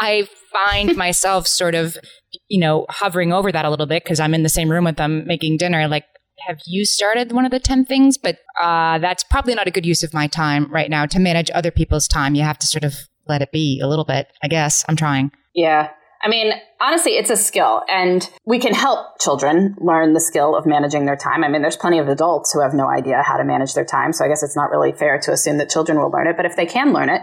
I 0.00 0.28
find 0.52 0.96
myself 0.96 1.46
sort 1.46 1.74
of, 1.74 1.96
you 2.48 2.60
know, 2.60 2.86
hovering 2.88 3.32
over 3.32 3.50
that 3.50 3.64
a 3.64 3.70
little 3.70 3.86
bit 3.86 4.04
because 4.04 4.20
I'm 4.20 4.34
in 4.34 4.42
the 4.42 4.48
same 4.48 4.70
room 4.70 4.84
with 4.84 4.96
them 4.96 5.26
making 5.26 5.56
dinner. 5.56 5.88
Like, 5.88 6.04
have 6.46 6.58
you 6.66 6.84
started 6.84 7.32
one 7.32 7.44
of 7.44 7.50
the 7.50 7.60
10 7.60 7.84
things? 7.84 8.18
But 8.18 8.38
uh, 8.60 8.98
that's 8.98 9.24
probably 9.24 9.54
not 9.54 9.66
a 9.66 9.70
good 9.70 9.86
use 9.86 10.02
of 10.02 10.14
my 10.14 10.26
time 10.26 10.70
right 10.72 10.90
now 10.90 11.06
to 11.06 11.18
manage 11.18 11.50
other 11.54 11.70
people's 11.70 12.08
time. 12.08 12.34
You 12.34 12.42
have 12.42 12.58
to 12.58 12.66
sort 12.66 12.84
of 12.84 12.94
let 13.28 13.42
it 13.42 13.52
be 13.52 13.80
a 13.82 13.88
little 13.88 14.04
bit, 14.04 14.28
I 14.42 14.48
guess. 14.48 14.84
I'm 14.88 14.96
trying. 14.96 15.30
Yeah. 15.54 15.90
I 16.22 16.28
mean, 16.28 16.52
honestly, 16.80 17.12
it's 17.12 17.30
a 17.30 17.36
skill 17.36 17.82
and 17.88 18.28
we 18.46 18.60
can 18.60 18.74
help 18.74 19.20
children 19.20 19.74
learn 19.80 20.12
the 20.12 20.20
skill 20.20 20.54
of 20.54 20.64
managing 20.66 21.04
their 21.04 21.16
time. 21.16 21.42
I 21.42 21.48
mean, 21.48 21.62
there's 21.62 21.76
plenty 21.76 21.98
of 21.98 22.08
adults 22.08 22.52
who 22.52 22.60
have 22.60 22.74
no 22.74 22.88
idea 22.88 23.22
how 23.22 23.36
to 23.36 23.44
manage 23.44 23.74
their 23.74 23.84
time. 23.84 24.12
So 24.12 24.24
I 24.24 24.28
guess 24.28 24.42
it's 24.42 24.56
not 24.56 24.70
really 24.70 24.92
fair 24.92 25.18
to 25.18 25.32
assume 25.32 25.58
that 25.58 25.68
children 25.68 25.98
will 25.98 26.10
learn 26.10 26.28
it. 26.28 26.36
But 26.36 26.46
if 26.46 26.54
they 26.54 26.66
can 26.66 26.92
learn 26.92 27.08
it, 27.08 27.22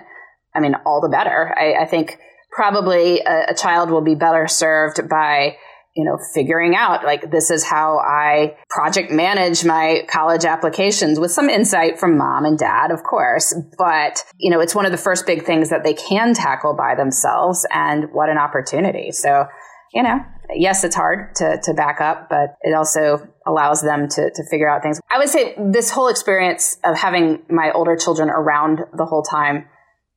I 0.53 0.59
mean, 0.59 0.75
all 0.85 0.99
the 0.99 1.07
better. 1.07 1.53
I, 1.57 1.83
I 1.83 1.85
think 1.85 2.19
probably 2.51 3.21
a, 3.21 3.51
a 3.51 3.53
child 3.53 3.89
will 3.89 4.01
be 4.01 4.15
better 4.15 4.47
served 4.47 5.07
by 5.07 5.55
you 5.95 6.05
know, 6.05 6.17
figuring 6.33 6.75
out 6.75 7.03
like 7.03 7.31
this 7.31 7.49
is 7.49 7.63
how 7.63 7.97
I 7.99 8.55
project 8.69 9.11
manage 9.11 9.65
my 9.65 10.03
college 10.09 10.45
applications 10.45 11.19
with 11.19 11.31
some 11.31 11.49
insight 11.49 11.99
from 11.99 12.17
mom 12.17 12.45
and 12.45 12.57
dad, 12.57 12.91
of 12.91 13.03
course. 13.03 13.55
But, 13.77 14.23
you 14.37 14.51
know, 14.51 14.59
it's 14.59 14.75
one 14.75 14.85
of 14.85 14.91
the 14.91 14.97
first 14.97 15.25
big 15.25 15.45
things 15.45 15.69
that 15.69 15.83
they 15.83 15.93
can 15.93 16.33
tackle 16.33 16.75
by 16.75 16.95
themselves. 16.95 17.65
And 17.71 18.05
what 18.13 18.29
an 18.29 18.37
opportunity. 18.37 19.11
So, 19.11 19.45
you 19.93 20.03
know, 20.03 20.19
yes, 20.53 20.83
it's 20.83 20.95
hard 20.95 21.35
to, 21.35 21.59
to 21.63 21.73
back 21.73 21.99
up, 22.01 22.27
but 22.29 22.55
it 22.61 22.73
also 22.75 23.27
allows 23.47 23.81
them 23.81 24.07
to, 24.07 24.29
to 24.33 24.43
figure 24.49 24.69
out 24.69 24.83
things. 24.83 24.99
I 25.09 25.17
would 25.17 25.29
say 25.29 25.55
this 25.71 25.89
whole 25.89 26.07
experience 26.07 26.77
of 26.83 26.97
having 26.97 27.41
my 27.49 27.71
older 27.71 27.95
children 27.95 28.29
around 28.29 28.81
the 28.95 29.05
whole 29.05 29.23
time 29.23 29.65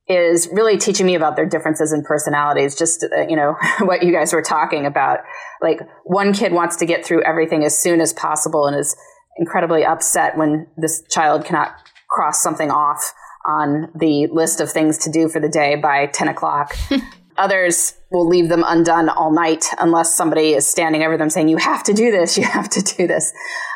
is 0.08 0.48
really 0.52 0.76
teaching 0.76 1.06
me 1.06 1.14
about 1.14 1.36
their 1.36 1.46
differences 1.46 1.92
in 1.92 2.02
personalities. 2.02 2.74
Just, 2.74 3.04
uh, 3.04 3.22
you 3.28 3.36
know, 3.36 3.56
what 3.80 4.02
you 4.02 4.12
guys 4.12 4.32
were 4.32 4.42
talking 4.42 4.86
about. 4.86 5.20
Like 5.60 5.80
one 6.04 6.32
kid 6.32 6.52
wants 6.52 6.76
to 6.76 6.86
get 6.86 7.04
through 7.04 7.22
everything 7.22 7.64
as 7.64 7.78
soon 7.78 8.00
as 8.00 8.12
possible 8.12 8.66
and 8.66 8.78
is 8.78 8.96
incredibly 9.38 9.84
upset 9.84 10.36
when 10.36 10.66
this 10.76 11.02
child 11.10 11.44
cannot 11.44 11.74
cross 12.10 12.42
something 12.42 12.70
off 12.70 13.12
on 13.46 13.88
the 13.94 14.28
list 14.32 14.60
of 14.60 14.70
things 14.70 14.98
to 14.98 15.10
do 15.10 15.28
for 15.28 15.40
the 15.40 15.48
day 15.48 15.76
by 15.76 16.06
10 16.06 16.28
o'clock. 16.28 16.76
Others 17.38 17.94
will 18.10 18.28
leave 18.28 18.50
them 18.50 18.62
undone 18.66 19.08
all 19.08 19.32
night 19.32 19.64
unless 19.78 20.14
somebody 20.14 20.52
is 20.52 20.66
standing 20.68 21.02
over 21.02 21.16
them 21.16 21.30
saying, 21.30 21.48
you 21.48 21.56
have 21.56 21.82
to 21.84 21.94
do 21.94 22.10
this, 22.10 22.36
you 22.36 22.44
have 22.44 22.68
to 22.68 22.82
do 22.82 23.06
this. 23.06 23.32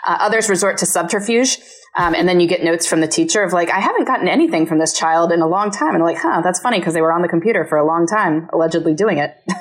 Uh, 0.07 0.19
others 0.21 0.51
resort 0.51 0.77
to 0.79 0.87
subterfuge. 0.87 1.59
Um, 1.97 2.15
and 2.15 2.29
then 2.29 2.41
you 2.41 2.47
get 2.47 2.63
notes 2.63 2.87
from 2.87 3.01
the 3.01 3.09
teacher 3.09 3.43
of 3.43 3.53
like, 3.53 3.71
I 3.71 3.81
haven't 3.81 4.07
gotten 4.07 4.29
anything 4.29 4.67
from 4.67 4.79
this 4.79 4.93
child 4.93 5.33
in 5.33 5.41
a 5.41 5.47
long 5.47 5.71
time. 5.71 5.95
And 5.95 6.05
like, 6.05 6.19
huh, 6.19 6.43
that's 6.43 6.61
funny 6.61 6.79
because 6.79 6.95
they 6.95 7.01
were 7.01 7.13
on 7.13 7.23
the 7.23 7.29
computer 7.29 7.65
for 7.65 7.79
a 7.79 7.87
long 7.87 8.07
time, 8.07 8.49
allegedly 8.53 8.95
doing 8.95 9.19
it. 9.19 9.37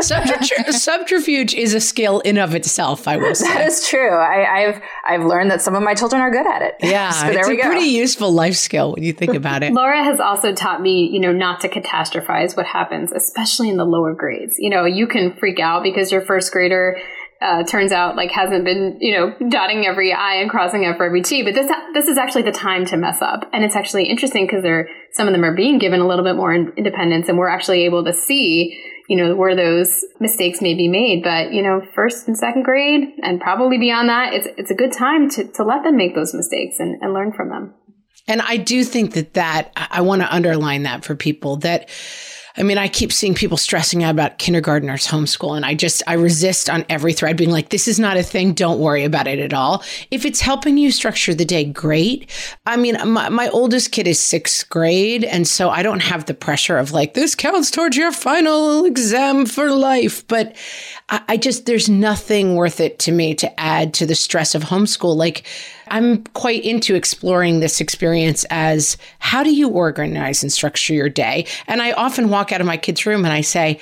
subterfuge 0.00 1.54
is 1.54 1.74
a 1.74 1.80
skill 1.80 2.20
in 2.20 2.38
of 2.38 2.54
itself. 2.54 3.08
I 3.08 3.16
will 3.16 3.34
say 3.34 3.48
that 3.48 3.66
is 3.66 3.86
true. 3.88 4.16
I, 4.16 4.60
have 4.60 4.82
I've 5.06 5.24
learned 5.24 5.50
that 5.50 5.62
some 5.62 5.74
of 5.74 5.82
my 5.82 5.94
children 5.94 6.20
are 6.20 6.30
good 6.30 6.46
at 6.46 6.62
it. 6.62 6.76
Yeah, 6.80 7.10
so 7.10 7.26
there 7.26 7.40
it's 7.40 7.48
we 7.48 7.58
a 7.58 7.62
go. 7.62 7.68
pretty 7.70 7.86
useful 7.86 8.32
life 8.32 8.56
skill 8.56 8.92
when 8.92 9.02
you 9.02 9.12
think 9.12 9.34
about 9.34 9.62
it. 9.62 9.72
Laura 9.72 10.02
has 10.02 10.20
also 10.20 10.54
taught 10.54 10.80
me, 10.80 11.08
you 11.12 11.20
know, 11.20 11.32
not 11.32 11.60
to 11.60 11.68
catastrophize 11.68 12.56
what 12.56 12.66
happens, 12.66 13.12
especially 13.12 13.68
in 13.68 13.76
the 13.76 13.84
lower 13.84 14.14
grades. 14.14 14.58
You 14.58 14.70
know, 14.70 14.84
you 14.84 15.06
can 15.06 15.34
freak 15.36 15.58
out 15.58 15.82
because 15.82 16.12
your 16.12 16.22
first 16.22 16.52
grader 16.52 16.98
uh, 17.42 17.62
turns 17.64 17.90
out 17.90 18.16
like 18.16 18.30
hasn't 18.30 18.64
been 18.64 18.98
you 19.00 19.16
know 19.16 19.34
dotting 19.48 19.86
every 19.86 20.12
i 20.12 20.34
and 20.34 20.50
crossing 20.50 20.84
every 20.84 21.22
t 21.22 21.42
but 21.42 21.54
this 21.54 21.70
this 21.94 22.06
is 22.06 22.18
actually 22.18 22.42
the 22.42 22.52
time 22.52 22.84
to 22.84 22.96
mess 22.96 23.22
up 23.22 23.48
and 23.52 23.64
it's 23.64 23.76
actually 23.76 24.04
interesting 24.04 24.46
because 24.46 24.62
they're 24.62 24.88
some 25.12 25.26
of 25.26 25.32
them 25.32 25.44
are 25.44 25.54
being 25.54 25.78
given 25.78 26.00
a 26.00 26.06
little 26.06 26.24
bit 26.24 26.36
more 26.36 26.54
independence 26.54 27.28
and 27.28 27.38
we're 27.38 27.48
actually 27.48 27.84
able 27.84 28.04
to 28.04 28.12
see 28.12 28.78
you 29.10 29.16
know, 29.16 29.34
where 29.34 29.56
those 29.56 30.04
mistakes 30.20 30.62
may 30.62 30.72
be 30.72 30.86
made. 30.86 31.24
But, 31.24 31.52
you 31.52 31.64
know, 31.64 31.82
first 31.96 32.28
and 32.28 32.38
second 32.38 32.62
grade 32.62 33.08
and 33.24 33.40
probably 33.40 33.76
beyond 33.76 34.08
that, 34.08 34.34
it's, 34.34 34.46
it's 34.56 34.70
a 34.70 34.74
good 34.74 34.92
time 34.92 35.28
to, 35.30 35.48
to 35.48 35.64
let 35.64 35.82
them 35.82 35.96
make 35.96 36.14
those 36.14 36.32
mistakes 36.32 36.76
and, 36.78 37.02
and 37.02 37.12
learn 37.12 37.32
from 37.32 37.48
them. 37.48 37.74
And 38.28 38.40
I 38.40 38.56
do 38.56 38.84
think 38.84 39.14
that 39.14 39.34
that, 39.34 39.72
I 39.74 40.02
want 40.02 40.22
to 40.22 40.32
underline 40.32 40.84
that 40.84 41.04
for 41.04 41.16
people 41.16 41.56
that, 41.56 41.88
I 42.60 42.62
mean, 42.62 42.76
I 42.76 42.88
keep 42.88 43.10
seeing 43.10 43.34
people 43.34 43.56
stressing 43.56 44.04
out 44.04 44.10
about 44.10 44.36
kindergartners 44.38 45.06
homeschool, 45.06 45.56
and 45.56 45.64
I 45.64 45.74
just, 45.74 46.02
I 46.06 46.12
resist 46.12 46.68
on 46.68 46.84
every 46.90 47.14
thread 47.14 47.38
being 47.38 47.50
like, 47.50 47.70
this 47.70 47.88
is 47.88 47.98
not 47.98 48.18
a 48.18 48.22
thing. 48.22 48.52
Don't 48.52 48.78
worry 48.78 49.02
about 49.02 49.26
it 49.26 49.38
at 49.38 49.54
all. 49.54 49.82
If 50.10 50.26
it's 50.26 50.42
helping 50.42 50.76
you 50.76 50.92
structure 50.92 51.34
the 51.34 51.46
day, 51.46 51.64
great. 51.64 52.30
I 52.66 52.76
mean, 52.76 52.98
my, 53.08 53.30
my 53.30 53.48
oldest 53.48 53.92
kid 53.92 54.06
is 54.06 54.20
sixth 54.20 54.68
grade, 54.68 55.24
and 55.24 55.48
so 55.48 55.70
I 55.70 55.82
don't 55.82 56.02
have 56.02 56.26
the 56.26 56.34
pressure 56.34 56.76
of 56.76 56.92
like, 56.92 57.14
this 57.14 57.34
counts 57.34 57.70
towards 57.70 57.96
your 57.96 58.12
final 58.12 58.84
exam 58.84 59.46
for 59.46 59.70
life. 59.70 60.26
But 60.28 60.54
I, 61.10 61.36
just, 61.36 61.66
there's 61.66 61.88
nothing 61.88 62.54
worth 62.54 62.78
it 62.78 63.00
to 63.00 63.12
me 63.12 63.34
to 63.34 63.60
add 63.60 63.94
to 63.94 64.06
the 64.06 64.14
stress 64.14 64.54
of 64.54 64.62
homeschool. 64.62 65.16
Like, 65.16 65.44
I'm 65.88 66.22
quite 66.34 66.62
into 66.62 66.94
exploring 66.94 67.58
this 67.58 67.80
experience 67.80 68.44
as 68.48 68.96
how 69.18 69.42
do 69.42 69.52
you 69.52 69.68
organize 69.68 70.44
and 70.44 70.52
structure 70.52 70.94
your 70.94 71.08
day? 71.08 71.46
And 71.66 71.82
I 71.82 71.92
often 71.92 72.28
walk 72.28 72.52
out 72.52 72.60
of 72.60 72.66
my 72.68 72.76
kid's 72.76 73.06
room 73.06 73.24
and 73.24 73.34
I 73.34 73.40
say, 73.40 73.80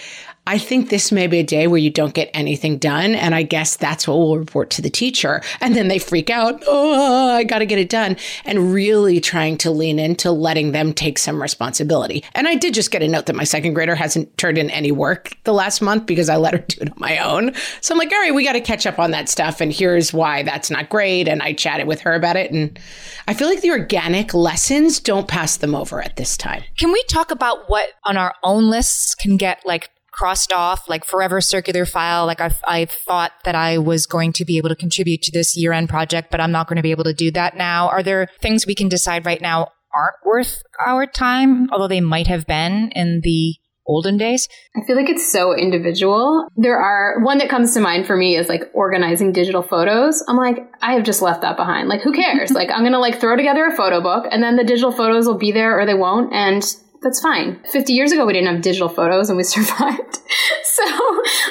I 0.48 0.56
think 0.56 0.88
this 0.88 1.12
may 1.12 1.26
be 1.26 1.40
a 1.40 1.42
day 1.42 1.66
where 1.66 1.78
you 1.78 1.90
don't 1.90 2.14
get 2.14 2.30
anything 2.32 2.78
done. 2.78 3.14
And 3.14 3.34
I 3.34 3.42
guess 3.42 3.76
that's 3.76 4.08
what 4.08 4.16
we'll 4.16 4.38
report 4.38 4.70
to 4.70 4.82
the 4.82 4.88
teacher. 4.88 5.42
And 5.60 5.76
then 5.76 5.88
they 5.88 5.98
freak 5.98 6.30
out. 6.30 6.64
Oh, 6.66 7.34
I 7.34 7.44
got 7.44 7.58
to 7.58 7.66
get 7.66 7.78
it 7.78 7.90
done. 7.90 8.16
And 8.46 8.72
really 8.72 9.20
trying 9.20 9.58
to 9.58 9.70
lean 9.70 9.98
into 9.98 10.30
letting 10.30 10.72
them 10.72 10.94
take 10.94 11.18
some 11.18 11.42
responsibility. 11.42 12.24
And 12.32 12.48
I 12.48 12.54
did 12.54 12.72
just 12.72 12.90
get 12.90 13.02
a 13.02 13.08
note 13.08 13.26
that 13.26 13.36
my 13.36 13.44
second 13.44 13.74
grader 13.74 13.94
hasn't 13.94 14.38
turned 14.38 14.56
in 14.56 14.70
any 14.70 14.90
work 14.90 15.36
the 15.44 15.52
last 15.52 15.82
month 15.82 16.06
because 16.06 16.30
I 16.30 16.36
let 16.36 16.54
her 16.54 16.58
do 16.66 16.80
it 16.80 16.92
on 16.92 16.98
my 16.98 17.18
own. 17.18 17.52
So 17.82 17.92
I'm 17.92 17.98
like, 17.98 18.10
all 18.10 18.18
right, 18.18 18.34
we 18.34 18.42
got 18.42 18.54
to 18.54 18.62
catch 18.62 18.86
up 18.86 18.98
on 18.98 19.10
that 19.10 19.28
stuff. 19.28 19.60
And 19.60 19.70
here's 19.70 20.14
why 20.14 20.44
that's 20.44 20.70
not 20.70 20.88
great. 20.88 21.28
And 21.28 21.42
I 21.42 21.52
chatted 21.52 21.86
with 21.86 22.00
her 22.00 22.14
about 22.14 22.36
it. 22.36 22.50
And 22.50 22.78
I 23.26 23.34
feel 23.34 23.48
like 23.48 23.60
the 23.60 23.72
organic 23.72 24.32
lessons 24.32 24.98
don't 24.98 25.28
pass 25.28 25.58
them 25.58 25.74
over 25.74 26.00
at 26.00 26.16
this 26.16 26.38
time. 26.38 26.64
Can 26.78 26.90
we 26.90 27.02
talk 27.02 27.30
about 27.30 27.68
what 27.68 27.90
on 28.04 28.16
our 28.16 28.34
own 28.42 28.70
lists 28.70 29.14
can 29.14 29.36
get 29.36 29.60
like 29.66 29.90
crossed 30.18 30.52
off, 30.52 30.88
like 30.88 31.04
forever 31.04 31.40
circular 31.40 31.86
file. 31.86 32.26
Like 32.26 32.40
I, 32.40 32.52
I 32.66 32.84
thought 32.86 33.32
that 33.44 33.54
I 33.54 33.78
was 33.78 34.06
going 34.06 34.32
to 34.34 34.44
be 34.44 34.58
able 34.58 34.68
to 34.68 34.74
contribute 34.74 35.22
to 35.22 35.30
this 35.30 35.56
year 35.56 35.72
end 35.72 35.88
project, 35.88 36.32
but 36.32 36.40
I'm 36.40 36.50
not 36.50 36.66
going 36.66 36.76
to 36.76 36.82
be 36.82 36.90
able 36.90 37.04
to 37.04 37.14
do 37.14 37.30
that 37.30 37.56
now. 37.56 37.88
Are 37.88 38.02
there 38.02 38.28
things 38.42 38.66
we 38.66 38.74
can 38.74 38.88
decide 38.88 39.24
right 39.24 39.40
now 39.40 39.68
aren't 39.94 40.16
worth 40.26 40.62
our 40.84 41.06
time, 41.06 41.70
although 41.70 41.86
they 41.86 42.00
might 42.00 42.26
have 42.26 42.46
been 42.46 42.90
in 42.96 43.20
the 43.22 43.54
olden 43.86 44.16
days? 44.16 44.48
I 44.76 44.84
feel 44.84 44.96
like 44.96 45.08
it's 45.08 45.30
so 45.30 45.56
individual. 45.56 46.48
There 46.56 46.78
are 46.78 47.20
one 47.20 47.38
that 47.38 47.48
comes 47.48 47.72
to 47.74 47.80
mind 47.80 48.06
for 48.06 48.16
me 48.16 48.36
is 48.36 48.48
like 48.48 48.64
organizing 48.74 49.32
digital 49.32 49.62
photos. 49.62 50.22
I'm 50.28 50.36
like, 50.36 50.58
I 50.82 50.94
have 50.94 51.04
just 51.04 51.22
left 51.22 51.42
that 51.42 51.56
behind. 51.56 51.88
Like, 51.88 52.02
who 52.02 52.12
cares? 52.12 52.50
like, 52.60 52.70
I'm 52.70 52.82
gonna 52.82 52.98
like 52.98 53.20
throw 53.20 53.36
together 53.36 53.66
a 53.66 53.76
photo 53.76 54.00
book 54.00 54.26
and 54.30 54.42
then 54.42 54.56
the 54.56 54.64
digital 54.64 54.90
photos 54.90 55.26
will 55.26 55.38
be 55.38 55.52
there 55.52 55.78
or 55.78 55.86
they 55.86 55.94
won't. 55.94 56.32
And 56.32 56.64
that's 57.02 57.20
fine. 57.20 57.60
50 57.70 57.92
years 57.92 58.12
ago, 58.12 58.26
we 58.26 58.32
didn't 58.32 58.52
have 58.52 58.62
digital 58.62 58.88
photos 58.88 59.28
and 59.28 59.36
we 59.36 59.42
survived. 59.44 60.18
so, 60.64 60.84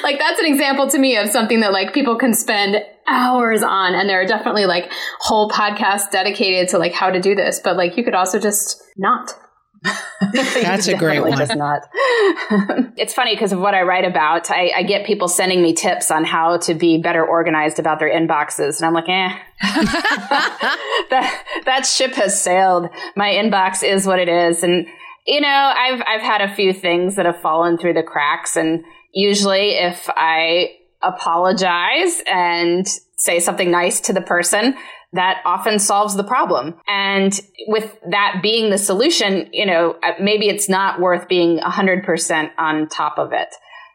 like, 0.02 0.18
that's 0.18 0.38
an 0.38 0.46
example 0.46 0.88
to 0.90 0.98
me 0.98 1.16
of 1.16 1.28
something 1.28 1.60
that, 1.60 1.72
like, 1.72 1.94
people 1.94 2.16
can 2.16 2.34
spend 2.34 2.76
hours 3.06 3.62
on. 3.62 3.94
And 3.94 4.08
there 4.08 4.20
are 4.20 4.26
definitely, 4.26 4.66
like, 4.66 4.90
whole 5.20 5.50
podcasts 5.50 6.10
dedicated 6.10 6.68
to, 6.70 6.78
like, 6.78 6.92
how 6.92 7.10
to 7.10 7.20
do 7.20 7.34
this. 7.34 7.60
But, 7.60 7.76
like, 7.76 7.96
you 7.96 8.04
could 8.04 8.14
also 8.14 8.38
just 8.38 8.82
not. 8.96 9.34
That's 10.32 10.88
a 10.88 10.96
great 10.96 11.20
one. 11.20 11.36
Just 11.36 11.54
not. 11.54 11.82
it's 12.96 13.14
funny 13.14 13.34
because 13.34 13.52
of 13.52 13.60
what 13.60 13.74
I 13.74 13.82
write 13.82 14.04
about. 14.04 14.50
I, 14.50 14.70
I, 14.76 14.82
get 14.82 15.06
people 15.06 15.28
sending 15.28 15.62
me 15.62 15.72
tips 15.72 16.10
on 16.10 16.24
how 16.24 16.56
to 16.58 16.74
be 16.74 16.98
better 16.98 17.24
organized 17.24 17.78
about 17.78 18.00
their 18.00 18.10
inboxes, 18.10 18.78
and 18.78 18.86
I'm 18.86 18.92
like, 18.92 19.08
eh, 19.08 19.38
that 21.10 21.44
that 21.64 21.86
ship 21.86 22.14
has 22.14 22.42
sailed. 22.42 22.88
My 23.14 23.30
inbox 23.30 23.84
is 23.84 24.04
what 24.04 24.18
it 24.18 24.28
is, 24.28 24.64
and 24.64 24.88
you 25.28 25.42
know, 25.42 25.72
I've 25.76 26.02
I've 26.06 26.22
had 26.22 26.40
a 26.40 26.54
few 26.54 26.72
things 26.72 27.16
that 27.16 27.26
have 27.26 27.40
fallen 27.40 27.76
through 27.76 27.92
the 27.92 28.02
cracks 28.02 28.56
and 28.56 28.82
usually 29.12 29.72
if 29.72 30.08
I 30.08 30.70
apologize 31.02 32.22
and 32.30 32.86
say 33.16 33.38
something 33.38 33.70
nice 33.70 34.00
to 34.00 34.12
the 34.12 34.22
person, 34.22 34.74
that 35.12 35.40
often 35.44 35.78
solves 35.78 36.16
the 36.16 36.24
problem. 36.24 36.74
And 36.86 37.38
with 37.66 37.96
that 38.10 38.40
being 38.42 38.70
the 38.70 38.78
solution, 38.78 39.48
you 39.52 39.66
know, 39.66 39.96
uh, 40.02 40.12
maybe 40.20 40.48
it's 40.48 40.68
not 40.68 41.00
worth 41.00 41.28
being 41.28 41.58
100% 41.58 42.50
on 42.58 42.88
top 42.88 43.18
of 43.18 43.32
it. 43.32 43.48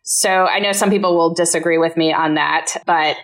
So 0.05 0.29
I 0.29 0.59
know 0.59 0.73
some 0.73 0.89
people 0.89 1.15
will 1.15 1.33
disagree 1.33 1.77
with 1.77 1.95
me 1.95 2.11
on 2.11 2.33
that, 2.33 2.73
but 2.85 3.15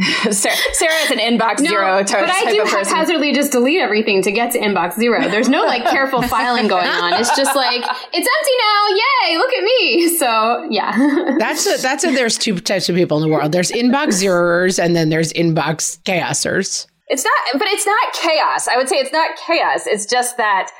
Sarah, 0.32 0.56
Sarah 0.72 0.94
is 1.02 1.10
an 1.10 1.18
inbox 1.18 1.60
no, 1.60 1.68
zero 1.68 2.02
but 2.02 2.30
I 2.30 2.50
do 2.50 2.64
haphazardly 2.64 3.34
just 3.34 3.52
delete 3.52 3.80
everything 3.80 4.22
to 4.22 4.32
get 4.32 4.52
to 4.52 4.58
inbox 4.58 4.94
zero. 4.94 5.28
There's 5.28 5.50
no 5.50 5.62
like 5.64 5.84
careful 5.84 6.22
filing 6.22 6.68
going 6.68 6.86
on. 6.86 7.12
It's 7.20 7.36
just 7.36 7.54
like 7.54 7.82
it's 7.82 8.14
empty 8.14 8.56
now. 8.62 8.96
Yay! 8.96 9.36
Look 9.36 9.52
at 9.52 9.62
me. 9.62 10.08
So 10.16 10.66
yeah, 10.70 11.36
that's 11.38 11.66
a, 11.66 11.82
that's 11.82 12.04
a, 12.04 12.14
there's 12.14 12.38
two 12.38 12.58
types 12.60 12.88
of 12.88 12.96
people 12.96 13.18
in 13.18 13.22
the 13.22 13.28
world. 13.28 13.52
There's 13.52 13.70
inbox 13.70 14.22
zeroers 14.22 14.82
and 14.82 14.96
then 14.96 15.10
there's 15.10 15.34
inbox 15.34 16.00
chaosers. 16.04 16.86
It's 17.08 17.24
not, 17.24 17.60
but 17.60 17.68
it's 17.68 17.86
not 17.86 18.12
chaos. 18.14 18.68
I 18.68 18.78
would 18.78 18.88
say 18.88 18.96
it's 18.96 19.12
not 19.12 19.36
chaos. 19.46 19.86
It's 19.86 20.06
just 20.06 20.38
that 20.38 20.70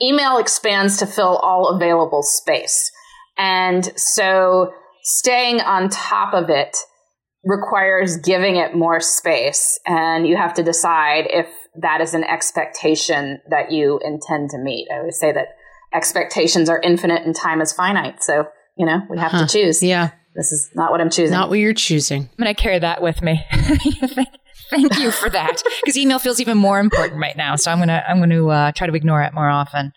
email 0.00 0.38
expands 0.38 0.96
to 0.98 1.06
fill 1.06 1.36
all 1.36 1.68
available 1.68 2.22
space. 2.22 2.90
And 3.36 3.92
so 3.98 4.72
staying 5.02 5.60
on 5.60 5.88
top 5.88 6.34
of 6.34 6.50
it 6.50 6.76
requires 7.44 8.16
giving 8.16 8.56
it 8.56 8.74
more 8.74 9.00
space. 9.00 9.78
And 9.86 10.26
you 10.26 10.36
have 10.36 10.54
to 10.54 10.62
decide 10.62 11.26
if 11.28 11.46
that 11.80 12.00
is 12.00 12.14
an 12.14 12.24
expectation 12.24 13.40
that 13.50 13.70
you 13.70 14.00
intend 14.02 14.50
to 14.50 14.58
meet. 14.58 14.88
I 14.92 14.98
always 14.98 15.18
say 15.18 15.32
that 15.32 15.48
expectations 15.94 16.68
are 16.68 16.80
infinite 16.80 17.24
and 17.24 17.34
time 17.34 17.60
is 17.60 17.72
finite. 17.72 18.22
So, 18.22 18.46
you 18.76 18.86
know, 18.86 19.00
we 19.10 19.18
have 19.18 19.32
huh. 19.32 19.46
to 19.46 19.52
choose. 19.52 19.82
Yeah. 19.82 20.10
This 20.34 20.50
is 20.50 20.70
not 20.74 20.90
what 20.90 21.00
I'm 21.00 21.10
choosing. 21.10 21.32
Not 21.32 21.48
what 21.48 21.58
you're 21.58 21.74
choosing. 21.74 22.22
I'm 22.22 22.44
going 22.44 22.54
to 22.54 22.60
carry 22.60 22.78
that 22.80 23.00
with 23.00 23.22
me. 23.22 23.44
Thank 24.70 24.98
you 24.98 25.12
for 25.12 25.30
that. 25.30 25.62
Because 25.82 25.96
email 25.96 26.18
feels 26.18 26.40
even 26.40 26.58
more 26.58 26.80
important 26.80 27.20
right 27.20 27.36
now. 27.36 27.54
So 27.54 27.70
I'm 27.70 27.78
going 27.78 27.88
to, 27.88 28.10
I'm 28.10 28.18
going 28.18 28.30
to 28.30 28.50
uh, 28.50 28.72
try 28.72 28.88
to 28.88 28.94
ignore 28.94 29.22
it 29.22 29.32
more 29.32 29.48
often. 29.48 29.92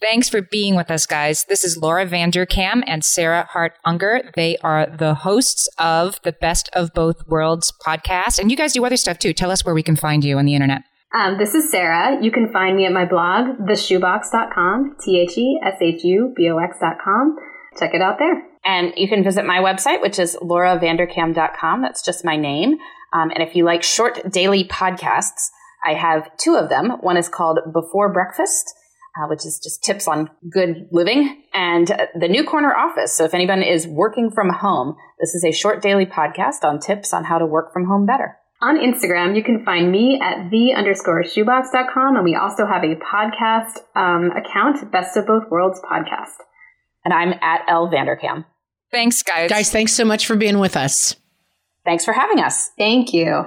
Thanks 0.00 0.28
for 0.28 0.42
being 0.42 0.76
with 0.76 0.90
us, 0.90 1.06
guys. 1.06 1.46
This 1.48 1.64
is 1.64 1.78
Laura 1.78 2.06
Vanderkam 2.06 2.82
and 2.86 3.02
Sarah 3.02 3.48
Hart 3.50 3.72
Unger. 3.86 4.30
They 4.34 4.58
are 4.58 4.86
the 4.86 5.14
hosts 5.14 5.70
of 5.78 6.20
the 6.22 6.32
Best 6.32 6.68
of 6.74 6.92
Both 6.92 7.26
Worlds 7.26 7.72
podcast. 7.84 8.38
And 8.38 8.50
you 8.50 8.58
guys 8.58 8.74
do 8.74 8.84
other 8.84 8.98
stuff 8.98 9.18
too. 9.18 9.32
Tell 9.32 9.50
us 9.50 9.64
where 9.64 9.74
we 9.74 9.82
can 9.82 9.96
find 9.96 10.22
you 10.22 10.36
on 10.36 10.44
the 10.44 10.54
internet. 10.54 10.82
Um, 11.14 11.38
this 11.38 11.54
is 11.54 11.70
Sarah. 11.70 12.22
You 12.22 12.30
can 12.30 12.52
find 12.52 12.76
me 12.76 12.84
at 12.84 12.92
my 12.92 13.06
blog, 13.06 13.56
theshubox.com, 13.66 14.96
T 15.02 15.18
H 15.18 15.38
E 15.38 15.60
S 15.64 15.78
H 15.80 16.04
U 16.04 16.34
B 16.36 16.50
O 16.50 16.58
X.com. 16.58 17.36
Check 17.78 17.94
it 17.94 18.02
out 18.02 18.18
there. 18.18 18.42
And 18.66 18.92
you 18.96 19.08
can 19.08 19.24
visit 19.24 19.46
my 19.46 19.60
website, 19.60 20.02
which 20.02 20.18
is 20.18 20.36
lauravanderkam.com. 20.42 21.80
That's 21.80 22.04
just 22.04 22.22
my 22.22 22.36
name. 22.36 22.74
Um, 23.14 23.30
and 23.30 23.42
if 23.42 23.56
you 23.56 23.64
like 23.64 23.82
short 23.82 24.30
daily 24.30 24.64
podcasts, 24.64 25.48
I 25.86 25.94
have 25.94 26.28
two 26.36 26.56
of 26.56 26.68
them. 26.68 26.98
One 27.00 27.16
is 27.16 27.30
called 27.30 27.60
Before 27.72 28.12
Breakfast 28.12 28.74
uh, 29.16 29.26
which 29.28 29.46
is 29.46 29.60
just 29.62 29.82
tips 29.82 30.06
on 30.06 30.30
good 30.50 30.88
living, 30.92 31.42
and 31.54 31.88
the 32.18 32.28
New 32.28 32.44
Corner 32.44 32.74
Office. 32.74 33.16
So 33.16 33.24
if 33.24 33.34
anyone 33.34 33.62
is 33.62 33.86
working 33.86 34.30
from 34.30 34.50
home, 34.50 34.96
this 35.20 35.34
is 35.34 35.44
a 35.44 35.52
short 35.52 35.82
daily 35.82 36.06
podcast 36.06 36.64
on 36.64 36.80
tips 36.80 37.12
on 37.12 37.24
how 37.24 37.38
to 37.38 37.46
work 37.46 37.72
from 37.72 37.86
home 37.86 38.06
better. 38.06 38.36
On 38.62 38.78
Instagram, 38.78 39.36
you 39.36 39.42
can 39.42 39.64
find 39.64 39.92
me 39.92 40.18
at 40.22 40.50
the 40.50 40.72
underscore 40.74 41.22
shubox.com, 41.22 42.16
and 42.16 42.24
we 42.24 42.34
also 42.34 42.66
have 42.66 42.82
a 42.82 42.96
podcast 42.96 43.78
um, 43.94 44.30
account, 44.30 44.90
Best 44.90 45.16
of 45.16 45.26
Both 45.26 45.50
Worlds 45.50 45.80
Podcast. 45.80 46.36
And 47.04 47.12
I'm 47.12 47.34
at 47.42 47.60
L 47.68 47.88
Vanderkam. 47.88 48.46
Thanks, 48.90 49.22
guys. 49.22 49.50
Guys, 49.50 49.70
thanks 49.70 49.92
so 49.92 50.04
much 50.04 50.26
for 50.26 50.36
being 50.36 50.58
with 50.58 50.76
us. 50.76 51.16
Thanks 51.84 52.04
for 52.04 52.12
having 52.12 52.40
us. 52.40 52.70
Thank 52.78 53.12
you. 53.12 53.46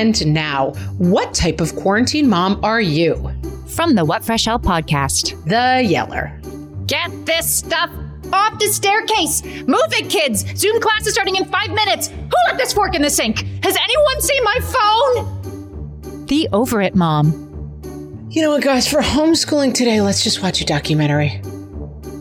And 0.00 0.32
now, 0.32 0.70
what 0.96 1.34
type 1.34 1.60
of 1.60 1.76
quarantine 1.76 2.26
mom 2.26 2.58
are 2.64 2.80
you? 2.80 3.30
From 3.66 3.94
the 3.94 4.02
What 4.02 4.24
Fresh 4.24 4.46
Hell 4.46 4.58
podcast. 4.58 5.44
The 5.44 5.86
Yeller. 5.86 6.40
Get 6.86 7.26
this 7.26 7.58
stuff 7.58 7.90
off 8.32 8.58
the 8.58 8.68
staircase. 8.68 9.42
Move 9.44 9.92
it, 9.92 10.08
kids. 10.08 10.46
Zoom 10.58 10.80
class 10.80 11.06
is 11.06 11.12
starting 11.12 11.36
in 11.36 11.44
five 11.44 11.68
minutes. 11.72 12.08
Who 12.08 12.30
left 12.46 12.56
this 12.56 12.72
fork 12.72 12.94
in 12.94 13.02
the 13.02 13.10
sink? 13.10 13.40
Has 13.62 13.76
anyone 13.76 14.20
seen 14.22 14.42
my 14.42 14.58
phone? 14.62 16.24
The 16.24 16.48
Over 16.50 16.80
It 16.80 16.94
Mom. 16.94 18.26
You 18.30 18.40
know 18.40 18.52
what, 18.52 18.62
guys, 18.62 18.88
for 18.88 19.00
homeschooling 19.00 19.74
today, 19.74 20.00
let's 20.00 20.24
just 20.24 20.42
watch 20.42 20.62
a 20.62 20.64
documentary. 20.64 21.42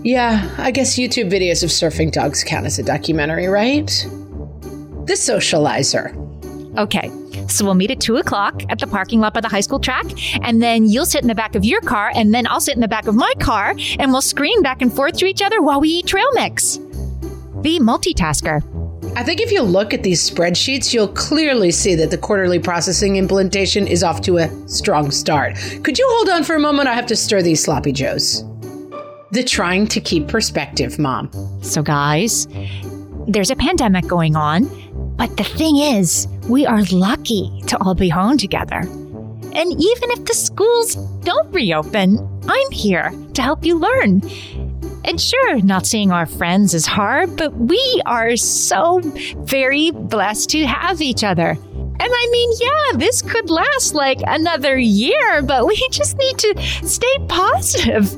Yeah, 0.03 0.53
I 0.57 0.71
guess 0.71 0.97
YouTube 0.97 1.32
videos 1.32 1.63
of 1.63 1.69
surfing 1.69 2.11
dogs 2.11 2.43
count 2.43 2.65
as 2.65 2.77
a 2.77 2.84
documentary, 2.84 3.47
right? 3.47 3.88
The 5.05 5.13
Socializer. 5.13 6.13
Okay, 6.77 7.09
so 7.47 7.65
we'll 7.65 7.75
meet 7.75 7.91
at 7.91 7.99
two 7.99 8.17
o'clock 8.17 8.63
at 8.69 8.79
the 8.79 8.87
parking 8.87 9.19
lot 9.19 9.33
by 9.33 9.41
the 9.41 9.47
high 9.47 9.61
school 9.61 9.79
track, 9.79 10.05
and 10.43 10.61
then 10.61 10.87
you'll 10.87 11.05
sit 11.05 11.21
in 11.21 11.27
the 11.27 11.35
back 11.35 11.55
of 11.55 11.63
your 11.63 11.81
car, 11.81 12.11
and 12.15 12.33
then 12.33 12.47
I'll 12.47 12.61
sit 12.61 12.75
in 12.75 12.81
the 12.81 12.87
back 12.87 13.07
of 13.07 13.15
my 13.15 13.33
car, 13.39 13.75
and 13.99 14.11
we'll 14.11 14.21
scream 14.21 14.61
back 14.61 14.81
and 14.81 14.93
forth 14.93 15.17
to 15.17 15.25
each 15.25 15.41
other 15.41 15.61
while 15.61 15.79
we 15.79 15.89
eat 15.89 16.07
trail 16.07 16.29
mix. 16.33 16.77
The 17.61 17.79
multitasker. 17.79 18.63
I 19.15 19.23
think 19.23 19.41
if 19.41 19.51
you 19.51 19.61
look 19.61 19.93
at 19.93 20.03
these 20.03 20.29
spreadsheets, 20.29 20.93
you'll 20.93 21.07
clearly 21.09 21.71
see 21.71 21.95
that 21.95 22.11
the 22.11 22.17
quarterly 22.17 22.59
processing 22.59 23.15
implementation 23.15 23.87
is 23.87 24.03
off 24.03 24.21
to 24.21 24.37
a 24.37 24.69
strong 24.69 25.11
start. 25.11 25.55
Could 25.83 25.97
you 25.97 26.07
hold 26.11 26.29
on 26.29 26.43
for 26.43 26.55
a 26.55 26.59
moment? 26.59 26.87
I 26.87 26.93
have 26.93 27.07
to 27.07 27.15
stir 27.15 27.41
these 27.41 27.63
sloppy 27.63 27.91
joes. 27.91 28.43
The 29.31 29.43
trying 29.43 29.87
to 29.87 29.99
keep 29.99 30.27
perspective, 30.27 30.99
mom. 30.99 31.29
So, 31.61 31.81
guys, 31.81 32.47
there's 33.27 33.51
a 33.51 33.55
pandemic 33.55 34.07
going 34.07 34.35
on, 34.35 34.69
but 35.17 35.35
the 35.37 35.43
thing 35.43 35.77
is, 35.77 36.27
we 36.49 36.65
are 36.65 36.83
lucky 36.91 37.61
to 37.67 37.77
all 37.77 37.93
be 37.93 38.09
home 38.09 38.37
together. 38.37 38.79
And 39.53 39.71
even 39.71 40.11
if 40.11 40.25
the 40.25 40.33
schools 40.33 40.95
don't 41.23 41.51
reopen, 41.53 42.19
I'm 42.47 42.71
here 42.71 43.11
to 43.35 43.41
help 43.41 43.63
you 43.63 43.77
learn. 43.77 44.21
And 45.05 45.21
sure, 45.21 45.61
not 45.61 45.85
seeing 45.85 46.11
our 46.11 46.25
friends 46.25 46.73
is 46.73 46.85
hard, 46.85 47.35
but 47.35 47.55
we 47.55 48.01
are 48.05 48.35
so 48.35 48.99
very 49.43 49.91
blessed 49.91 50.49
to 50.51 50.65
have 50.65 51.01
each 51.01 51.23
other. 51.23 51.49
And 51.51 52.01
I 52.01 52.27
mean, 52.31 52.51
yeah, 52.59 52.97
this 52.97 53.21
could 53.21 53.49
last 53.49 53.93
like 53.93 54.19
another 54.25 54.77
year, 54.77 55.41
but 55.43 55.67
we 55.67 55.75
just 55.91 56.17
need 56.17 56.37
to 56.39 56.61
stay 56.83 57.17
positive. 57.27 58.15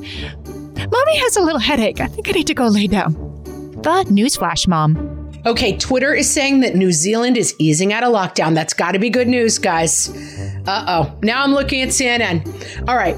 Mommy 0.76 1.18
has 1.18 1.36
a 1.36 1.42
little 1.42 1.60
headache. 1.60 2.00
I 2.00 2.06
think 2.06 2.28
I 2.28 2.32
need 2.32 2.46
to 2.46 2.54
go 2.54 2.66
lay 2.66 2.86
down. 2.86 3.12
The 3.82 4.04
newsflash, 4.08 4.66
Mom. 4.68 5.21
Okay, 5.44 5.76
Twitter 5.76 6.14
is 6.14 6.30
saying 6.30 6.60
that 6.60 6.76
New 6.76 6.92
Zealand 6.92 7.36
is 7.36 7.54
easing 7.58 7.92
out 7.92 8.04
of 8.04 8.12
lockdown. 8.14 8.54
That's 8.54 8.74
got 8.74 8.92
to 8.92 8.98
be 9.00 9.10
good 9.10 9.26
news, 9.26 9.58
guys. 9.58 10.08
Uh 10.66 10.84
oh. 10.88 11.18
Now 11.22 11.42
I'm 11.42 11.52
looking 11.52 11.82
at 11.82 11.88
CNN. 11.88 12.88
All 12.88 12.96
right. 12.96 13.16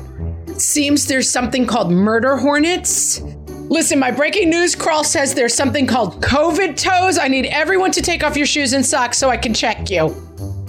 Seems 0.58 1.06
there's 1.06 1.28
something 1.28 1.66
called 1.66 1.90
murder 1.90 2.36
hornets. 2.36 3.20
Listen, 3.68 3.98
my 3.98 4.10
breaking 4.10 4.48
news 4.50 4.74
crawl 4.74 5.04
says 5.04 5.34
there's 5.34 5.54
something 5.54 5.86
called 5.86 6.22
COVID 6.22 6.76
toes. 6.80 7.18
I 7.18 7.28
need 7.28 7.46
everyone 7.46 7.90
to 7.92 8.00
take 8.02 8.22
off 8.24 8.36
your 8.36 8.46
shoes 8.46 8.72
and 8.72 8.84
socks 8.84 9.18
so 9.18 9.28
I 9.28 9.36
can 9.36 9.52
check 9.52 9.90
you. 9.90 10.14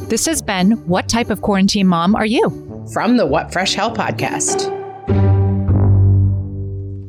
This 0.09 0.25
has 0.25 0.41
been 0.41 0.71
What 0.87 1.07
Type 1.07 1.29
of 1.29 1.41
Quarantine 1.41 1.87
Mom 1.87 2.15
Are 2.15 2.25
You? 2.25 2.85
From 2.93 3.17
the 3.17 3.25
What 3.25 3.53
Fresh 3.53 3.75
Hell 3.75 3.95
podcast. 3.95 4.74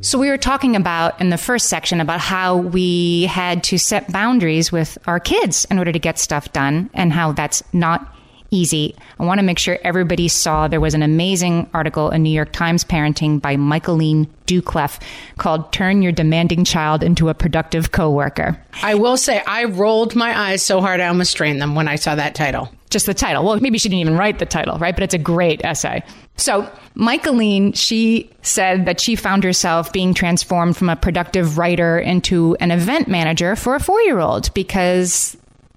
So, 0.00 0.18
we 0.18 0.28
were 0.28 0.38
talking 0.38 0.76
about 0.76 1.20
in 1.20 1.30
the 1.30 1.38
first 1.38 1.68
section 1.68 2.00
about 2.00 2.20
how 2.20 2.56
we 2.56 3.24
had 3.24 3.64
to 3.64 3.78
set 3.78 4.12
boundaries 4.12 4.70
with 4.70 4.98
our 5.06 5.18
kids 5.18 5.66
in 5.70 5.78
order 5.78 5.92
to 5.92 5.98
get 5.98 6.18
stuff 6.18 6.52
done 6.52 6.90
and 6.94 7.12
how 7.12 7.32
that's 7.32 7.62
not 7.72 8.15
easy. 8.56 8.96
I 9.18 9.24
want 9.24 9.38
to 9.38 9.44
make 9.44 9.58
sure 9.58 9.78
everybody 9.82 10.28
saw 10.28 10.66
there 10.66 10.80
was 10.80 10.94
an 10.94 11.02
amazing 11.02 11.68
article 11.74 12.10
in 12.10 12.22
New 12.22 12.30
York 12.30 12.52
Times 12.52 12.84
Parenting 12.84 13.40
by 13.40 13.56
Michaeleen 13.56 14.26
Doucleff 14.46 15.00
called 15.38 15.72
Turn 15.72 16.02
Your 16.02 16.12
Demanding 16.12 16.64
Child 16.64 17.02
into 17.02 17.28
a 17.28 17.34
Productive 17.34 17.92
Coworker. 17.92 18.60
I 18.82 18.94
will 18.94 19.16
say, 19.16 19.42
I 19.46 19.64
rolled 19.64 20.16
my 20.16 20.38
eyes 20.38 20.62
so 20.62 20.80
hard 20.80 21.00
I 21.00 21.08
almost 21.08 21.32
strained 21.32 21.60
them 21.60 21.74
when 21.74 21.88
I 21.88 21.96
saw 21.96 22.14
that 22.14 22.34
title. 22.34 22.70
Just 22.88 23.06
the 23.06 23.14
title. 23.14 23.44
Well, 23.44 23.60
maybe 23.60 23.78
she 23.78 23.88
didn't 23.88 24.00
even 24.00 24.16
write 24.16 24.38
the 24.38 24.46
title, 24.46 24.78
right? 24.78 24.94
But 24.94 25.02
it's 25.02 25.14
a 25.14 25.18
great 25.18 25.64
essay. 25.64 26.02
So, 26.36 26.70
Michaeleen, 26.94 27.72
she 27.72 28.30
said 28.42 28.86
that 28.86 29.00
she 29.00 29.16
found 29.16 29.42
herself 29.42 29.92
being 29.92 30.14
transformed 30.14 30.76
from 30.76 30.88
a 30.88 30.96
productive 30.96 31.58
writer 31.58 31.98
into 31.98 32.56
an 32.60 32.70
event 32.70 33.08
manager 33.08 33.56
for 33.56 33.74
a 33.74 33.80
four 33.80 34.00
year 34.02 34.20
old 34.20 34.52
because 34.54 35.36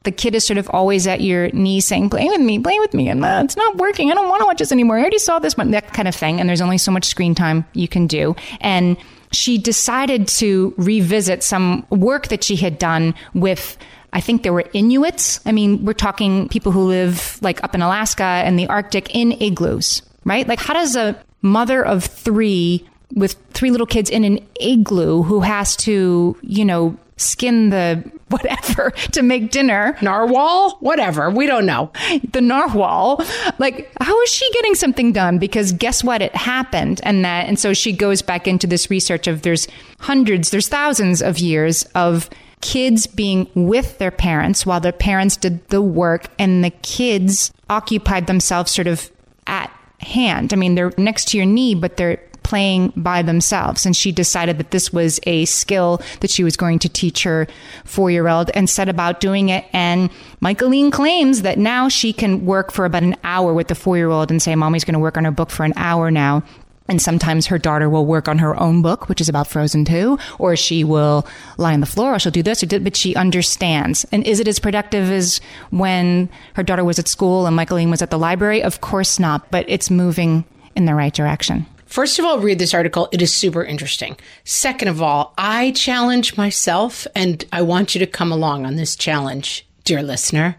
the 0.10 0.16
kid 0.16 0.34
is 0.34 0.44
sort 0.44 0.58
of 0.58 0.68
always 0.72 1.06
at 1.06 1.22
your 1.22 1.52
knee 1.52 1.80
saying, 1.80 2.10
play 2.10 2.26
with 2.26 2.42
me, 2.42 2.58
play 2.58 2.80
with 2.80 2.96
me. 2.96 3.10
And 3.10 3.24
uh, 3.24 3.42
it's 3.44 3.56
not 3.56 3.78
working. 3.78 4.10
I 4.10 4.16
don't 4.16 4.28
want 4.28 4.42
to 4.42 4.48
watch 4.48 4.58
this 4.58 4.72
anymore. 4.72 4.98
I 4.98 5.02
already 5.02 5.20
saw 5.20 5.38
this 5.38 5.56
one, 5.56 5.70
that 5.70 5.94
kind 5.94 6.08
of 6.08 6.16
thing. 6.16 6.40
And 6.40 6.50
there's 6.50 6.62
only 6.62 6.80
so 6.80 6.92
much 6.92 7.06
screen 7.06 7.36
time 7.36 7.64
you 7.74 7.88
can 7.88 8.08
do. 8.08 8.36
And 8.60 8.98
she 9.32 9.60
decided 9.60 10.28
to 10.40 10.74
revisit 10.78 11.44
some 11.44 11.86
work 11.92 12.30
that 12.30 12.44
she 12.44 12.56
had 12.56 12.80
done 12.80 13.14
with 13.36 13.78
I 14.12 14.22
think 14.22 14.42
there 14.42 14.54
were 14.54 14.66
Inuits. 14.74 15.40
I 15.46 15.52
mean, 15.52 15.86
we're 15.86 15.94
talking 15.94 16.50
people 16.50 16.72
who 16.72 16.88
live 16.88 17.38
like 17.44 17.64
up 17.64 17.76
in 17.76 17.84
Alaska 17.84 18.24
and 18.24 18.58
the 18.58 18.66
Arctic 18.66 19.14
in 19.14 19.34
igloos, 19.34 20.02
right? 20.26 20.48
Like, 20.48 20.60
how 20.60 20.74
does 20.74 20.96
a 20.96 21.16
mother 21.44 21.86
of 21.86 22.06
three 22.06 22.90
with 23.14 23.34
three 23.52 23.70
little 23.70 23.86
kids 23.86 24.10
in 24.10 24.24
an 24.24 24.40
igloo 24.60 25.22
who 25.22 25.42
has 25.42 25.76
to, 25.76 26.36
you 26.42 26.66
know, 26.66 26.98
skin 27.20 27.70
the 27.70 28.10
whatever 28.30 28.92
to 29.12 29.22
make 29.22 29.52
dinner. 29.52 29.98
Narwhal? 30.02 30.78
Whatever. 30.80 31.30
We 31.30 31.48
don't 31.48 31.66
know. 31.66 31.92
The 32.32 32.42
narwhal. 32.42 33.24
Like, 33.58 33.92
how 34.00 34.22
is 34.22 34.30
she 34.30 34.50
getting 34.54 34.76
something 34.76 35.12
done? 35.12 35.40
Because 35.40 35.72
guess 35.74 36.04
what? 36.04 36.22
It 36.22 36.36
happened. 36.36 37.02
And 37.04 37.26
that, 37.26 37.48
and 37.48 37.58
so 37.58 37.74
she 37.74 37.92
goes 37.92 38.22
back 38.22 38.48
into 38.48 38.68
this 38.68 38.90
research 38.90 39.28
of 39.28 39.42
there's 39.42 39.68
hundreds, 40.00 40.52
there's 40.52 40.68
thousands 40.68 41.22
of 41.22 41.40
years 41.40 41.84
of 41.96 42.30
kids 42.62 43.08
being 43.08 43.50
with 43.56 43.98
their 44.00 44.12
parents 44.12 44.66
while 44.66 44.80
their 44.80 44.92
parents 44.92 45.38
did 45.38 45.66
the 45.70 45.82
work 45.82 46.28
and 46.38 46.64
the 46.64 46.70
kids 46.70 47.52
occupied 47.70 48.28
themselves 48.28 48.72
sort 48.72 48.88
of 48.88 49.10
at 49.48 49.72
hand. 50.02 50.54
I 50.54 50.58
mean, 50.58 50.76
they're 50.76 50.94
next 50.98 51.30
to 51.30 51.38
your 51.38 51.46
knee, 51.46 51.74
but 51.74 51.98
they're 51.98 52.22
playing 52.50 52.92
by 52.96 53.22
themselves. 53.22 53.86
And 53.86 53.96
she 53.96 54.12
decided 54.12 54.58
that 54.58 54.72
this 54.72 54.92
was 54.92 55.20
a 55.28 55.46
skill 55.46 56.02
that 56.22 56.32
she 56.32 56.44
was 56.44 56.58
going 56.58 56.80
to 56.80 56.90
teach 56.90 57.22
her 57.22 57.48
four 57.86 58.10
year 58.10 58.28
old 58.28 58.50
and 58.56 58.68
set 58.68 58.90
about 58.90 59.20
doing 59.20 59.50
it. 59.50 59.66
And 59.72 60.10
Michaeleen 60.40 60.90
claims 60.90 61.44
that 61.44 61.60
now 61.60 61.90
she 61.90 62.12
can 62.12 62.48
work 62.48 62.72
for 62.72 62.86
about 62.86 63.04
an 63.04 63.16
hour 63.24 63.54
with 63.54 63.68
the 63.68 63.76
four 63.76 63.98
year 63.98 64.10
old 64.10 64.32
and 64.32 64.42
say, 64.42 64.56
Mommy's 64.56 64.84
going 64.84 64.94
to 64.94 65.00
work 65.00 65.16
on 65.16 65.26
her 65.26 65.32
book 65.32 65.52
for 65.52 65.64
an 65.64 65.74
hour 65.76 66.10
now. 66.10 66.44
And 66.88 67.00
sometimes 67.00 67.46
her 67.46 67.60
daughter 67.60 67.88
will 67.88 68.08
work 68.08 68.28
on 68.28 68.40
her 68.40 68.60
own 68.60 68.82
book, 68.82 69.08
which 69.10 69.22
is 69.22 69.30
about 69.30 69.46
Frozen 69.46 69.86
2, 69.86 70.18
or 70.40 70.56
she 70.56 70.84
will 70.84 71.28
lie 71.60 71.74
on 71.74 71.82
the 71.82 71.86
floor, 71.86 72.16
or 72.16 72.20
she'll 72.20 72.32
do 72.32 72.42
this, 72.42 72.64
or 72.64 72.66
do, 72.66 72.80
but 72.80 72.96
she 72.96 73.16
understands. 73.16 74.08
And 74.12 74.26
is 74.26 74.40
it 74.40 74.48
as 74.48 74.58
productive 74.58 75.12
as 75.12 75.40
when 75.70 76.30
her 76.56 76.64
daughter 76.64 76.84
was 76.84 76.98
at 76.98 77.08
school 77.08 77.46
and 77.46 77.56
Michaeleen 77.56 77.92
was 77.92 78.02
at 78.02 78.10
the 78.10 78.18
library? 78.18 78.64
Of 78.64 78.82
course 78.82 79.20
not, 79.20 79.52
but 79.52 79.66
it's 79.68 79.92
moving 79.92 80.46
in 80.76 80.86
the 80.86 80.96
right 80.96 81.14
direction. 81.14 81.68
First 81.90 82.20
of 82.20 82.26
all, 82.26 82.40
read 82.40 82.60
this 82.60 82.76
article. 82.76 83.10
It 83.12 83.20
is 83.20 83.34
super 83.34 83.64
interesting. 83.64 84.16
Second 84.44 84.90
of 84.90 85.02
all, 85.02 85.34
I 85.40 85.72
challenge 85.72 86.38
myself 86.38 87.08
and 87.16 87.44
I 87.52 87.64
want 87.64 87.96
you 87.96 88.00
to 88.00 88.06
come 88.06 88.32
along 88.32 88.68
on 88.68 88.76
this 88.76 88.96
challenge, 88.96 89.68
dear 89.86 90.04
listener. 90.04 90.56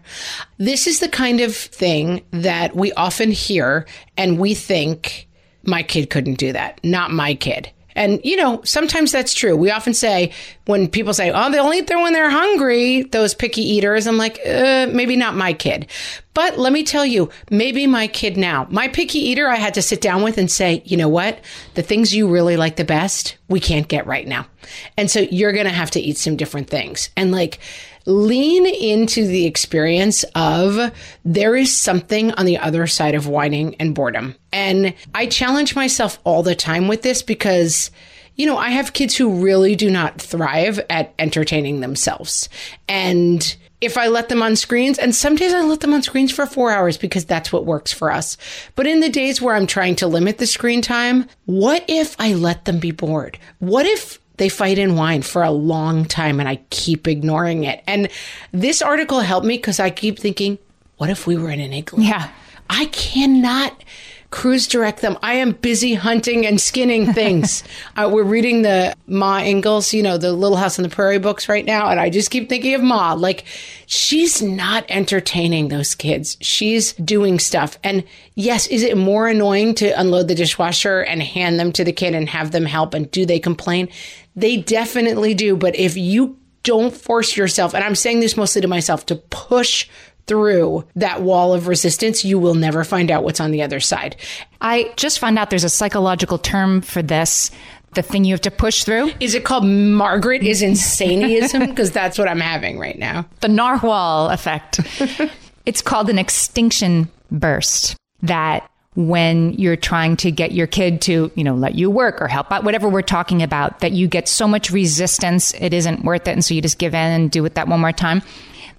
This 0.57 0.87
is 0.87 0.99
the 0.99 1.07
kind 1.07 1.39
of 1.39 1.55
thing 1.55 2.21
that 2.31 2.75
we 2.75 2.91
often 2.93 3.31
hear 3.31 3.87
and 4.17 4.39
we 4.39 4.53
think 4.53 5.29
my 5.63 5.83
kid 5.83 6.09
couldn't 6.09 6.37
do 6.37 6.51
that. 6.51 6.81
Not 6.83 7.11
my 7.11 7.33
kid. 7.33 7.71
And, 7.95 8.19
you 8.23 8.35
know, 8.35 8.61
sometimes 8.63 9.11
that's 9.11 9.33
true. 9.33 9.55
We 9.55 9.71
often 9.71 9.93
say 9.93 10.31
when 10.65 10.87
people 10.87 11.13
say, 11.13 11.31
oh, 11.31 11.51
they'll 11.51 11.73
eat 11.73 11.87
there 11.87 11.99
when 11.99 12.13
they're 12.13 12.29
hungry, 12.29 13.03
those 13.03 13.33
picky 13.33 13.61
eaters, 13.61 14.07
I'm 14.07 14.17
like, 14.17 14.39
uh, 14.45 14.87
maybe 14.91 15.15
not 15.15 15.35
my 15.35 15.53
kid. 15.53 15.87
But 16.33 16.57
let 16.57 16.71
me 16.71 16.83
tell 16.83 17.05
you, 17.05 17.29
maybe 17.49 17.87
my 17.87 18.07
kid 18.07 18.37
now. 18.37 18.65
My 18.69 18.87
picky 18.87 19.19
eater, 19.19 19.49
I 19.49 19.57
had 19.57 19.73
to 19.73 19.81
sit 19.81 19.99
down 19.99 20.23
with 20.23 20.37
and 20.37 20.49
say, 20.49 20.81
you 20.85 20.95
know 20.95 21.09
what? 21.09 21.39
The 21.73 21.81
things 21.81 22.15
you 22.15 22.29
really 22.29 22.55
like 22.55 22.77
the 22.77 22.85
best, 22.85 23.35
we 23.49 23.59
can't 23.59 23.87
get 23.87 24.07
right 24.07 24.27
now. 24.27 24.47
And 24.95 25.11
so 25.11 25.19
you're 25.19 25.51
going 25.51 25.65
to 25.65 25.71
have 25.71 25.91
to 25.91 25.99
eat 25.99 26.17
some 26.17 26.37
different 26.37 26.69
things. 26.69 27.09
And 27.17 27.31
like, 27.31 27.59
lean 28.05 28.65
into 28.65 29.27
the 29.27 29.45
experience 29.45 30.23
of 30.35 30.91
there 31.23 31.55
is 31.55 31.75
something 31.75 32.31
on 32.33 32.45
the 32.45 32.57
other 32.57 32.87
side 32.87 33.15
of 33.15 33.27
whining 33.27 33.75
and 33.75 33.95
boredom. 33.95 34.35
And 34.51 34.93
I 35.13 35.27
challenge 35.27 35.75
myself 35.75 36.19
all 36.23 36.43
the 36.43 36.55
time 36.55 36.87
with 36.87 37.01
this 37.01 37.21
because 37.21 37.91
you 38.35 38.45
know, 38.45 38.57
I 38.57 38.69
have 38.69 38.93
kids 38.93 39.15
who 39.15 39.43
really 39.43 39.75
do 39.75 39.91
not 39.91 40.21
thrive 40.21 40.79
at 40.89 41.13
entertaining 41.19 41.81
themselves. 41.81 42.49
And 42.87 43.55
if 43.81 43.97
I 43.97 44.07
let 44.07 44.29
them 44.29 44.43
on 44.43 44.55
screens, 44.55 44.99
and 44.99 45.13
some 45.13 45.35
days 45.35 45.53
I 45.53 45.61
let 45.61 45.81
them 45.81 45.93
on 45.93 46.03
screens 46.03 46.31
for 46.31 46.45
four 46.45 46.71
hours 46.71 46.97
because 46.97 47.25
that's 47.25 47.51
what 47.51 47.65
works 47.65 47.91
for 47.91 48.11
us. 48.11 48.37
But 48.75 48.87
in 48.87 48.99
the 48.99 49.09
days 49.09 49.41
where 49.41 49.55
I'm 49.55 49.67
trying 49.67 49.95
to 49.97 50.07
limit 50.07 50.37
the 50.37 50.45
screen 50.47 50.81
time, 50.81 51.27
what 51.45 51.83
if 51.87 52.15
I 52.19 52.33
let 52.33 52.65
them 52.65 52.79
be 52.79 52.91
bored? 52.91 53.39
What 53.59 53.85
if 53.87 54.20
they 54.41 54.49
fight 54.49 54.79
and 54.79 54.97
whine 54.97 55.21
for 55.21 55.43
a 55.43 55.51
long 55.51 56.03
time 56.03 56.39
and 56.39 56.49
I 56.49 56.55
keep 56.71 57.07
ignoring 57.07 57.63
it. 57.63 57.83
And 57.85 58.09
this 58.51 58.81
article 58.81 59.19
helped 59.19 59.45
me 59.45 59.55
because 59.55 59.79
I 59.79 59.91
keep 59.91 60.17
thinking, 60.17 60.57
what 60.97 61.11
if 61.11 61.27
we 61.27 61.37
were 61.37 61.51
in 61.51 61.59
an 61.59 61.71
igloo? 61.71 62.03
Yeah. 62.03 62.27
I 62.67 62.85
cannot 62.85 63.83
cruise 64.31 64.65
direct 64.65 65.01
them. 65.01 65.17
I 65.21 65.33
am 65.33 65.51
busy 65.51 65.93
hunting 65.93 66.45
and 66.45 66.59
skinning 66.59 67.13
things. 67.13 67.63
uh, 67.95 68.09
we're 68.11 68.23
reading 68.23 68.61
the 68.63 68.95
Ma 69.05 69.39
Ingalls, 69.39 69.93
you 69.93 70.01
know, 70.01 70.17
the 70.17 70.31
Little 70.33 70.57
House 70.57 70.79
on 70.79 70.83
the 70.83 70.89
Prairie 70.89 71.19
books 71.19 71.47
right 71.47 71.65
now, 71.65 71.89
and 71.89 71.99
I 71.99 72.09
just 72.09 72.31
keep 72.31 72.49
thinking 72.49 72.73
of 72.73 72.81
Ma. 72.81 73.13
Like, 73.13 73.43
she's 73.85 74.41
not 74.41 74.85
entertaining 74.89 75.67
those 75.67 75.93
kids. 75.93 76.37
She's 76.39 76.93
doing 76.93 77.39
stuff. 77.39 77.77
And 77.83 78.05
yes, 78.35 78.67
is 78.67 78.83
it 78.83 78.97
more 78.97 79.27
annoying 79.27 79.75
to 79.75 79.89
unload 79.99 80.29
the 80.29 80.35
dishwasher 80.35 81.01
and 81.01 81.21
hand 81.21 81.59
them 81.59 81.73
to 81.73 81.83
the 81.83 81.91
kid 81.91 82.15
and 82.15 82.29
have 82.29 82.51
them 82.51 82.65
help? 82.65 82.93
And 82.93 83.11
do 83.11 83.25
they 83.25 83.39
complain? 83.39 83.89
They 84.35 84.57
definitely 84.57 85.33
do. 85.33 85.55
But 85.55 85.75
if 85.75 85.97
you 85.97 86.37
don't 86.63 86.95
force 86.95 87.35
yourself, 87.35 87.73
and 87.73 87.83
I'm 87.83 87.95
saying 87.95 88.19
this 88.19 88.37
mostly 88.37 88.61
to 88.61 88.67
myself, 88.67 89.05
to 89.07 89.15
push 89.15 89.87
through 90.27 90.87
that 90.95 91.21
wall 91.21 91.53
of 91.53 91.67
resistance, 91.67 92.23
you 92.23 92.39
will 92.39 92.53
never 92.53 92.83
find 92.83 93.11
out 93.11 93.23
what's 93.23 93.39
on 93.39 93.51
the 93.51 93.61
other 93.61 93.79
side. 93.79 94.15
I 94.61 94.93
just 94.95 95.19
found 95.19 95.37
out 95.37 95.49
there's 95.49 95.63
a 95.63 95.69
psychological 95.69 96.37
term 96.37 96.81
for 96.81 97.01
this. 97.01 97.51
The 97.93 98.01
thing 98.01 98.23
you 98.23 98.33
have 98.33 98.41
to 98.41 98.51
push 98.51 98.85
through. 98.85 99.11
Is 99.19 99.35
it 99.35 99.43
called 99.43 99.65
Margaret 99.65 100.43
is 100.43 100.61
insaneism? 100.61 101.59
Because 101.67 101.91
that's 101.91 102.17
what 102.17 102.29
I'm 102.29 102.39
having 102.39 102.79
right 102.79 102.97
now. 102.97 103.25
The 103.41 103.49
narwhal 103.49 104.29
effect. 104.29 104.79
it's 105.65 105.81
called 105.81 106.09
an 106.09 106.17
extinction 106.17 107.09
burst. 107.29 107.97
That 108.21 108.70
when 108.95 109.53
you're 109.53 109.77
trying 109.77 110.17
to 110.17 110.31
get 110.31 110.51
your 110.51 110.67
kid 110.67 111.01
to, 111.01 111.31
you 111.35 111.43
know, 111.43 111.55
let 111.55 111.75
you 111.75 111.89
work 111.89 112.21
or 112.21 112.27
help 112.27 112.51
out, 112.51 112.63
whatever 112.63 112.89
we're 112.89 113.01
talking 113.01 113.41
about, 113.41 113.79
that 113.79 113.93
you 113.93 114.07
get 114.07 114.27
so 114.27 114.47
much 114.47 114.69
resistance, 114.69 115.53
it 115.53 115.73
isn't 115.73 116.03
worth 116.03 116.27
it. 116.27 116.31
And 116.31 116.43
so 116.43 116.53
you 116.53 116.61
just 116.61 116.77
give 116.77 116.93
in 116.93 116.99
and 116.99 117.31
do 117.31 117.45
it 117.45 117.55
that 117.55 117.67
one 117.69 117.79
more 117.79 117.93
time. 117.93 118.21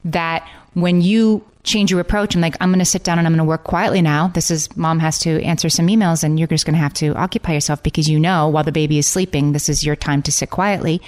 That 0.05 0.47
when 0.75 1.01
you 1.01 1.45
change 1.65 1.91
your 1.91 2.01
approach 2.01 2.35
and 2.35 2.43
like 2.43 2.57
i'm 2.61 2.71
going 2.71 2.81
to 2.81 2.85
sit 2.85 3.05
down 3.05 3.19
and 3.19 3.27
i'm 3.27 3.33
going 3.33 3.39
to 3.39 3.45
work 3.45 3.63
quietly 3.63 4.03
now 4.03 4.27
this 4.29 4.51
is 4.51 4.75
mom 4.77 4.99
has 4.99 5.21
to 5.21 5.41
answer 5.43 5.69
some 5.69 5.87
emails 5.87 6.25
and 6.25 6.39
you're 6.39 6.49
just 6.49 6.67
going 6.67 6.75
to 6.75 6.81
have 6.81 6.93
to 6.93 7.15
occupy 7.15 7.53
yourself 7.53 7.81
because 7.85 8.09
you 8.09 8.19
know 8.19 8.49
while 8.49 8.65
the 8.65 8.73
baby 8.73 8.99
is 8.99 9.07
sleeping 9.07 9.53
this 9.53 9.69
is 9.69 9.85
your 9.85 9.95
time 9.95 10.23
to 10.23 10.33
sit 10.33 10.51
quietly 10.51 11.01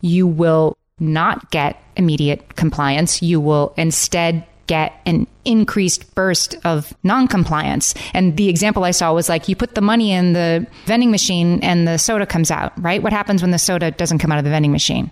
you 0.00 0.26
will 0.26 0.78
not 0.98 1.50
get 1.50 1.82
immediate 1.96 2.56
compliance 2.56 3.22
you 3.22 3.38
will 3.38 3.74
instead 3.76 4.46
get 4.68 4.92
an 5.04 5.26
increased 5.44 6.14
burst 6.14 6.54
of 6.64 6.94
non-compliance. 7.02 7.94
And 8.14 8.36
the 8.36 8.48
example 8.48 8.84
I 8.84 8.92
saw 8.92 9.12
was 9.12 9.28
like 9.28 9.48
you 9.48 9.56
put 9.56 9.74
the 9.74 9.80
money 9.80 10.12
in 10.12 10.34
the 10.34 10.64
vending 10.86 11.10
machine 11.10 11.58
and 11.62 11.88
the 11.88 11.98
soda 11.98 12.26
comes 12.26 12.52
out, 12.52 12.72
right? 12.80 13.02
What 13.02 13.12
happens 13.12 13.42
when 13.42 13.50
the 13.50 13.58
soda 13.58 13.90
doesn't 13.90 14.18
come 14.18 14.30
out 14.30 14.38
of 14.38 14.44
the 14.44 14.50
vending 14.50 14.72
machine? 14.72 15.10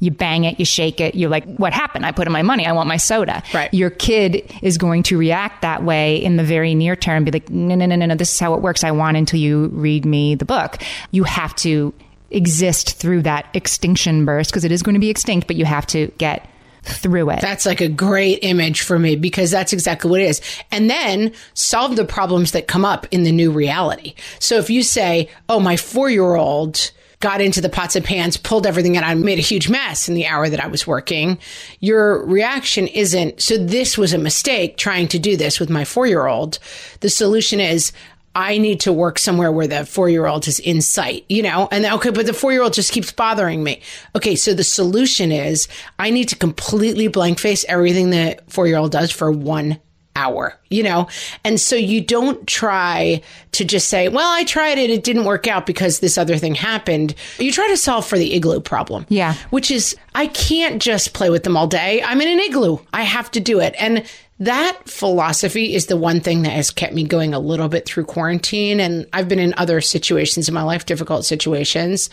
you 0.00 0.10
bang 0.10 0.44
it, 0.44 0.58
you 0.58 0.64
shake 0.64 1.00
it, 1.00 1.14
you're 1.14 1.30
like, 1.30 1.44
what 1.56 1.72
happened? 1.72 2.04
I 2.06 2.12
put 2.12 2.26
in 2.26 2.32
my 2.32 2.42
money, 2.42 2.66
I 2.66 2.72
want 2.72 2.88
my 2.88 2.96
soda. 2.96 3.42
Right. 3.52 3.72
Your 3.72 3.90
kid 3.90 4.50
is 4.62 4.78
going 4.78 5.02
to 5.04 5.18
react 5.18 5.62
that 5.62 5.84
way 5.84 6.16
in 6.16 6.36
the 6.36 6.42
very 6.42 6.74
near 6.74 6.96
term, 6.96 7.24
be 7.24 7.30
like, 7.30 7.50
no, 7.50 7.74
no, 7.74 7.86
no, 7.86 7.96
no, 7.96 8.06
no, 8.06 8.14
this 8.14 8.32
is 8.32 8.40
how 8.40 8.54
it 8.54 8.62
works. 8.62 8.82
I 8.82 8.90
want 8.90 9.16
until 9.16 9.38
you 9.38 9.66
read 9.68 10.06
me 10.06 10.34
the 10.34 10.46
book. 10.46 10.78
You 11.10 11.24
have 11.24 11.54
to 11.56 11.92
exist 12.30 12.96
through 12.96 13.22
that 13.22 13.46
extinction 13.54 14.24
burst 14.24 14.50
because 14.50 14.64
it 14.64 14.72
is 14.72 14.82
going 14.82 14.94
to 14.94 15.00
be 15.00 15.10
extinct, 15.10 15.46
but 15.46 15.56
you 15.56 15.66
have 15.66 15.86
to 15.88 16.06
get 16.18 16.48
through 16.82 17.30
it. 17.30 17.40
That's 17.40 17.66
like 17.66 17.80
a 17.80 17.88
great 17.88 18.40
image 18.42 18.82
for 18.82 18.98
me 18.98 19.16
because 19.16 19.50
that's 19.50 19.72
exactly 19.72 20.10
what 20.10 20.20
it 20.20 20.28
is. 20.28 20.40
And 20.70 20.88
then 20.88 21.32
solve 21.54 21.96
the 21.96 22.04
problems 22.04 22.52
that 22.52 22.68
come 22.68 22.84
up 22.84 23.06
in 23.10 23.24
the 23.24 23.32
new 23.32 23.50
reality. 23.50 24.14
So 24.38 24.58
if 24.58 24.70
you 24.70 24.82
say, 24.82 25.28
oh, 25.48 25.60
my 25.60 25.76
four 25.76 26.10
year 26.10 26.34
old, 26.34 26.90
got 27.20 27.42
into 27.42 27.60
the 27.60 27.68
pots 27.68 27.96
and 27.96 28.04
pans, 28.04 28.38
pulled 28.38 28.66
everything 28.66 28.96
out, 28.96 29.04
and 29.04 29.20
made 29.20 29.38
a 29.38 29.42
huge 29.42 29.68
mess 29.68 30.08
in 30.08 30.14
the 30.14 30.26
hour 30.26 30.48
that 30.48 30.62
I 30.62 30.66
was 30.66 30.86
working, 30.86 31.38
your 31.78 32.24
reaction 32.24 32.86
isn't, 32.88 33.42
so 33.42 33.58
this 33.58 33.98
was 33.98 34.14
a 34.14 34.18
mistake 34.18 34.78
trying 34.78 35.06
to 35.08 35.18
do 35.18 35.36
this 35.36 35.60
with 35.60 35.68
my 35.68 35.84
four 35.84 36.06
year 36.06 36.26
old. 36.26 36.58
The 37.00 37.10
solution 37.10 37.60
is, 37.60 37.92
I 38.34 38.58
need 38.58 38.80
to 38.80 38.92
work 38.92 39.18
somewhere 39.18 39.50
where 39.50 39.66
the 39.66 39.84
four 39.84 40.08
year 40.08 40.26
old 40.26 40.46
is 40.46 40.60
in 40.60 40.80
sight, 40.80 41.24
you 41.28 41.42
know? 41.42 41.68
And 41.72 41.84
then, 41.84 41.92
okay, 41.94 42.10
but 42.10 42.26
the 42.26 42.32
four 42.32 42.52
year 42.52 42.62
old 42.62 42.72
just 42.72 42.92
keeps 42.92 43.10
bothering 43.10 43.62
me. 43.62 43.80
Okay, 44.14 44.36
so 44.36 44.54
the 44.54 44.64
solution 44.64 45.32
is 45.32 45.66
I 45.98 46.10
need 46.10 46.28
to 46.28 46.36
completely 46.36 47.08
blank 47.08 47.38
face 47.38 47.64
everything 47.68 48.10
the 48.10 48.38
four 48.48 48.66
year 48.66 48.76
old 48.78 48.92
does 48.92 49.10
for 49.10 49.32
one 49.32 49.80
hour, 50.16 50.58
you 50.68 50.82
know? 50.82 51.08
And 51.44 51.60
so 51.60 51.76
you 51.76 52.00
don't 52.00 52.46
try 52.46 53.22
to 53.52 53.64
just 53.64 53.88
say, 53.88 54.08
well, 54.08 54.30
I 54.30 54.44
tried 54.44 54.78
it. 54.78 54.90
It 54.90 55.04
didn't 55.04 55.24
work 55.24 55.46
out 55.46 55.66
because 55.66 56.00
this 56.00 56.18
other 56.18 56.36
thing 56.36 56.54
happened. 56.54 57.14
You 57.38 57.50
try 57.50 57.68
to 57.68 57.76
solve 57.76 58.06
for 58.06 58.18
the 58.18 58.34
igloo 58.34 58.60
problem. 58.60 59.06
Yeah. 59.08 59.34
Which 59.50 59.70
is, 59.70 59.96
I 60.14 60.26
can't 60.26 60.82
just 60.82 61.14
play 61.14 61.30
with 61.30 61.44
them 61.44 61.56
all 61.56 61.66
day. 61.66 62.02
I'm 62.02 62.20
in 62.20 62.28
an 62.28 62.40
igloo. 62.40 62.78
I 62.92 63.02
have 63.02 63.30
to 63.32 63.40
do 63.40 63.60
it. 63.60 63.74
And 63.78 64.04
that 64.40 64.80
philosophy 64.86 65.74
is 65.74 65.86
the 65.86 65.98
one 65.98 66.20
thing 66.20 66.42
that 66.42 66.52
has 66.52 66.70
kept 66.70 66.94
me 66.94 67.04
going 67.04 67.34
a 67.34 67.38
little 67.38 67.68
bit 67.68 67.84
through 67.84 68.06
quarantine. 68.06 68.80
And 68.80 69.06
I've 69.12 69.28
been 69.28 69.38
in 69.38 69.52
other 69.58 69.82
situations 69.82 70.48
in 70.48 70.54
my 70.54 70.62
life, 70.62 70.86
difficult 70.86 71.26
situations. 71.26 72.08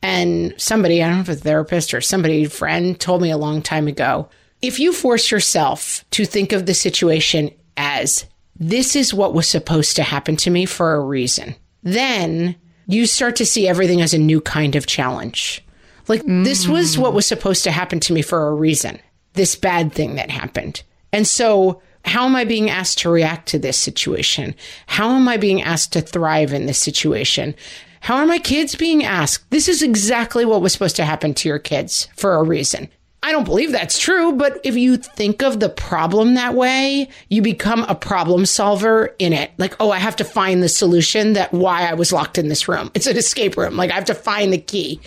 And 0.00 0.54
somebody, 0.56 1.02
I 1.02 1.08
don't 1.08 1.16
know 1.16 1.22
if 1.22 1.28
a 1.28 1.34
therapist 1.34 1.92
or 1.92 2.00
somebody, 2.00 2.46
friend 2.46 2.98
told 2.98 3.20
me 3.20 3.32
a 3.32 3.36
long 3.36 3.62
time 3.62 3.88
ago, 3.88 4.28
if 4.62 4.78
you 4.78 4.92
force 4.92 5.32
yourself 5.32 6.04
to 6.12 6.24
think 6.24 6.52
of 6.52 6.66
the 6.66 6.74
situation 6.74 7.50
as 7.76 8.26
this 8.60 8.94
is 8.94 9.12
what 9.12 9.34
was 9.34 9.48
supposed 9.48 9.96
to 9.96 10.04
happen 10.04 10.36
to 10.36 10.50
me 10.50 10.66
for 10.66 10.94
a 10.94 11.00
reason, 11.00 11.56
then 11.82 12.54
you 12.86 13.06
start 13.06 13.34
to 13.36 13.46
see 13.46 13.66
everything 13.66 14.00
as 14.00 14.14
a 14.14 14.18
new 14.18 14.40
kind 14.40 14.76
of 14.76 14.86
challenge. 14.86 15.64
Like 16.06 16.22
this 16.26 16.68
was 16.68 16.96
what 16.96 17.12
was 17.14 17.26
supposed 17.26 17.64
to 17.64 17.72
happen 17.72 17.98
to 18.00 18.12
me 18.12 18.22
for 18.22 18.46
a 18.46 18.54
reason. 18.54 19.00
This 19.32 19.56
bad 19.56 19.92
thing 19.92 20.14
that 20.14 20.30
happened. 20.30 20.82
And 21.12 21.26
so 21.26 21.82
how 22.04 22.24
am 22.24 22.34
I 22.34 22.44
being 22.44 22.70
asked 22.70 22.98
to 22.98 23.10
react 23.10 23.48
to 23.48 23.58
this 23.58 23.78
situation? 23.78 24.54
How 24.86 25.10
am 25.10 25.28
I 25.28 25.36
being 25.36 25.62
asked 25.62 25.92
to 25.92 26.00
thrive 26.00 26.52
in 26.52 26.66
this 26.66 26.78
situation? 26.78 27.54
How 28.00 28.16
are 28.16 28.26
my 28.26 28.38
kids 28.38 28.74
being 28.74 29.04
asked? 29.04 29.48
This 29.50 29.68
is 29.68 29.82
exactly 29.82 30.44
what 30.44 30.60
was 30.60 30.72
supposed 30.72 30.96
to 30.96 31.04
happen 31.04 31.34
to 31.34 31.48
your 31.48 31.60
kids 31.60 32.08
for 32.16 32.34
a 32.34 32.42
reason. 32.42 32.88
I 33.24 33.30
don't 33.30 33.44
believe 33.44 33.70
that's 33.70 34.00
true, 34.00 34.32
but 34.32 34.60
if 34.64 34.74
you 34.74 34.96
think 34.96 35.42
of 35.44 35.60
the 35.60 35.68
problem 35.68 36.34
that 36.34 36.54
way, 36.54 37.08
you 37.28 37.40
become 37.40 37.84
a 37.84 37.94
problem 37.94 38.44
solver 38.46 39.14
in 39.20 39.32
it. 39.32 39.52
Like, 39.58 39.76
oh, 39.78 39.92
I 39.92 39.98
have 39.98 40.16
to 40.16 40.24
find 40.24 40.60
the 40.60 40.68
solution 40.68 41.34
that 41.34 41.52
why 41.52 41.88
I 41.88 41.94
was 41.94 42.12
locked 42.12 42.36
in 42.36 42.48
this 42.48 42.66
room. 42.66 42.90
It's 42.94 43.06
an 43.06 43.16
escape 43.16 43.56
room. 43.56 43.76
Like, 43.76 43.92
I 43.92 43.94
have 43.94 44.06
to 44.06 44.14
find 44.14 44.52
the 44.52 44.58
key. 44.58 45.00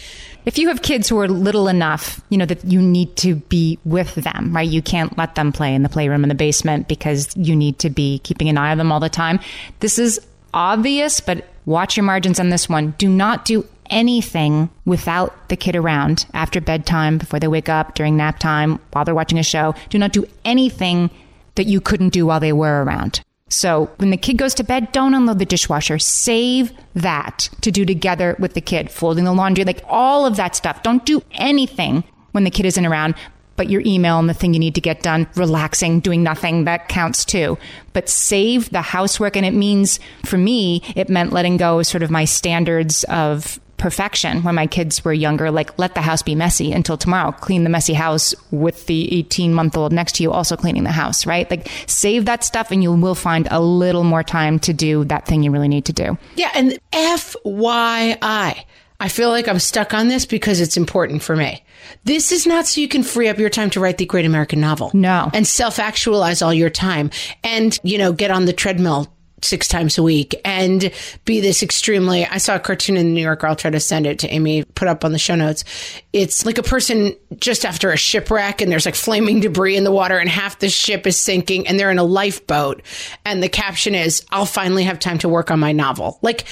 If 0.45 0.59
you 0.59 0.67
have 0.67 0.83
kids 0.83 1.09
who 1.09 1.19
are 1.19 1.27
little 1.27 1.67
enough, 1.67 2.21
you 2.29 2.37
know, 2.37 2.45
that 2.45 2.63
you 2.63 2.81
need 2.81 3.15
to 3.17 3.35
be 3.35 3.79
with 3.83 4.13
them, 4.15 4.55
right? 4.55 4.69
You 4.69 4.81
can't 4.81 5.17
let 5.17 5.35
them 5.35 5.51
play 5.51 5.73
in 5.73 5.81
the 5.81 5.89
playroom 5.89 6.23
in 6.23 6.29
the 6.29 6.35
basement 6.35 6.87
because 6.87 7.35
you 7.35 7.55
need 7.55 7.79
to 7.79 7.89
be 7.89 8.19
keeping 8.19 8.47
an 8.47 8.57
eye 8.57 8.71
on 8.71 8.77
them 8.77 8.91
all 8.91 8.99
the 8.99 9.09
time. 9.09 9.39
This 9.79 9.97
is 9.97 10.19
obvious, 10.53 11.19
but 11.19 11.47
watch 11.65 11.97
your 11.97 12.03
margins 12.03 12.39
on 12.39 12.49
this 12.49 12.69
one. 12.69 12.93
Do 12.99 13.09
not 13.09 13.45
do 13.45 13.65
anything 13.89 14.69
without 14.85 15.49
the 15.49 15.57
kid 15.57 15.75
around 15.75 16.25
after 16.33 16.61
bedtime, 16.61 17.17
before 17.17 17.39
they 17.39 17.47
wake 17.47 17.69
up, 17.69 17.95
during 17.95 18.17
nap 18.17 18.39
time, 18.39 18.79
while 18.91 19.05
they're 19.05 19.15
watching 19.15 19.39
a 19.39 19.43
show. 19.43 19.73
Do 19.89 19.97
not 19.97 20.13
do 20.13 20.25
anything 20.43 21.09
that 21.55 21.65
you 21.65 21.81
couldn't 21.81 22.09
do 22.09 22.25
while 22.25 22.39
they 22.39 22.53
were 22.53 22.83
around. 22.83 23.21
So 23.49 23.91
when 23.97 24.09
the 24.09 24.17
kid 24.17 24.37
goes 24.37 24.55
to 24.55 24.63
bed, 24.63 24.91
don't 24.91 25.13
unload 25.13 25.37
the 25.37 25.45
dishwasher. 25.45 25.99
Save 25.99 26.73
that 26.95 27.49
to 27.61 27.71
do 27.71 27.85
together 27.85 28.35
with 28.39 28.53
the 28.53 28.61
kid, 28.61 28.89
folding 28.89 29.23
the 29.23 29.33
laundry, 29.33 29.63
like 29.63 29.83
all 29.87 30.25
of 30.25 30.35
that 30.37 30.55
stuff. 30.55 30.81
Don't 30.81 31.05
do 31.05 31.21
anything 31.33 32.03
when 32.31 32.43
the 32.43 32.49
kid 32.49 32.65
isn't 32.65 32.85
around, 32.85 33.13
but 33.55 33.69
your 33.69 33.83
email 33.85 34.17
and 34.17 34.27
the 34.27 34.33
thing 34.33 34.53
you 34.53 34.59
need 34.59 34.75
to 34.75 34.81
get 34.81 35.03
done, 35.03 35.27
relaxing, 35.35 35.99
doing 35.99 36.23
nothing, 36.23 36.65
that 36.65 36.89
counts 36.89 37.23
too. 37.23 37.57
But 37.93 38.09
save 38.09 38.71
the 38.71 38.81
housework. 38.81 39.37
And 39.37 39.45
it 39.45 39.53
means, 39.53 39.99
for 40.25 40.37
me, 40.37 40.81
it 40.95 41.07
meant 41.07 41.31
letting 41.31 41.57
go 41.57 41.79
of 41.79 41.87
sort 41.87 42.03
of 42.03 42.09
my 42.09 42.25
standards 42.25 43.03
of 43.05 43.59
perfection 43.77 44.41
when 44.43 44.55
my 44.55 44.65
kids 44.67 45.03
were 45.03 45.13
younger 45.13 45.51
like 45.51 45.77
let 45.77 45.93
the 45.95 46.01
house 46.01 46.21
be 46.21 46.35
messy 46.35 46.71
until 46.71 46.97
tomorrow 46.97 47.31
clean 47.31 47.63
the 47.63 47.69
messy 47.69 47.93
house 47.93 48.33
with 48.51 48.85
the 48.87 49.13
18 49.19 49.53
month 49.53 49.75
old 49.75 49.91
next 49.91 50.15
to 50.15 50.23
you 50.23 50.31
also 50.31 50.55
cleaning 50.55 50.83
the 50.83 50.91
house 50.91 51.25
right 51.25 51.49
like 51.51 51.67
save 51.87 52.25
that 52.25 52.43
stuff 52.43 52.71
and 52.71 52.81
you 52.83 52.93
will 52.93 53.15
find 53.15 53.47
a 53.51 53.59
little 53.59 54.03
more 54.03 54.23
time 54.23 54.59
to 54.59 54.73
do 54.73 55.03
that 55.05 55.25
thing 55.25 55.43
you 55.43 55.51
really 55.51 55.67
need 55.67 55.85
to 55.85 55.93
do 55.93 56.17
Yeah, 56.35 56.51
and 56.55 56.79
FYI. 56.91 58.63
I 58.97 59.09
feel 59.09 59.29
like 59.29 59.47
I'm 59.49 59.59
stuck 59.59 59.93
on 59.93 60.07
this 60.07 60.25
because 60.25 60.61
it's 60.61 60.77
important 60.77 61.21
for 61.21 61.35
me. 61.35 61.63
This 62.05 62.31
is 62.31 62.47
not 62.47 62.65
so 62.65 62.79
you 62.79 62.87
can 62.87 63.03
free 63.03 63.27
up 63.27 63.37
your 63.37 63.49
time 63.49 63.69
to 63.71 63.81
write 63.81 63.97
the 63.97 64.05
great 64.05 64.25
American 64.25 64.61
novel. 64.61 64.89
No. 64.93 65.29
And 65.33 65.45
self 65.45 65.79
actualize 65.79 66.41
all 66.41 66.53
your 66.53 66.69
time 66.69 67.11
and, 67.43 67.77
you 67.83 67.97
know, 67.97 68.13
get 68.13 68.31
on 68.31 68.45
the 68.45 68.53
treadmill 68.53 69.13
six 69.45 69.67
times 69.67 69.97
a 69.97 70.03
week 70.03 70.39
and 70.43 70.91
be 71.25 71.39
this 71.39 71.63
extremely 71.63 72.25
I 72.25 72.37
saw 72.37 72.55
a 72.55 72.59
cartoon 72.59 72.97
in 72.97 73.07
the 73.07 73.11
New 73.13 73.21
Yorker, 73.21 73.47
I'll 73.47 73.55
try 73.55 73.71
to 73.71 73.79
send 73.79 74.05
it 74.05 74.19
to 74.19 74.27
Amy, 74.27 74.63
put 74.63 74.87
up 74.87 75.05
on 75.05 75.11
the 75.11 75.19
show 75.19 75.35
notes. 75.35 75.63
It's 76.13 76.45
like 76.45 76.57
a 76.57 76.63
person 76.63 77.15
just 77.37 77.65
after 77.65 77.91
a 77.91 77.97
shipwreck 77.97 78.61
and 78.61 78.71
there's 78.71 78.85
like 78.85 78.95
flaming 78.95 79.39
debris 79.39 79.77
in 79.77 79.83
the 79.83 79.91
water 79.91 80.17
and 80.17 80.29
half 80.29 80.59
the 80.59 80.69
ship 80.69 81.05
is 81.07 81.17
sinking 81.17 81.67
and 81.67 81.79
they're 81.79 81.91
in 81.91 81.99
a 81.99 82.03
lifeboat. 82.03 82.81
And 83.25 83.41
the 83.41 83.49
caption 83.49 83.95
is, 83.95 84.25
I'll 84.31 84.45
finally 84.45 84.83
have 84.83 84.99
time 84.99 85.17
to 85.19 85.29
work 85.29 85.51
on 85.51 85.59
my 85.59 85.71
novel. 85.71 86.19
Like 86.21 86.45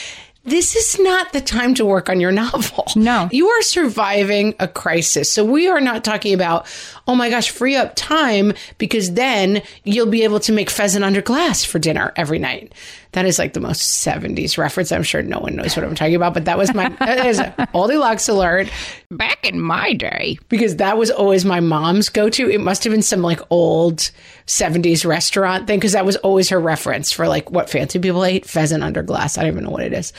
this 0.45 0.75
is 0.75 0.99
not 0.99 1.31
the 1.31 1.39
time 1.41 1.73
to 1.75 1.85
work 1.85 2.09
on 2.09 2.19
your 2.19 2.31
novel. 2.43 2.85
No. 2.95 3.29
You 3.31 3.47
are 3.47 3.61
surviving 3.61 4.55
a 4.59 4.67
crisis. 4.67 5.31
So 5.31 5.45
we 5.45 5.67
are 5.67 5.81
not 5.81 6.03
talking 6.03 6.33
about, 6.33 6.67
oh 7.07 7.15
my 7.15 7.29
gosh, 7.29 7.49
free 7.49 7.75
up 7.75 7.93
time 7.95 8.53
because 8.77 9.13
then 9.13 9.61
you'll 9.83 10.07
be 10.07 10.23
able 10.23 10.39
to 10.41 10.51
make 10.53 10.69
pheasant 10.69 11.03
under 11.03 11.21
glass 11.21 11.63
for 11.63 11.79
dinner 11.79 12.13
every 12.15 12.39
night. 12.39 12.73
That 13.11 13.25
is 13.25 13.37
like 13.37 13.53
the 13.53 13.59
most 13.59 14.05
70s 14.07 14.57
reference. 14.57 14.91
I'm 14.91 15.03
sure 15.03 15.21
no 15.21 15.37
one 15.39 15.55
knows 15.55 15.75
what 15.75 15.85
I'm 15.85 15.93
talking 15.93 16.15
about, 16.15 16.33
but 16.33 16.45
that 16.45 16.57
was 16.57 16.73
my 16.73 16.89
that 16.99 17.25
is 17.27 17.41
Goldilocks 17.71 18.27
alert 18.27 18.67
back 19.11 19.45
in 19.45 19.59
my 19.61 19.93
day 19.93 20.39
because 20.49 20.77
that 20.77 20.97
was 20.97 21.11
always 21.11 21.45
my 21.45 21.59
mom's 21.59 22.09
go 22.09 22.29
to. 22.29 22.49
It 22.49 22.59
must 22.61 22.83
have 22.85 22.91
been 22.91 23.03
some 23.03 23.21
like 23.21 23.39
old 23.51 24.09
70s 24.47 25.05
restaurant 25.05 25.67
thing 25.67 25.77
because 25.79 25.91
that 25.91 26.05
was 26.05 26.15
always 26.17 26.49
her 26.49 26.59
reference 26.59 27.11
for 27.11 27.27
like 27.27 27.51
what 27.51 27.69
fancy 27.69 27.99
people 27.99 28.25
ate 28.25 28.45
pheasant 28.47 28.83
under 28.83 29.03
glass. 29.03 29.37
I 29.37 29.41
don't 29.43 29.51
even 29.51 29.63
know 29.65 29.69
what 29.69 29.83
it 29.83 29.93
is. 29.93 30.11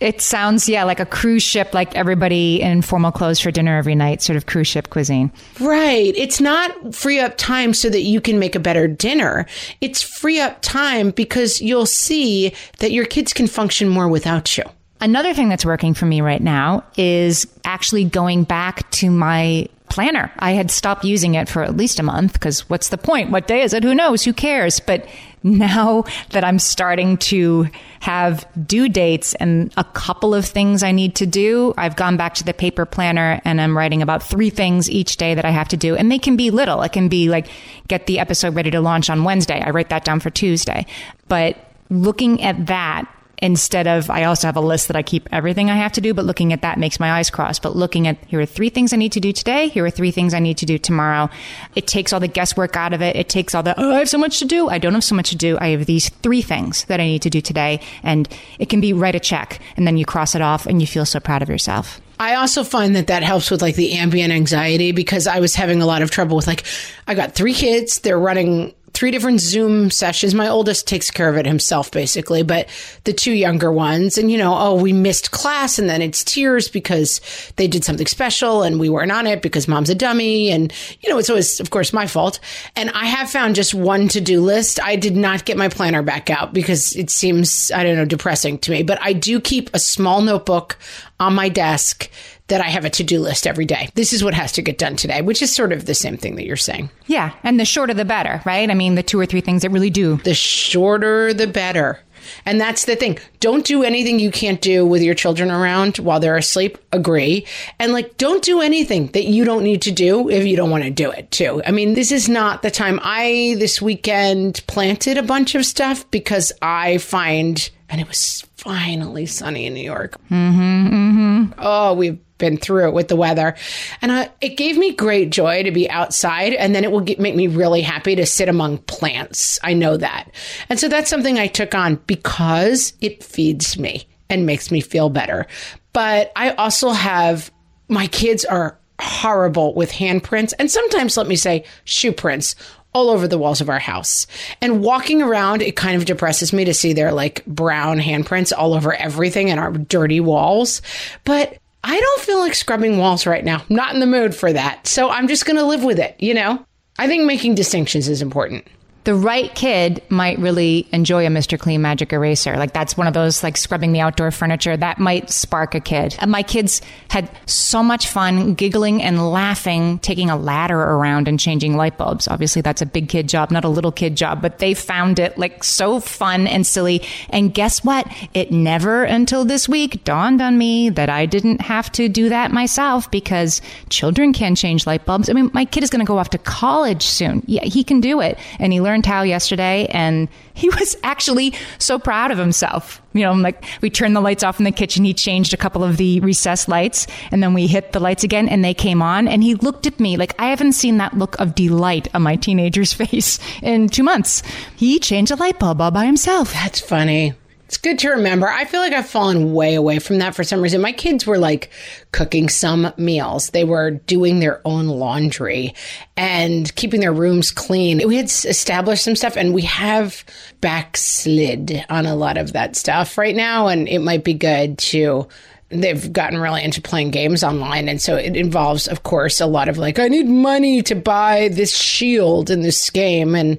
it 0.00 0.20
sounds 0.20 0.68
yeah 0.68 0.84
like 0.84 1.00
a 1.00 1.06
cruise 1.06 1.42
ship 1.42 1.72
like 1.72 1.94
everybody 1.96 2.60
in 2.60 2.82
formal 2.82 3.12
clothes 3.12 3.40
for 3.40 3.50
dinner 3.50 3.76
every 3.78 3.94
night 3.94 4.20
sort 4.22 4.36
of 4.36 4.44
cruise 4.46 4.66
ship 4.68 4.90
cuisine 4.90 5.32
Right. 5.60 6.14
It's 6.32 6.40
not 6.40 6.94
free 6.94 7.20
up 7.20 7.36
time 7.36 7.74
so 7.74 7.90
that 7.90 8.00
you 8.00 8.18
can 8.18 8.38
make 8.38 8.54
a 8.54 8.58
better 8.58 8.88
dinner. 8.88 9.44
It's 9.82 10.00
free 10.00 10.40
up 10.40 10.62
time 10.62 11.10
because 11.10 11.60
you'll 11.60 11.84
see 11.84 12.54
that 12.78 12.90
your 12.90 13.04
kids 13.04 13.34
can 13.34 13.46
function 13.46 13.86
more 13.86 14.08
without 14.08 14.56
you. 14.56 14.64
Another 14.98 15.34
thing 15.34 15.50
that's 15.50 15.66
working 15.66 15.92
for 15.92 16.06
me 16.06 16.22
right 16.22 16.40
now 16.40 16.84
is 16.96 17.46
actually 17.66 18.06
going 18.06 18.44
back 18.44 18.90
to 18.92 19.10
my 19.10 19.68
planner. 19.90 20.32
I 20.38 20.52
had 20.52 20.70
stopped 20.70 21.04
using 21.04 21.34
it 21.34 21.50
for 21.50 21.62
at 21.62 21.76
least 21.76 22.00
a 22.00 22.02
month 22.02 22.32
because 22.32 22.66
what's 22.70 22.88
the 22.88 22.96
point? 22.96 23.30
What 23.30 23.46
day 23.46 23.60
is 23.60 23.74
it? 23.74 23.84
Who 23.84 23.94
knows? 23.94 24.24
Who 24.24 24.32
cares? 24.32 24.80
But 24.80 25.06
now 25.42 26.04
that 26.30 26.44
I'm 26.44 26.58
starting 26.58 27.16
to 27.18 27.68
have 28.00 28.46
due 28.66 28.88
dates 28.88 29.34
and 29.34 29.72
a 29.76 29.84
couple 29.84 30.34
of 30.34 30.44
things 30.44 30.82
I 30.82 30.92
need 30.92 31.14
to 31.16 31.26
do, 31.26 31.74
I've 31.76 31.96
gone 31.96 32.16
back 32.16 32.34
to 32.34 32.44
the 32.44 32.54
paper 32.54 32.86
planner 32.86 33.40
and 33.44 33.60
I'm 33.60 33.76
writing 33.76 34.02
about 34.02 34.22
three 34.22 34.50
things 34.50 34.90
each 34.90 35.16
day 35.16 35.34
that 35.34 35.44
I 35.44 35.50
have 35.50 35.68
to 35.68 35.76
do. 35.76 35.96
And 35.96 36.10
they 36.10 36.18
can 36.18 36.36
be 36.36 36.50
little. 36.50 36.82
It 36.82 36.92
can 36.92 37.08
be 37.08 37.28
like 37.28 37.48
get 37.88 38.06
the 38.06 38.18
episode 38.18 38.54
ready 38.54 38.70
to 38.70 38.80
launch 38.80 39.10
on 39.10 39.24
Wednesday. 39.24 39.60
I 39.60 39.70
write 39.70 39.90
that 39.90 40.04
down 40.04 40.20
for 40.20 40.30
Tuesday. 40.30 40.86
But 41.28 41.56
looking 41.90 42.42
at 42.42 42.66
that 42.66 43.08
instead 43.42 43.88
of 43.88 44.08
I 44.08 44.24
also 44.24 44.46
have 44.46 44.56
a 44.56 44.60
list 44.60 44.86
that 44.86 44.96
I 44.96 45.02
keep 45.02 45.28
everything 45.32 45.68
I 45.68 45.76
have 45.76 45.92
to 45.92 46.00
do, 46.00 46.14
but 46.14 46.24
looking 46.24 46.52
at 46.52 46.62
that 46.62 46.78
makes 46.78 46.98
my 46.98 47.12
eyes 47.12 47.28
cross. 47.28 47.58
But 47.58 47.76
looking 47.76 48.06
at 48.06 48.16
here 48.26 48.40
are 48.40 48.46
three 48.46 48.70
things 48.70 48.92
I 48.92 48.96
need 48.96 49.12
to 49.12 49.20
do 49.20 49.32
today, 49.32 49.68
here 49.68 49.84
are 49.84 49.90
three 49.90 50.12
things 50.12 50.32
I 50.32 50.38
need 50.38 50.56
to 50.58 50.66
do 50.66 50.78
tomorrow. 50.78 51.28
It 51.74 51.86
takes 51.86 52.12
all 52.12 52.20
the 52.20 52.28
guesswork 52.28 52.76
out 52.76 52.94
of 52.94 53.02
it. 53.02 53.16
It 53.16 53.28
takes 53.28 53.54
all 53.54 53.62
the 53.62 53.78
oh, 53.78 53.94
I 53.94 53.98
have 53.98 54.08
so 54.08 54.16
much 54.16 54.38
to 54.38 54.44
do. 54.44 54.68
I 54.68 54.78
don't 54.78 54.94
have 54.94 55.04
so 55.04 55.14
much 55.16 55.30
to 55.30 55.36
do. 55.36 55.58
I 55.60 55.68
have 55.68 55.84
these 55.84 56.08
three 56.08 56.40
things 56.40 56.84
that 56.84 57.00
I 57.00 57.04
need 57.04 57.22
to 57.22 57.30
do 57.30 57.40
today, 57.40 57.80
and 58.02 58.28
it 58.58 58.68
can 58.68 58.80
be 58.80 58.92
write 58.92 59.16
a 59.16 59.20
check, 59.20 59.60
and 59.76 59.86
then 59.86 59.96
you 59.96 60.06
cross 60.06 60.34
it 60.34 60.40
off, 60.40 60.66
and 60.66 60.80
you 60.80 60.86
feel 60.86 61.04
so 61.04 61.18
proud 61.18 61.42
of 61.42 61.48
yourself. 61.48 62.00
I 62.20 62.36
also 62.36 62.62
find 62.62 62.94
that 62.94 63.08
that 63.08 63.24
helps 63.24 63.50
with 63.50 63.62
like 63.62 63.74
the 63.74 63.94
ambient 63.94 64.32
anxiety 64.32 64.92
because 64.92 65.26
I 65.26 65.40
was 65.40 65.56
having 65.56 65.82
a 65.82 65.86
lot 65.86 66.02
of 66.02 66.12
trouble 66.12 66.36
with 66.36 66.46
like, 66.46 66.64
I 67.08 67.14
got 67.14 67.34
three 67.34 67.52
kids, 67.52 67.98
they're 67.98 68.18
running 68.18 68.74
three 68.94 69.10
different 69.10 69.40
Zoom 69.40 69.90
sessions. 69.90 70.34
My 70.34 70.48
oldest 70.48 70.86
takes 70.86 71.10
care 71.10 71.28
of 71.28 71.36
it 71.36 71.46
himself, 71.46 71.90
basically, 71.90 72.42
but 72.42 72.68
the 73.04 73.12
two 73.12 73.32
younger 73.32 73.72
ones, 73.72 74.18
and 74.18 74.30
you 74.30 74.38
know, 74.38 74.54
oh, 74.56 74.74
we 74.74 74.92
missed 74.92 75.30
class, 75.30 75.78
and 75.78 75.88
then 75.88 76.02
it's 76.02 76.24
tears 76.24 76.68
because 76.68 77.20
they 77.56 77.66
did 77.66 77.84
something 77.84 78.06
special 78.06 78.62
and 78.62 78.78
we 78.78 78.88
weren't 78.88 79.12
on 79.12 79.26
it 79.26 79.42
because 79.42 79.68
mom's 79.68 79.90
a 79.90 79.94
dummy. 79.94 80.50
And, 80.50 80.72
you 81.00 81.10
know, 81.10 81.18
it's 81.18 81.30
always, 81.30 81.60
of 81.60 81.70
course, 81.70 81.92
my 81.92 82.06
fault. 82.06 82.40
And 82.76 82.90
I 82.90 83.06
have 83.06 83.30
found 83.30 83.54
just 83.54 83.74
one 83.74 84.08
to 84.08 84.20
do 84.20 84.40
list. 84.40 84.80
I 84.82 84.96
did 84.96 85.16
not 85.16 85.44
get 85.44 85.56
my 85.56 85.68
planner 85.68 86.02
back 86.02 86.30
out 86.30 86.52
because 86.52 86.94
it 86.96 87.10
seems, 87.10 87.70
I 87.72 87.82
don't 87.84 87.96
know, 87.96 88.04
depressing 88.04 88.58
to 88.58 88.70
me, 88.70 88.82
but 88.82 88.98
I 89.00 89.12
do 89.12 89.40
keep 89.40 89.70
a 89.74 89.78
small 89.78 90.22
notebook 90.22 90.78
on 91.20 91.34
my 91.34 91.48
desk 91.48 92.10
that 92.52 92.60
I 92.60 92.68
have 92.68 92.84
a 92.84 92.90
to 92.90 93.02
do 93.02 93.18
list 93.18 93.46
every 93.46 93.64
day. 93.64 93.88
This 93.94 94.12
is 94.12 94.22
what 94.22 94.34
has 94.34 94.52
to 94.52 94.62
get 94.62 94.76
done 94.76 94.94
today, 94.94 95.22
which 95.22 95.40
is 95.40 95.50
sort 95.50 95.72
of 95.72 95.86
the 95.86 95.94
same 95.94 96.18
thing 96.18 96.36
that 96.36 96.44
you're 96.44 96.56
saying. 96.58 96.90
Yeah, 97.06 97.32
and 97.42 97.58
the 97.58 97.64
shorter 97.64 97.94
the 97.94 98.04
better, 98.04 98.42
right? 98.44 98.70
I 98.70 98.74
mean, 98.74 98.94
the 98.94 99.02
two 99.02 99.18
or 99.18 99.24
three 99.24 99.40
things 99.40 99.62
that 99.62 99.70
really 99.70 99.88
do. 99.88 100.16
The 100.18 100.34
shorter, 100.34 101.32
the 101.32 101.46
better. 101.46 102.00
And 102.44 102.60
that's 102.60 102.84
the 102.84 102.94
thing. 102.94 103.18
Don't 103.40 103.64
do 103.64 103.82
anything 103.82 104.20
you 104.20 104.30
can't 104.30 104.60
do 104.60 104.84
with 104.84 105.02
your 105.02 105.14
children 105.14 105.50
around 105.50 105.96
while 105.96 106.20
they're 106.20 106.36
asleep. 106.36 106.76
Agree. 106.92 107.46
And 107.78 107.94
like, 107.94 108.18
don't 108.18 108.44
do 108.44 108.60
anything 108.60 109.06
that 109.08 109.24
you 109.24 109.44
don't 109.44 109.64
need 109.64 109.80
to 109.82 109.90
do 109.90 110.28
if 110.28 110.46
you 110.46 110.54
don't 110.54 110.70
want 110.70 110.84
to 110.84 110.90
do 110.90 111.10
it 111.10 111.30
too. 111.30 111.62
I 111.66 111.70
mean, 111.70 111.94
this 111.94 112.12
is 112.12 112.28
not 112.28 112.60
the 112.60 112.70
time. 112.70 113.00
I, 113.02 113.56
this 113.58 113.80
weekend, 113.80 114.62
planted 114.66 115.16
a 115.16 115.22
bunch 115.22 115.54
of 115.54 115.64
stuff 115.64 116.08
because 116.10 116.52
I 116.60 116.98
find, 116.98 117.70
and 117.92 118.00
it 118.00 118.08
was 118.08 118.40
finally 118.56 119.26
sunny 119.26 119.66
in 119.66 119.74
New 119.74 119.84
York. 119.84 120.16
Mm-hmm, 120.30 120.86
mm-hmm. 120.88 121.52
Oh, 121.58 121.92
we've 121.92 122.18
been 122.38 122.56
through 122.56 122.88
it 122.88 122.94
with 122.94 123.08
the 123.08 123.16
weather. 123.16 123.54
And 124.00 124.10
I, 124.10 124.30
it 124.40 124.56
gave 124.56 124.78
me 124.78 124.94
great 124.94 125.30
joy 125.30 125.62
to 125.62 125.70
be 125.70 125.90
outside. 125.90 126.54
And 126.54 126.74
then 126.74 126.84
it 126.84 126.90
will 126.90 127.02
get, 127.02 127.20
make 127.20 127.36
me 127.36 127.48
really 127.48 127.82
happy 127.82 128.16
to 128.16 128.24
sit 128.24 128.48
among 128.48 128.78
plants. 128.78 129.60
I 129.62 129.74
know 129.74 129.98
that. 129.98 130.30
And 130.70 130.80
so 130.80 130.88
that's 130.88 131.10
something 131.10 131.38
I 131.38 131.48
took 131.48 131.74
on 131.74 131.96
because 132.06 132.94
it 133.02 133.22
feeds 133.22 133.78
me 133.78 134.08
and 134.30 134.46
makes 134.46 134.70
me 134.70 134.80
feel 134.80 135.10
better. 135.10 135.46
But 135.92 136.32
I 136.34 136.52
also 136.52 136.90
have, 136.90 137.52
my 137.88 138.06
kids 138.06 138.46
are 138.46 138.78
horrible 139.00 139.74
with 139.74 139.92
handprints 139.92 140.54
and 140.58 140.70
sometimes, 140.70 141.18
let 141.18 141.26
me 141.26 141.36
say, 141.36 141.64
shoe 141.84 142.12
prints 142.12 142.54
all 142.92 143.10
over 143.10 143.26
the 143.26 143.38
walls 143.38 143.60
of 143.60 143.68
our 143.68 143.78
house. 143.78 144.26
And 144.60 144.82
walking 144.82 145.22
around, 145.22 145.62
it 145.62 145.76
kind 145.76 145.96
of 145.96 146.04
depresses 146.04 146.52
me 146.52 146.64
to 146.64 146.74
see 146.74 146.92
their 146.92 147.12
like 147.12 147.44
brown 147.46 147.98
handprints 148.00 148.52
all 148.56 148.74
over 148.74 148.94
everything 148.94 149.50
and 149.50 149.58
our 149.58 149.72
dirty 149.72 150.20
walls. 150.20 150.82
But 151.24 151.58
I 151.84 151.98
don't 151.98 152.20
feel 152.22 152.38
like 152.38 152.54
scrubbing 152.54 152.98
walls 152.98 153.26
right 153.26 153.44
now. 153.44 153.62
I'm 153.68 153.76
not 153.76 153.94
in 153.94 154.00
the 154.00 154.06
mood 154.06 154.34
for 154.34 154.52
that. 154.52 154.86
So 154.86 155.08
I'm 155.08 155.28
just 155.28 155.46
going 155.46 155.56
to 155.56 155.64
live 155.64 155.82
with 155.84 155.98
it, 155.98 156.16
you 156.18 156.34
know? 156.34 156.64
I 156.98 157.08
think 157.08 157.24
making 157.24 157.54
distinctions 157.54 158.08
is 158.08 158.22
important 158.22 158.66
the 159.04 159.14
right 159.14 159.52
kid 159.54 160.00
might 160.08 160.38
really 160.38 160.86
enjoy 160.92 161.26
a 161.26 161.28
Mr. 161.28 161.58
Clean 161.58 161.80
Magic 161.82 162.12
Eraser. 162.12 162.56
Like 162.56 162.72
that's 162.72 162.96
one 162.96 163.08
of 163.08 163.14
those 163.14 163.42
like 163.42 163.56
scrubbing 163.56 163.92
the 163.92 164.00
outdoor 164.00 164.30
furniture 164.30 164.76
that 164.76 164.98
might 164.98 165.30
spark 165.30 165.74
a 165.74 165.80
kid. 165.80 166.14
And 166.20 166.30
my 166.30 166.44
kids 166.44 166.82
had 167.08 167.28
so 167.46 167.82
much 167.82 168.06
fun 168.06 168.54
giggling 168.54 169.02
and 169.02 169.30
laughing, 169.30 169.98
taking 169.98 170.30
a 170.30 170.36
ladder 170.36 170.80
around 170.80 171.26
and 171.26 171.38
changing 171.40 171.76
light 171.76 171.98
bulbs. 171.98 172.28
Obviously 172.28 172.62
that's 172.62 172.80
a 172.80 172.86
big 172.86 173.08
kid 173.08 173.28
job, 173.28 173.50
not 173.50 173.64
a 173.64 173.68
little 173.68 173.90
kid 173.90 174.16
job, 174.16 174.40
but 174.40 174.60
they 174.60 174.72
found 174.72 175.18
it 175.18 175.36
like 175.36 175.64
so 175.64 175.98
fun 175.98 176.46
and 176.46 176.64
silly. 176.64 177.02
And 177.30 177.52
guess 177.52 177.84
what? 177.84 178.06
It 178.34 178.52
never 178.52 179.02
until 179.02 179.44
this 179.44 179.68
week 179.68 180.04
dawned 180.04 180.40
on 180.40 180.56
me 180.56 180.90
that 180.90 181.10
I 181.10 181.26
didn't 181.26 181.60
have 181.62 181.90
to 181.92 182.08
do 182.08 182.28
that 182.28 182.52
myself 182.52 183.10
because 183.10 183.60
children 183.88 184.32
can 184.32 184.54
change 184.54 184.86
light 184.86 185.04
bulbs. 185.04 185.28
I 185.28 185.32
mean, 185.32 185.50
my 185.52 185.64
kid 185.64 185.82
is 185.82 185.90
going 185.90 186.04
to 186.04 186.08
go 186.08 186.18
off 186.18 186.30
to 186.30 186.38
college 186.38 187.02
soon. 187.02 187.42
Yeah, 187.46 187.64
he 187.64 187.82
can 187.82 188.00
do 188.00 188.20
it. 188.20 188.38
And 188.60 188.72
he 188.72 188.80
learned 188.80 188.91
learned 188.92 189.06
how 189.06 189.22
yesterday 189.22 189.86
and 189.90 190.28
he 190.54 190.68
was 190.78 190.96
actually 191.02 191.54
so 191.78 191.98
proud 191.98 192.30
of 192.30 192.38
himself. 192.38 193.00
You 193.14 193.22
know, 193.22 193.30
I'm 193.30 193.42
like 193.42 193.64
we 193.80 193.90
turned 193.90 194.14
the 194.14 194.20
lights 194.20 194.42
off 194.42 194.58
in 194.60 194.64
the 194.64 194.72
kitchen. 194.72 195.04
He 195.04 195.14
changed 195.14 195.54
a 195.54 195.56
couple 195.56 195.82
of 195.82 195.96
the 195.96 196.20
recessed 196.20 196.68
lights 196.68 197.06
and 197.30 197.42
then 197.42 197.54
we 197.54 197.66
hit 197.66 197.92
the 197.92 198.00
lights 198.00 198.24
again 198.24 198.48
and 198.48 198.64
they 198.64 198.74
came 198.74 199.00
on 199.00 199.28
and 199.28 199.42
he 199.42 199.54
looked 199.54 199.86
at 199.86 199.98
me 199.98 200.16
like 200.16 200.34
I 200.38 200.46
haven't 200.46 200.72
seen 200.72 200.98
that 200.98 201.16
look 201.16 201.38
of 201.40 201.54
delight 201.54 202.08
on 202.14 202.22
my 202.22 202.36
teenager's 202.36 202.92
face 203.02 203.38
in 203.62 203.88
two 203.88 204.02
months. 204.02 204.42
He 204.76 204.98
changed 204.98 205.32
a 205.32 205.36
light 205.36 205.58
bulb 205.58 205.80
all 205.80 205.90
by 205.90 206.04
himself. 206.04 206.52
That's 206.52 206.80
funny. 206.80 207.34
It's 207.72 207.78
good 207.78 208.00
to 208.00 208.10
remember. 208.10 208.46
I 208.46 208.66
feel 208.66 208.80
like 208.80 208.92
I've 208.92 209.08
fallen 209.08 209.54
way 209.54 209.76
away 209.76 209.98
from 209.98 210.18
that 210.18 210.34
for 210.34 210.44
some 210.44 210.60
reason. 210.60 210.82
My 210.82 210.92
kids 210.92 211.26
were 211.26 211.38
like 211.38 211.70
cooking 212.12 212.50
some 212.50 212.92
meals. 212.98 213.48
They 213.48 213.64
were 213.64 213.92
doing 213.92 214.40
their 214.40 214.60
own 214.66 214.88
laundry 214.88 215.74
and 216.14 216.72
keeping 216.76 217.00
their 217.00 217.14
rooms 217.14 217.50
clean. 217.50 218.06
We 218.06 218.18
had 218.18 218.26
established 218.26 219.04
some 219.04 219.16
stuff 219.16 219.38
and 219.38 219.54
we 219.54 219.62
have 219.62 220.22
backslid 220.60 221.82
on 221.88 222.04
a 222.04 222.14
lot 222.14 222.36
of 222.36 222.52
that 222.52 222.76
stuff 222.76 223.16
right 223.16 223.34
now. 223.34 223.68
And 223.68 223.88
it 223.88 224.00
might 224.00 224.22
be 224.22 224.34
good 224.34 224.76
to 224.76 225.26
they've 225.72 226.12
gotten 226.12 226.38
really 226.38 226.62
into 226.62 226.80
playing 226.80 227.10
games 227.10 227.42
online. 227.42 227.88
And 227.88 228.00
so 228.00 228.16
it 228.16 228.36
involves, 228.36 228.88
of 228.88 229.02
course, 229.02 229.40
a 229.40 229.46
lot 229.46 229.68
of 229.68 229.78
like, 229.78 229.98
I 229.98 230.08
need 230.08 230.28
money 230.28 230.82
to 230.82 230.94
buy 230.94 231.48
this 231.48 231.76
shield 231.76 232.50
in 232.50 232.62
this 232.62 232.90
game. 232.90 233.34
And 233.34 233.58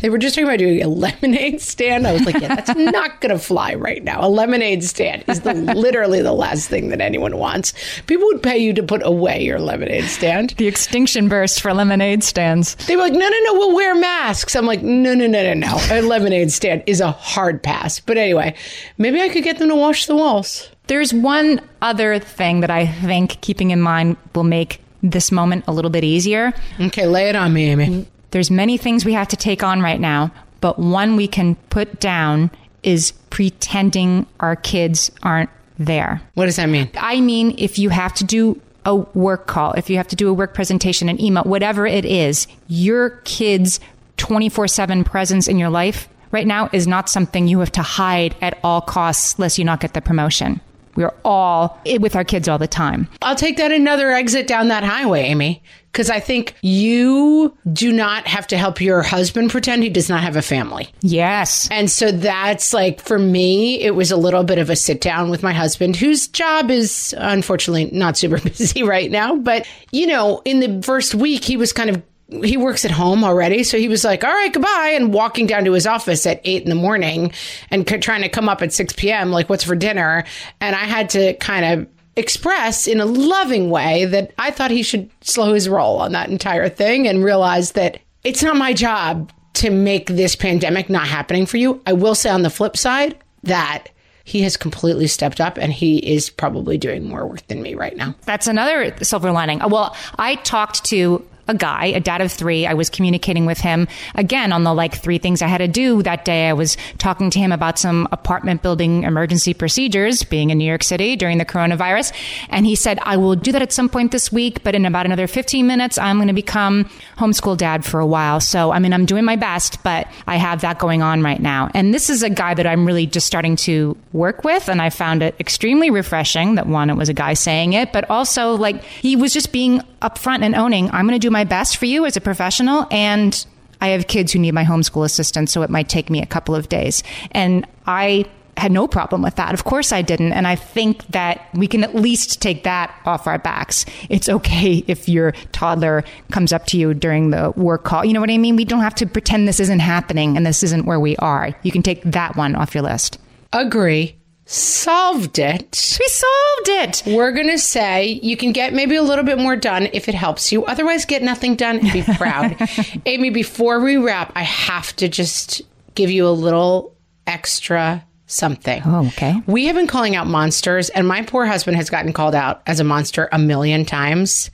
they 0.00 0.10
were 0.10 0.18
just 0.18 0.34
talking 0.34 0.46
about 0.46 0.58
doing 0.58 0.82
a 0.82 0.88
lemonade 0.88 1.60
stand. 1.60 2.06
I 2.06 2.12
was 2.12 2.24
like, 2.24 2.40
yeah, 2.40 2.54
that's 2.54 2.74
not 2.76 3.20
going 3.20 3.32
to 3.32 3.38
fly 3.38 3.74
right 3.74 4.02
now. 4.04 4.26
A 4.26 4.28
lemonade 4.28 4.84
stand 4.84 5.24
is 5.26 5.40
the, 5.40 5.54
literally 5.54 6.22
the 6.22 6.32
last 6.32 6.68
thing 6.68 6.88
that 6.90 7.00
anyone 7.00 7.38
wants. 7.38 7.72
People 8.06 8.26
would 8.26 8.42
pay 8.42 8.58
you 8.58 8.72
to 8.74 8.82
put 8.82 9.04
away 9.04 9.42
your 9.42 9.58
lemonade 9.58 10.04
stand. 10.04 10.50
The 10.58 10.66
extinction 10.66 11.28
burst 11.28 11.62
for 11.62 11.72
lemonade 11.72 12.22
stands. 12.22 12.74
They 12.86 12.96
were 12.96 13.02
like, 13.02 13.12
no, 13.12 13.28
no, 13.28 13.38
no, 13.44 13.54
we'll 13.54 13.74
wear 13.74 13.94
masks. 13.94 14.54
I'm 14.54 14.66
like, 14.66 14.82
no, 14.82 15.14
no, 15.14 15.26
no, 15.26 15.42
no, 15.42 15.54
no. 15.54 15.78
A 15.90 16.02
lemonade 16.02 16.52
stand 16.52 16.82
is 16.86 17.00
a 17.00 17.10
hard 17.10 17.62
pass. 17.62 18.00
But 18.00 18.18
anyway, 18.18 18.54
maybe 18.98 19.20
I 19.20 19.28
could 19.28 19.44
get 19.44 19.58
them 19.58 19.68
to 19.68 19.76
wash 19.76 20.06
the 20.06 20.16
walls. 20.16 20.68
There's 20.86 21.12
one 21.12 21.60
other 21.82 22.18
thing 22.18 22.60
that 22.60 22.70
I 22.70 22.86
think 22.86 23.40
keeping 23.40 23.70
in 23.70 23.80
mind 23.80 24.16
will 24.34 24.44
make 24.44 24.80
this 25.02 25.32
moment 25.32 25.64
a 25.66 25.72
little 25.72 25.90
bit 25.90 26.04
easier. 26.04 26.52
Okay, 26.80 27.06
lay 27.06 27.28
it 27.28 27.36
on 27.36 27.52
me, 27.52 27.70
Amy. 27.70 28.06
There's 28.30 28.50
many 28.50 28.76
things 28.76 29.04
we 29.04 29.12
have 29.12 29.28
to 29.28 29.36
take 29.36 29.62
on 29.62 29.80
right 29.80 30.00
now, 30.00 30.32
but 30.60 30.78
one 30.78 31.16
we 31.16 31.28
can 31.28 31.54
put 31.70 32.00
down 32.00 32.50
is 32.82 33.12
pretending 33.30 34.26
our 34.40 34.56
kids 34.56 35.10
aren't 35.22 35.50
there. 35.78 36.20
What 36.34 36.46
does 36.46 36.56
that 36.56 36.68
mean? 36.68 36.90
I 36.96 37.20
mean, 37.20 37.54
if 37.58 37.78
you 37.78 37.90
have 37.90 38.14
to 38.14 38.24
do 38.24 38.60
a 38.84 38.94
work 38.94 39.46
call, 39.46 39.72
if 39.72 39.90
you 39.90 39.96
have 39.96 40.08
to 40.08 40.16
do 40.16 40.28
a 40.28 40.32
work 40.32 40.54
presentation, 40.54 41.08
an 41.08 41.20
email, 41.20 41.42
whatever 41.42 41.86
it 41.86 42.04
is, 42.04 42.46
your 42.68 43.10
kids' 43.24 43.80
24 44.16 44.68
7 44.68 45.04
presence 45.04 45.48
in 45.48 45.58
your 45.58 45.68
life 45.68 46.08
right 46.30 46.46
now 46.46 46.70
is 46.72 46.86
not 46.86 47.08
something 47.08 47.48
you 47.48 47.58
have 47.60 47.72
to 47.72 47.82
hide 47.82 48.34
at 48.40 48.58
all 48.62 48.80
costs 48.80 49.38
lest 49.38 49.58
you 49.58 49.64
not 49.64 49.80
get 49.80 49.94
the 49.94 50.00
promotion. 50.00 50.60
We're 50.96 51.14
all 51.24 51.80
with 52.00 52.16
our 52.16 52.24
kids 52.24 52.48
all 52.48 52.58
the 52.58 52.66
time. 52.66 53.08
I'll 53.22 53.36
take 53.36 53.56
that 53.58 53.72
another 53.72 54.10
exit 54.10 54.46
down 54.46 54.68
that 54.68 54.84
highway, 54.84 55.22
Amy, 55.24 55.62
because 55.92 56.10
I 56.10 56.20
think 56.20 56.54
you 56.62 57.56
do 57.72 57.92
not 57.92 58.26
have 58.26 58.46
to 58.48 58.58
help 58.58 58.80
your 58.80 59.02
husband 59.02 59.50
pretend 59.50 59.82
he 59.82 59.88
does 59.88 60.08
not 60.08 60.22
have 60.22 60.36
a 60.36 60.42
family. 60.42 60.88
Yes. 61.00 61.68
And 61.70 61.90
so 61.90 62.10
that's 62.12 62.72
like, 62.72 63.00
for 63.00 63.18
me, 63.18 63.80
it 63.80 63.94
was 63.94 64.10
a 64.10 64.16
little 64.16 64.44
bit 64.44 64.58
of 64.58 64.70
a 64.70 64.76
sit 64.76 65.00
down 65.00 65.30
with 65.30 65.42
my 65.42 65.52
husband, 65.52 65.96
whose 65.96 66.28
job 66.28 66.70
is 66.70 67.14
unfortunately 67.18 67.90
not 67.92 68.16
super 68.16 68.40
busy 68.44 68.82
right 68.82 69.10
now. 69.10 69.36
But, 69.36 69.66
you 69.92 70.06
know, 70.06 70.42
in 70.44 70.60
the 70.60 70.82
first 70.82 71.14
week, 71.14 71.44
he 71.44 71.56
was 71.56 71.72
kind 71.72 71.90
of 71.90 72.02
he 72.28 72.56
works 72.56 72.84
at 72.84 72.90
home 72.90 73.22
already. 73.22 73.62
So 73.62 73.78
he 73.78 73.88
was 73.88 74.04
like, 74.04 74.24
all 74.24 74.32
right, 74.32 74.52
goodbye. 74.52 74.94
And 74.96 75.14
walking 75.14 75.46
down 75.46 75.64
to 75.64 75.72
his 75.72 75.86
office 75.86 76.26
at 76.26 76.40
eight 76.44 76.62
in 76.64 76.68
the 76.68 76.74
morning 76.74 77.32
and 77.70 77.88
c- 77.88 77.98
trying 77.98 78.22
to 78.22 78.28
come 78.28 78.48
up 78.48 78.62
at 78.62 78.72
6 78.72 78.94
p.m., 78.94 79.30
like, 79.30 79.48
what's 79.48 79.64
for 79.64 79.76
dinner? 79.76 80.24
And 80.60 80.74
I 80.74 80.80
had 80.84 81.10
to 81.10 81.34
kind 81.34 81.80
of 81.80 81.88
express 82.16 82.86
in 82.86 83.00
a 83.00 83.04
loving 83.04 83.70
way 83.70 84.06
that 84.06 84.32
I 84.38 84.50
thought 84.50 84.70
he 84.70 84.82
should 84.82 85.10
slow 85.20 85.52
his 85.52 85.68
roll 85.68 86.00
on 86.00 86.12
that 86.12 86.30
entire 86.30 86.68
thing 86.68 87.06
and 87.06 87.22
realize 87.22 87.72
that 87.72 88.00
it's 88.24 88.42
not 88.42 88.56
my 88.56 88.72
job 88.72 89.32
to 89.54 89.70
make 89.70 90.08
this 90.08 90.34
pandemic 90.34 90.90
not 90.90 91.06
happening 91.06 91.46
for 91.46 91.58
you. 91.58 91.80
I 91.86 91.92
will 91.92 92.14
say 92.14 92.30
on 92.30 92.42
the 92.42 92.50
flip 92.50 92.76
side 92.76 93.16
that 93.44 93.88
he 94.24 94.42
has 94.42 94.56
completely 94.56 95.06
stepped 95.06 95.40
up 95.40 95.56
and 95.56 95.72
he 95.72 95.98
is 95.98 96.28
probably 96.28 96.76
doing 96.76 97.08
more 97.08 97.26
work 97.26 97.46
than 97.46 97.62
me 97.62 97.74
right 97.74 97.96
now. 97.96 98.14
That's 98.24 98.48
another 98.48 98.92
silver 99.02 99.30
lining. 99.30 99.60
Well, 99.68 99.94
I 100.18 100.34
talked 100.36 100.84
to 100.86 101.24
a 101.48 101.54
guy, 101.54 101.86
a 101.86 102.00
dad 102.00 102.20
of 102.20 102.32
three. 102.32 102.66
I 102.66 102.74
was 102.74 102.90
communicating 102.90 103.46
with 103.46 103.58
him 103.58 103.88
again 104.14 104.52
on 104.52 104.64
the 104.64 104.74
like 104.74 104.94
three 104.94 105.18
things 105.18 105.42
I 105.42 105.46
had 105.46 105.58
to 105.58 105.68
do 105.68 106.02
that 106.02 106.24
day. 106.24 106.48
I 106.48 106.52
was 106.52 106.76
talking 106.98 107.30
to 107.30 107.38
him 107.38 107.52
about 107.52 107.78
some 107.78 108.08
apartment 108.12 108.62
building 108.62 109.04
emergency 109.04 109.54
procedures 109.54 110.22
being 110.24 110.50
in 110.50 110.58
New 110.58 110.64
York 110.64 110.82
City 110.82 111.16
during 111.16 111.38
the 111.38 111.44
coronavirus. 111.44 112.12
And 112.48 112.66
he 112.66 112.74
said, 112.74 112.98
I 113.02 113.16
will 113.16 113.36
do 113.36 113.52
that 113.52 113.62
at 113.62 113.72
some 113.72 113.88
point 113.88 114.12
this 114.12 114.32
week, 114.32 114.62
but 114.62 114.74
in 114.74 114.84
about 114.84 115.06
another 115.06 115.26
15 115.26 115.66
minutes, 115.66 115.98
I'm 115.98 116.16
going 116.16 116.28
to 116.28 116.34
become 116.34 116.84
homeschool 117.18 117.56
dad 117.56 117.84
for 117.84 118.00
a 118.00 118.06
while. 118.06 118.40
So, 118.40 118.72
I 118.72 118.78
mean, 118.78 118.92
I'm 118.92 119.06
doing 119.06 119.24
my 119.24 119.36
best, 119.36 119.82
but 119.82 120.08
I 120.26 120.36
have 120.36 120.60
that 120.62 120.78
going 120.78 121.02
on 121.02 121.22
right 121.22 121.40
now. 121.40 121.70
And 121.74 121.94
this 121.94 122.10
is 122.10 122.22
a 122.22 122.30
guy 122.30 122.54
that 122.54 122.66
I'm 122.66 122.86
really 122.86 123.06
just 123.06 123.26
starting 123.26 123.56
to 123.56 123.96
work 124.12 124.44
with. 124.44 124.68
And 124.68 124.82
I 124.82 124.90
found 124.90 125.22
it 125.22 125.34
extremely 125.38 125.90
refreshing 125.90 126.56
that 126.56 126.66
one, 126.66 126.90
it 126.90 126.94
was 126.94 127.08
a 127.08 127.14
guy 127.14 127.34
saying 127.34 127.72
it, 127.74 127.92
but 127.92 128.08
also 128.10 128.54
like 128.54 128.82
he 128.82 129.16
was 129.16 129.32
just 129.32 129.52
being 129.52 129.80
upfront 130.02 130.42
and 130.42 130.54
owning, 130.54 130.90
I'm 130.90 131.06
going 131.06 131.18
to 131.18 131.24
do 131.24 131.30
my 131.36 131.44
best 131.44 131.76
for 131.76 131.84
you 131.84 132.06
as 132.06 132.16
a 132.16 132.20
professional. 132.20 132.86
And 132.90 133.44
I 133.82 133.88
have 133.88 134.06
kids 134.06 134.32
who 134.32 134.38
need 134.38 134.54
my 134.54 134.64
homeschool 134.64 135.04
assistance, 135.04 135.52
so 135.52 135.60
it 135.60 135.68
might 135.68 135.86
take 135.86 136.08
me 136.08 136.22
a 136.22 136.26
couple 136.26 136.54
of 136.54 136.70
days. 136.70 137.02
And 137.32 137.66
I 137.86 138.24
had 138.56 138.72
no 138.72 138.88
problem 138.88 139.20
with 139.20 139.34
that. 139.34 139.52
Of 139.52 139.64
course 139.64 139.92
I 139.92 140.00
didn't. 140.00 140.32
And 140.32 140.46
I 140.46 140.56
think 140.56 141.06
that 141.08 141.46
we 141.52 141.66
can 141.66 141.84
at 141.84 141.94
least 141.94 142.40
take 142.40 142.64
that 142.64 142.98
off 143.04 143.26
our 143.26 143.38
backs. 143.38 143.84
It's 144.08 144.30
okay 144.30 144.82
if 144.86 145.10
your 145.10 145.32
toddler 145.52 146.04
comes 146.32 146.54
up 146.54 146.64
to 146.68 146.78
you 146.78 146.94
during 146.94 147.32
the 147.32 147.52
work 147.54 147.84
call. 147.84 148.02
You 148.02 148.14
know 148.14 148.20
what 148.20 148.30
I 148.30 148.38
mean? 148.38 148.56
We 148.56 148.64
don't 148.64 148.80
have 148.80 148.94
to 148.94 149.06
pretend 149.06 149.46
this 149.46 149.60
isn't 149.60 149.80
happening 149.80 150.38
and 150.38 150.46
this 150.46 150.62
isn't 150.62 150.86
where 150.86 150.98
we 150.98 151.16
are. 151.16 151.54
You 151.62 151.70
can 151.70 151.82
take 151.82 152.02
that 152.04 152.34
one 152.34 152.56
off 152.56 152.74
your 152.74 152.82
list. 152.82 153.18
Agree 153.52 154.16
solved 154.46 155.38
it. 155.38 155.98
We 156.00 156.08
solved 156.08 156.68
it. 156.68 157.02
We're 157.06 157.32
going 157.32 157.48
to 157.48 157.58
say 157.58 158.06
you 158.22 158.36
can 158.36 158.52
get 158.52 158.72
maybe 158.72 158.96
a 158.96 159.02
little 159.02 159.24
bit 159.24 159.38
more 159.38 159.56
done 159.56 159.88
if 159.92 160.08
it 160.08 160.14
helps 160.14 160.52
you. 160.52 160.64
Otherwise, 160.64 161.04
get 161.04 161.22
nothing 161.22 161.56
done 161.56 161.80
and 161.80 161.92
be 161.92 162.02
proud. 162.16 162.56
Amy, 163.04 163.30
before 163.30 163.80
we 163.80 163.96
wrap, 163.96 164.32
I 164.34 164.42
have 164.42 164.94
to 164.96 165.08
just 165.08 165.62
give 165.94 166.10
you 166.10 166.26
a 166.26 166.30
little 166.30 166.94
extra 167.26 168.04
something. 168.28 168.82
Oh, 168.84 169.06
okay. 169.08 169.40
We 169.46 169.66
have 169.66 169.76
been 169.76 169.86
calling 169.86 170.16
out 170.16 170.26
monsters, 170.26 170.90
and 170.90 171.06
my 171.06 171.22
poor 171.22 171.46
husband 171.46 171.76
has 171.76 171.90
gotten 171.90 172.12
called 172.12 172.34
out 172.34 172.62
as 172.66 172.80
a 172.80 172.84
monster 172.84 173.28
a 173.32 173.38
million 173.38 173.84
times. 173.84 174.50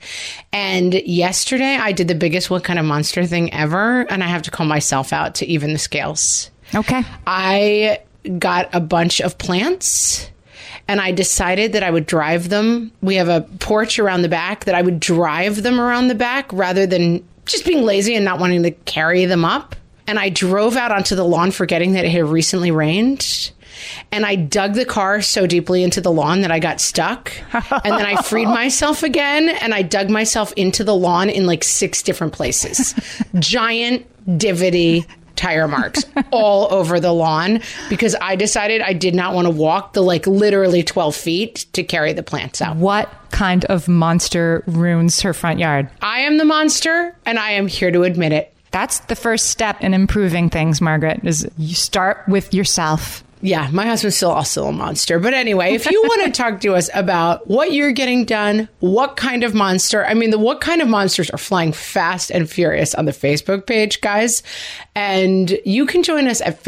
And 0.51 0.93
yesterday, 0.93 1.75
I 1.77 1.91
did 1.91 2.07
the 2.07 2.15
biggest 2.15 2.49
what 2.49 2.63
kind 2.63 2.77
of 2.79 2.85
monster 2.85 3.25
thing 3.25 3.53
ever, 3.53 4.01
and 4.11 4.23
I 4.23 4.27
have 4.27 4.43
to 4.43 4.51
call 4.51 4.65
myself 4.65 5.11
out 5.11 5.35
to 5.35 5.45
even 5.47 5.73
the 5.73 5.79
scales. 5.79 6.51
Okay. 6.75 7.03
I 7.25 7.99
got 8.39 8.69
a 8.73 8.79
bunch 8.79 9.21
of 9.21 9.37
plants 9.37 10.29
and 10.87 10.99
I 10.99 11.11
decided 11.11 11.73
that 11.73 11.83
I 11.83 11.89
would 11.89 12.05
drive 12.05 12.49
them. 12.49 12.91
We 13.01 13.15
have 13.15 13.29
a 13.29 13.41
porch 13.59 13.99
around 13.99 14.21
the 14.21 14.29
back 14.29 14.65
that 14.65 14.75
I 14.75 14.81
would 14.81 14.99
drive 14.99 15.63
them 15.63 15.79
around 15.79 16.07
the 16.07 16.15
back 16.15 16.51
rather 16.51 16.85
than 16.85 17.23
just 17.45 17.65
being 17.65 17.83
lazy 17.83 18.15
and 18.15 18.25
not 18.25 18.39
wanting 18.39 18.63
to 18.63 18.71
carry 18.71 19.25
them 19.25 19.45
up. 19.45 19.75
And 20.07 20.19
I 20.19 20.29
drove 20.29 20.75
out 20.75 20.91
onto 20.91 21.15
the 21.15 21.23
lawn 21.23 21.51
forgetting 21.51 21.93
that 21.93 22.03
it 22.03 22.11
had 22.11 22.25
recently 22.25 22.71
rained. 22.71 23.51
And 24.11 24.25
I 24.25 24.35
dug 24.35 24.73
the 24.73 24.85
car 24.85 25.21
so 25.21 25.47
deeply 25.47 25.83
into 25.83 26.01
the 26.01 26.11
lawn 26.11 26.41
that 26.41 26.51
I 26.51 26.59
got 26.59 26.81
stuck. 26.81 27.31
And 27.53 27.93
then 27.93 28.05
I 28.05 28.21
freed 28.21 28.45
myself 28.49 29.03
again 29.03 29.49
and 29.49 29.73
I 29.73 29.81
dug 29.81 30.09
myself 30.09 30.53
into 30.53 30.83
the 30.83 30.95
lawn 30.95 31.29
in 31.29 31.45
like 31.45 31.63
six 31.63 32.03
different 32.03 32.33
places. 32.33 32.93
Giant, 33.39 34.05
divity 34.27 35.05
tire 35.43 35.67
marks 35.67 36.05
all 36.31 36.73
over 36.73 36.99
the 36.99 37.11
lawn 37.11 37.59
because 37.89 38.15
I 38.21 38.35
decided 38.37 38.81
I 38.81 38.93
did 38.93 39.13
not 39.13 39.33
want 39.33 39.45
to 39.45 39.51
walk 39.51 39.91
the 39.93 40.01
like 40.01 40.25
literally 40.25 40.83
12 40.83 41.15
feet 41.15 41.65
to 41.73 41.83
carry 41.83 42.13
the 42.13 42.23
plants 42.23 42.61
out. 42.61 42.77
What 42.77 43.11
kind 43.31 43.65
of 43.65 43.89
monster 43.89 44.63
ruins 44.67 45.19
her 45.21 45.33
front 45.33 45.59
yard? 45.59 45.89
I 46.01 46.19
am 46.19 46.37
the 46.37 46.45
monster 46.45 47.15
and 47.25 47.37
I 47.37 47.51
am 47.51 47.67
here 47.67 47.91
to 47.91 48.03
admit 48.03 48.31
it. 48.31 48.53
That's 48.71 48.99
the 48.99 49.15
first 49.15 49.49
step 49.49 49.81
in 49.81 49.93
improving 49.93 50.49
things, 50.49 50.79
Margaret, 50.81 51.19
is 51.23 51.47
you 51.57 51.75
start 51.75 52.23
with 52.27 52.53
yourself. 52.53 53.23
Yeah, 53.43 53.69
my 53.73 53.85
husband's 53.85 54.15
still 54.15 54.31
also 54.31 54.67
a 54.67 54.71
monster. 54.71 55.19
But 55.19 55.33
anyway, 55.33 55.73
if 55.73 55.91
you 55.91 56.01
want 56.03 56.23
to 56.23 56.31
talk 56.41 56.61
to 56.61 56.75
us 56.75 56.89
about 56.93 57.45
what 57.45 57.73
you're 57.73 57.91
getting 57.91 58.23
done, 58.23 58.69
what 58.79 59.17
kind 59.17 59.43
of 59.43 59.53
monster, 59.53 60.05
I 60.05 60.13
mean, 60.13 60.29
the 60.29 60.39
what 60.39 60.61
kind 60.61 60.81
of 60.81 60.87
monsters 60.87 61.29
are 61.29 61.37
flying 61.37 61.73
fast 61.73 62.31
and 62.31 62.49
furious 62.49 62.95
on 62.95 63.03
the 63.03 63.11
Facebook 63.11 63.67
page, 63.67 63.99
guys. 63.99 64.43
And 64.95 65.59
you 65.65 65.85
can 65.85 66.03
join 66.03 66.25
us 66.29 66.39
at 66.39 66.63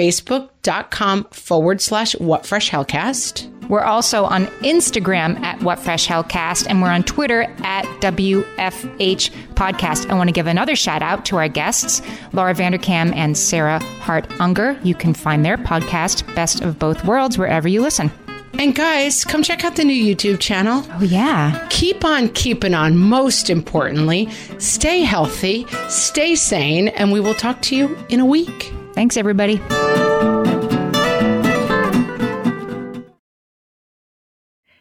facebook.com 0.66 1.26
forward 1.32 1.82
slash 1.82 2.14
what 2.20 2.46
fresh 2.46 2.70
hellcast. 2.70 3.52
We're 3.68 3.82
also 3.82 4.26
on 4.26 4.46
Instagram 4.62 5.40
at 5.42 5.60
What 5.64 5.80
Fresh 5.80 6.08
Hellcast, 6.08 6.68
and 6.70 6.84
we're 6.84 6.92
on 6.92 7.02
Twitter 7.02 7.44
at 7.64 7.86
WFH 8.00 9.32
Podcast. 9.56 10.08
I 10.12 10.14
want 10.14 10.28
to 10.28 10.32
give 10.32 10.46
another 10.46 10.76
shout 10.76 11.02
out 11.02 11.26
to 11.26 11.38
our 11.38 11.48
guests, 11.48 12.04
Laura 12.32 12.54
Vanderkam 12.54 13.16
and 13.16 13.36
Sarah 13.36 13.80
Hart 13.80 14.28
Unger. 14.40 14.80
You 14.84 14.94
can 14.94 15.16
find 15.16 15.44
their 15.44 15.58
podcast, 15.58 16.36
Best 16.36 16.62
of 16.62 16.78
Both 16.78 17.06
Worlds, 17.06 17.40
wherever 17.40 17.68
you 17.68 17.82
listen. 17.82 18.12
And 18.60 18.76
guys, 18.76 19.26
come 19.26 19.42
check 19.42 19.66
out 19.66 19.76
the 19.76 19.84
new 19.84 20.16
YouTube 20.16 20.40
channel. 20.40 20.86
Oh, 20.92 21.02
yeah. 21.02 21.68
Keep 21.72 22.06
on 22.06 22.30
keeping 22.30 22.76
on. 22.76 22.96
Most 22.96 23.50
importantly, 23.50 24.30
stay 24.60 25.02
healthy, 25.02 25.66
stay 25.90 26.36
sane, 26.36 26.90
and 26.90 27.12
we 27.12 27.20
will 27.20 27.34
talk 27.34 27.64
to 27.64 27.76
you 27.76 27.98
in 28.10 28.20
a 28.20 28.26
week. 28.28 28.72
Thanks, 28.94 29.18
everybody. 29.18 29.60